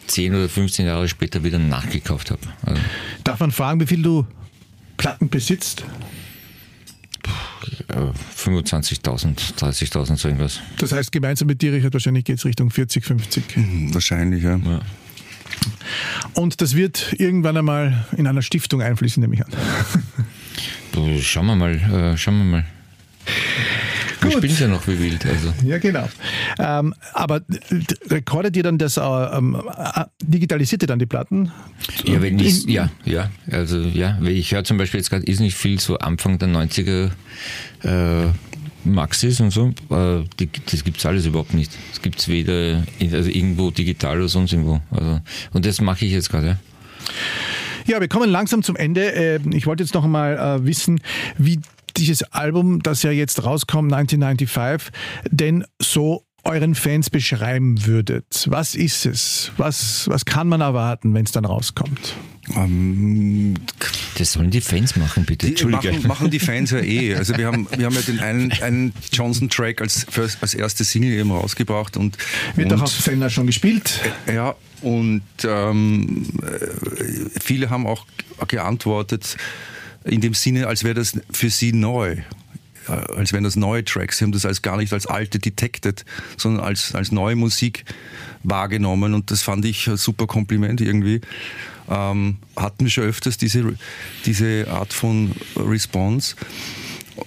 10 0.07 0.33
oder 0.33 0.49
15 0.49 0.85
Jahre 0.85 1.07
später 1.07 1.43
wieder 1.43 1.59
nachgekauft 1.59 2.31
habe. 2.31 2.41
Also 2.63 2.81
Darf 3.23 3.39
man 3.39 3.51
fragen, 3.51 3.79
wie 3.79 3.85
viel 3.85 4.01
du 4.01 4.25
Platten 4.97 5.29
besitzt? 5.29 5.83
25.000, 7.89 9.55
30.000, 9.55 10.17
so 10.17 10.27
irgendwas. 10.27 10.59
Das 10.77 10.91
heißt, 10.91 11.11
gemeinsam 11.11 11.47
mit 11.47 11.61
dir, 11.61 11.73
Richard, 11.73 11.93
wahrscheinlich 11.93 12.25
geht 12.25 12.37
es 12.37 12.45
Richtung 12.45 12.69
40, 12.69 13.05
50. 13.05 13.43
Hm, 13.55 13.93
wahrscheinlich, 13.93 14.43
ja. 14.43 14.57
ja. 14.57 14.81
Und 16.33 16.61
das 16.61 16.75
wird 16.75 17.13
irgendwann 17.17 17.57
einmal 17.57 18.05
in 18.15 18.27
einer 18.27 18.41
Stiftung 18.41 18.81
einfließen, 18.81 19.21
nehme 19.21 19.35
ich 19.35 19.45
an. 19.45 19.51
Schauen 21.21 21.45
wir 21.45 21.55
mal, 21.55 21.75
äh, 21.75 22.17
schauen 22.17 22.37
wir 22.37 22.45
mal. 22.45 22.65
Wir 24.21 24.31
spielen 24.31 24.55
ja 24.59 24.67
noch 24.67 24.87
wie 24.87 24.99
wild. 24.99 25.25
Also. 25.25 25.53
Ja, 25.63 25.77
genau. 25.77 26.09
Ähm, 26.57 26.93
aber 27.13 27.41
rekordet 28.09 28.57
ihr 28.57 28.63
dann 28.63 28.77
das, 28.77 28.97
äh, 28.97 29.01
ähm, 29.01 29.55
äh, 29.55 30.05
digitalisiert 30.21 30.83
ihr 30.83 30.87
dann 30.87 30.99
die 30.99 31.05
Platten? 31.05 31.51
Ja, 32.03 32.21
wenn 32.21 32.37
ich, 32.39 32.65
ja, 32.65 32.89
ja. 33.05 33.31
Also, 33.49 33.79
ja, 33.79 34.19
ich 34.21 34.51
höre 34.51 34.63
zum 34.63 34.77
Beispiel 34.77 34.99
jetzt 34.99 35.09
gerade 35.09 35.25
ist 35.25 35.39
nicht 35.39 35.55
viel 35.55 35.79
so 35.79 35.97
Anfang 35.99 36.37
der 36.37 36.49
90er 36.49 37.11
äh, 37.83 38.27
Maxis 38.83 39.39
und 39.39 39.51
so. 39.51 39.73
Äh, 39.89 40.23
die, 40.39 40.49
das 40.71 40.83
gibt 40.83 40.97
es 40.97 41.05
alles 41.05 41.25
überhaupt 41.25 41.53
nicht. 41.53 41.71
Das 41.91 42.01
gibt 42.01 42.19
es 42.19 42.27
weder 42.27 42.83
also 42.99 43.29
irgendwo 43.29 43.71
digital 43.71 44.17
oder 44.17 44.29
sonst 44.29 44.53
irgendwo. 44.53 44.81
Also, 44.91 45.21
und 45.53 45.65
das 45.65 45.81
mache 45.81 46.05
ich 46.05 46.11
jetzt 46.11 46.29
gerade. 46.29 46.57
Ja. 47.85 47.99
Wir 47.99 48.07
kommen 48.07 48.29
langsam 48.29 48.63
zum 48.63 48.75
Ende. 48.75 49.01
Ähm, 49.09 49.51
ich 49.51 49.65
wollte 49.65 49.83
jetzt 49.83 49.93
noch 49.93 50.03
einmal 50.03 50.37
äh, 50.37 50.65
wissen, 50.65 51.01
wie 51.37 51.59
dieses 51.97 52.23
Album, 52.23 52.81
das 52.81 53.03
ja 53.03 53.11
jetzt 53.11 53.43
rauskommt, 53.43 53.91
1995, 53.91 54.91
denn 55.31 55.65
so 55.81 56.23
euren 56.49 56.75
Fans 56.75 57.09
beschreiben 57.09 57.85
würdet. 57.85 58.47
Was 58.49 58.75
ist 58.75 59.05
es? 59.05 59.51
Was, 59.57 60.07
was 60.09 60.25
kann 60.25 60.47
man 60.47 60.61
erwarten, 60.61 61.13
wenn 61.13 61.25
es 61.25 61.31
dann 61.31 61.45
rauskommt? 61.45 62.15
Um, 62.55 62.55
ähm, 62.57 63.53
das 64.17 64.33
sollen 64.33 64.49
die 64.49 64.59
Fans 64.59 64.95
machen, 64.95 65.23
bitte. 65.25 65.51
Die 65.51 65.65
machen, 65.65 66.07
machen, 66.07 66.31
die 66.31 66.39
Fans 66.39 66.71
ja 66.71 66.79
eh. 66.79 67.15
Also 67.15 67.37
wir 67.37 67.45
haben, 67.45 67.67
wir 67.75 67.85
haben 67.85 67.93
ja 67.93 68.01
den 68.01 68.19
einen, 68.19 68.51
einen 68.61 68.93
Johnson-Track 69.13 69.81
als, 69.81 70.07
als 70.41 70.53
erste 70.55 70.83
Single 70.83 71.11
eben 71.11 71.31
rausgebracht. 71.31 71.95
Und, 71.95 72.17
Wird 72.55 72.71
und, 72.71 72.79
auch 72.79 72.83
auf 72.83 72.91
Sender 72.91 73.29
schon 73.29 73.45
gespielt. 73.45 74.01
Ja, 74.27 74.55
und 74.81 75.21
ähm, 75.43 76.25
äh, 76.41 77.39
viele 77.39 77.69
haben 77.69 77.85
auch 77.85 78.07
geantwortet 78.47 79.37
in 80.05 80.21
dem 80.21 80.33
Sinne, 80.33 80.67
als 80.67 80.83
wäre 80.83 80.95
das 80.95 81.13
für 81.31 81.49
sie 81.49 81.71
neu 81.73 82.11
äh, 82.13 82.17
als 82.89 83.33
wären 83.33 83.43
das 83.43 83.55
neue 83.55 83.83
Tracks. 83.83 84.17
Sie 84.17 84.25
haben 84.25 84.31
das 84.31 84.45
als 84.45 84.61
gar 84.61 84.77
nicht 84.77 84.91
als 84.93 85.05
alte 85.05 85.39
detected, 85.39 86.05
sondern 86.37 86.63
als, 86.63 86.95
als 86.95 87.11
neue 87.11 87.35
Musik 87.35 87.85
wahrgenommen 88.43 89.13
und 89.13 89.31
das 89.31 89.41
fand 89.41 89.65
ich 89.65 89.87
ein 89.87 89.97
super 89.97 90.27
Kompliment 90.27 90.81
irgendwie. 90.81 91.21
Ähm, 91.89 92.37
hatten 92.55 92.85
wir 92.85 92.89
schon 92.89 93.05
öfters 93.05 93.37
diese, 93.37 93.73
diese 94.25 94.67
Art 94.69 94.93
von 94.93 95.31
Response. 95.55 96.35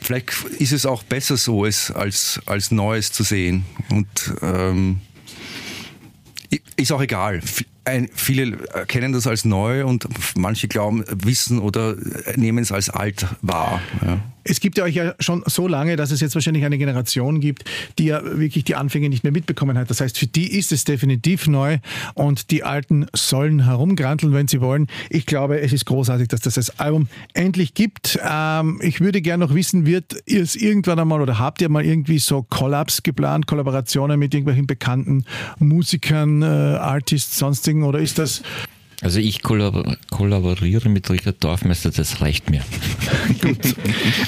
Vielleicht 0.01 0.33
ist 0.59 0.73
es 0.73 0.87
auch 0.87 1.03
besser 1.03 1.37
so, 1.37 1.67
es 1.67 1.91
als, 1.91 2.41
als 2.47 2.71
Neues 2.71 3.13
zu 3.13 3.25
sehen. 3.25 3.65
Und 3.91 4.09
ähm, 4.41 5.01
ist 6.77 6.93
auch 6.93 7.03
egal. 7.03 7.41
Ein, 7.85 8.09
viele 8.15 8.59
erkennen 8.69 9.13
das 9.13 9.27
als 9.27 9.45
neu 9.45 9.85
und 9.85 10.07
manche 10.37 10.69
glauben, 10.69 11.05
wissen 11.09 11.59
oder 11.59 11.97
nehmen 12.37 12.59
es 12.59 12.71
als 12.71 12.91
alt 12.91 13.27
wahr. 13.43 13.83
Ja. 14.05 14.21
Es 14.45 14.61
gibt 14.61 14.79
ja 14.79 14.85
euch 14.85 14.95
ja 14.95 15.15
schon 15.19 15.43
so 15.47 15.69
lange, 15.69 15.97
dass 15.97 16.11
es 16.11 16.21
jetzt 16.21 16.35
wahrscheinlich 16.35 16.65
eine 16.65 16.79
Generation 16.79 17.41
gibt, 17.41 17.65
die 17.99 18.07
ja 18.07 18.23
wirklich 18.25 18.65
die 18.65 18.75
Anfänge 18.75 19.09
nicht 19.09 19.25
mehr 19.25 19.33
mitbekommen 19.33 19.79
hat. 19.79 19.91
Das 19.91 20.01
heißt, 20.01 20.19
für 20.19 20.27
die 20.27 20.57
ist 20.57 20.73
es 20.73 20.85
definitiv 20.85 21.47
neu 21.47 21.79
und 22.15 22.51
die 22.51 22.65
Alten 22.65 23.07
sollen 23.15 23.65
herumgranteln, 23.65 24.33
wenn 24.33 24.49
sie 24.49 24.61
wollen. 24.61 24.89
Ich 25.11 25.27
glaube, 25.27 25.61
es 25.61 25.73
ist 25.73 25.87
großartig, 25.87 26.29
dass 26.29 26.41
das 26.41 26.55
das 26.55 26.81
Album 26.81 27.09
endlich 27.35 27.75
gibt. 27.75 28.19
Ähm, 28.23 28.81
ich 28.83 29.01
würde 29.01 29.21
gerne 29.21 29.47
noch 29.47 29.55
wissen, 29.55 29.87
wird 29.87 30.17
ihr 30.27 30.43
es 30.43 30.57
irgendwann 30.57 30.99
einmal 30.99 31.21
oder 31.21 31.39
habt 31.39 31.61
ihr 31.61 31.69
mal 31.69 31.85
irgendwie 31.85 32.19
so 32.19 32.43
Collabs 32.43 33.03
geplant, 33.03 33.47
Kollaborationen 33.47 34.19
mit 34.19 34.35
irgendwelchen 34.35 34.67
bekannten 34.67 35.25
Musikern, 35.59 36.43
äh, 36.43 36.47
Artists, 36.47 37.39
sonstigen 37.39 37.85
oder 37.85 37.99
ist 37.99 38.19
das 38.19 38.43
also 39.03 39.19
ich 39.19 39.43
kollaboriere 39.43 40.89
mit 40.89 41.11
Richard 41.11 41.43
Dorfmeister, 41.43 41.91
das 41.91 42.21
reicht 42.21 42.51
mir. 42.51 42.63
Gut. 43.43 43.75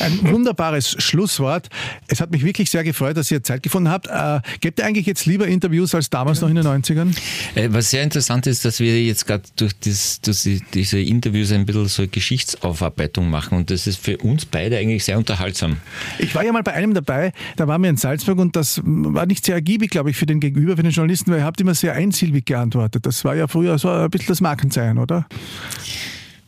Ein 0.01 0.33
wunderbares 0.33 0.97
Schlusswort. 0.99 1.69
Es 2.09 2.21
hat 2.21 2.33
mich 2.33 2.45
wirklich 2.45 2.71
sehr 2.71 2.83
gefreut, 2.83 3.17
dass 3.17 3.31
ihr 3.31 3.43
Zeit 3.45 3.63
gefunden 3.63 3.89
habt. 3.89 4.09
Äh, 4.09 4.41
gebt 4.59 4.81
ihr 4.81 4.87
eigentlich 4.87 5.07
jetzt 5.07 5.27
lieber 5.27 5.47
Interviews 5.47 5.95
als 5.95 6.11
damals 6.11 6.41
noch 6.41 6.49
in 6.49 6.57
den 6.57 6.67
90ern? 6.67 7.17
Äh, 7.55 7.69
was 7.71 7.91
sehr 7.91 8.03
interessant 8.03 8.49
ist, 8.49 8.65
dass 8.65 8.81
wir 8.81 9.01
jetzt 9.01 9.27
gerade 9.27 9.45
durch, 9.55 9.75
durch 9.81 10.61
diese 10.75 11.01
Interviews 11.01 11.53
ein 11.53 11.67
bisschen 11.67 11.87
so 11.87 12.09
Geschichtsaufarbeitung 12.09 13.31
machen 13.31 13.57
und 13.59 13.71
das 13.71 13.87
ist 13.87 14.05
für 14.05 14.19
uns 14.19 14.45
beide 14.45 14.77
eigentlich 14.77 15.05
sehr 15.05 15.19
unterhaltsam. 15.19 15.77
Ich 16.19 16.35
war 16.35 16.45
ja 16.45 16.53
mal 16.53 16.65
bei 16.65 16.73
einem 16.73 16.95
dabei, 16.95 17.33
da 17.57 17.69
waren 17.69 17.81
wir 17.83 17.91
in 17.91 17.97
Salzburg 17.97 18.39
und 18.39 18.57
das 18.57 18.81
war 18.85 19.27
nicht 19.27 19.45
sehr 19.45 19.55
ergiebig, 19.55 19.91
glaube 19.91 20.11
ich, 20.11 20.17
für 20.17 20.27
den 20.27 20.41
Gegenüber, 20.41 20.77
für 20.77 20.83
den 20.83 20.91
Journalisten, 20.91 21.31
weil 21.31 21.39
ihr 21.39 21.45
habt 21.45 21.61
immer 21.61 21.75
sehr 21.75 21.93
einsilbig 21.93 22.47
geantwortet. 22.47 23.07
Das 23.07 23.25
war 23.25 23.37
ja 23.37 23.47
früher 23.47 23.79
so 23.79 23.89
ein 23.89 24.11
bisschen 24.11 24.29
das 24.29 24.41
Marken 24.65 24.71
sein, 24.71 24.99
oder? 24.99 25.27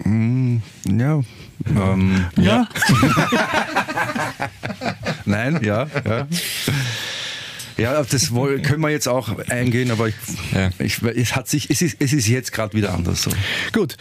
Mm, 0.05 0.59
ja. 0.87 1.21
Ähm, 1.69 2.27
ja. 2.37 2.65
Nein, 5.25 5.61
ja, 5.63 5.87
ja. 6.05 6.29
Ja, 7.77 8.01
auf 8.01 8.09
das 8.09 8.31
können 8.31 8.81
wir 8.81 8.89
jetzt 8.89 9.09
auch 9.09 9.39
eingehen, 9.51 9.91
aber 9.91 10.09
ich, 10.09 10.15
ja. 10.53 10.71
ich, 10.79 11.03
es, 11.03 11.37
hat 11.37 11.49
sich, 11.49 11.69
es, 11.69 11.83
ist, 11.83 11.97
es 12.01 12.15
ist 12.15 12.27
jetzt 12.27 12.53
gerade 12.53 12.75
wieder 12.75 12.95
anders 12.95 13.23
so. 13.23 13.31
Gut. 13.73 13.97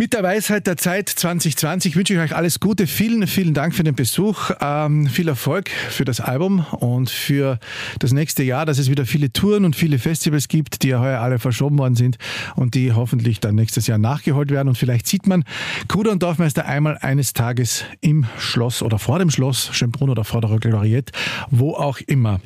Mit 0.00 0.12
der 0.12 0.22
Weisheit 0.22 0.68
der 0.68 0.76
Zeit 0.76 1.08
2020 1.08 1.96
wünsche 1.96 2.14
ich 2.14 2.20
euch 2.20 2.36
alles 2.36 2.60
Gute. 2.60 2.86
Vielen, 2.86 3.26
vielen 3.26 3.52
Dank 3.52 3.74
für 3.74 3.82
den 3.82 3.96
Besuch. 3.96 4.52
Ähm, 4.60 5.08
viel 5.08 5.26
Erfolg 5.26 5.70
für 5.70 6.04
das 6.04 6.20
Album 6.20 6.64
und 6.70 7.10
für 7.10 7.58
das 7.98 8.12
nächste 8.12 8.44
Jahr, 8.44 8.64
dass 8.64 8.78
es 8.78 8.88
wieder 8.88 9.06
viele 9.06 9.32
Touren 9.32 9.64
und 9.64 9.74
viele 9.74 9.98
Festivals 9.98 10.46
gibt, 10.46 10.84
die 10.84 10.90
ja 10.90 11.00
heuer 11.00 11.18
alle 11.18 11.40
verschoben 11.40 11.78
worden 11.78 11.96
sind 11.96 12.16
und 12.54 12.76
die 12.76 12.92
hoffentlich 12.92 13.40
dann 13.40 13.56
nächstes 13.56 13.88
Jahr 13.88 13.98
nachgeholt 13.98 14.52
werden. 14.52 14.68
Und 14.68 14.78
vielleicht 14.78 15.08
sieht 15.08 15.26
man 15.26 15.42
Kuder 15.88 16.12
und 16.12 16.22
Dorfmeister 16.22 16.64
einmal 16.64 16.96
eines 16.98 17.32
Tages 17.32 17.82
im 18.00 18.24
Schloss 18.38 18.82
oder 18.82 19.00
vor 19.00 19.18
dem 19.18 19.30
Schloss, 19.30 19.70
Schönbrunn 19.72 20.10
oder 20.10 20.22
vor 20.22 20.42
der 20.42 20.60
Gloriette, 20.60 21.12
wo 21.50 21.74
auch 21.74 21.98
immer. 22.06 22.40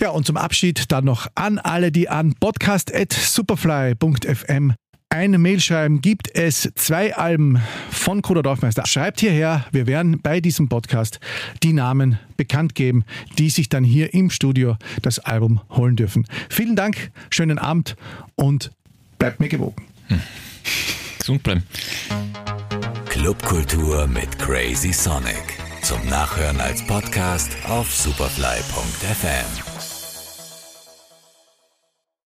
Ja, 0.00 0.10
und 0.10 0.26
zum 0.26 0.36
Abschied 0.36 0.92
dann 0.92 1.06
noch 1.06 1.28
an 1.34 1.58
alle, 1.58 1.90
die 1.90 2.10
an 2.10 2.34
podcast.superfly.fm 2.38 4.74
eine 5.14 5.38
Mail 5.38 5.60
schreiben, 5.60 6.00
gibt 6.00 6.34
es 6.34 6.70
zwei 6.74 7.14
Alben 7.14 7.60
von 7.90 8.20
Koda 8.20 8.42
Dorfmeister. 8.42 8.84
Schreibt 8.86 9.20
hierher, 9.20 9.64
wir 9.72 9.86
werden 9.86 10.20
bei 10.20 10.40
diesem 10.40 10.68
Podcast 10.68 11.20
die 11.62 11.72
Namen 11.72 12.18
bekannt 12.36 12.74
geben, 12.74 13.04
die 13.38 13.48
sich 13.48 13.68
dann 13.68 13.84
hier 13.84 14.12
im 14.12 14.30
Studio 14.30 14.76
das 15.02 15.20
Album 15.20 15.60
holen 15.70 15.96
dürfen. 15.96 16.26
Vielen 16.50 16.76
Dank, 16.76 17.12
schönen 17.30 17.58
Abend 17.58 17.96
und 18.34 18.72
bleibt 19.18 19.40
mir 19.40 19.48
gewogen. 19.48 19.84
Hm. 20.08 20.20
Gesund 21.18 21.42
bleiben. 21.42 21.62
Clubkultur 23.06 24.06
mit 24.08 24.38
Crazy 24.38 24.92
Sonic. 24.92 25.58
Zum 25.82 26.04
Nachhören 26.08 26.60
als 26.60 26.84
Podcast 26.84 27.50
auf 27.68 27.94
superfly.fm. 27.94 29.73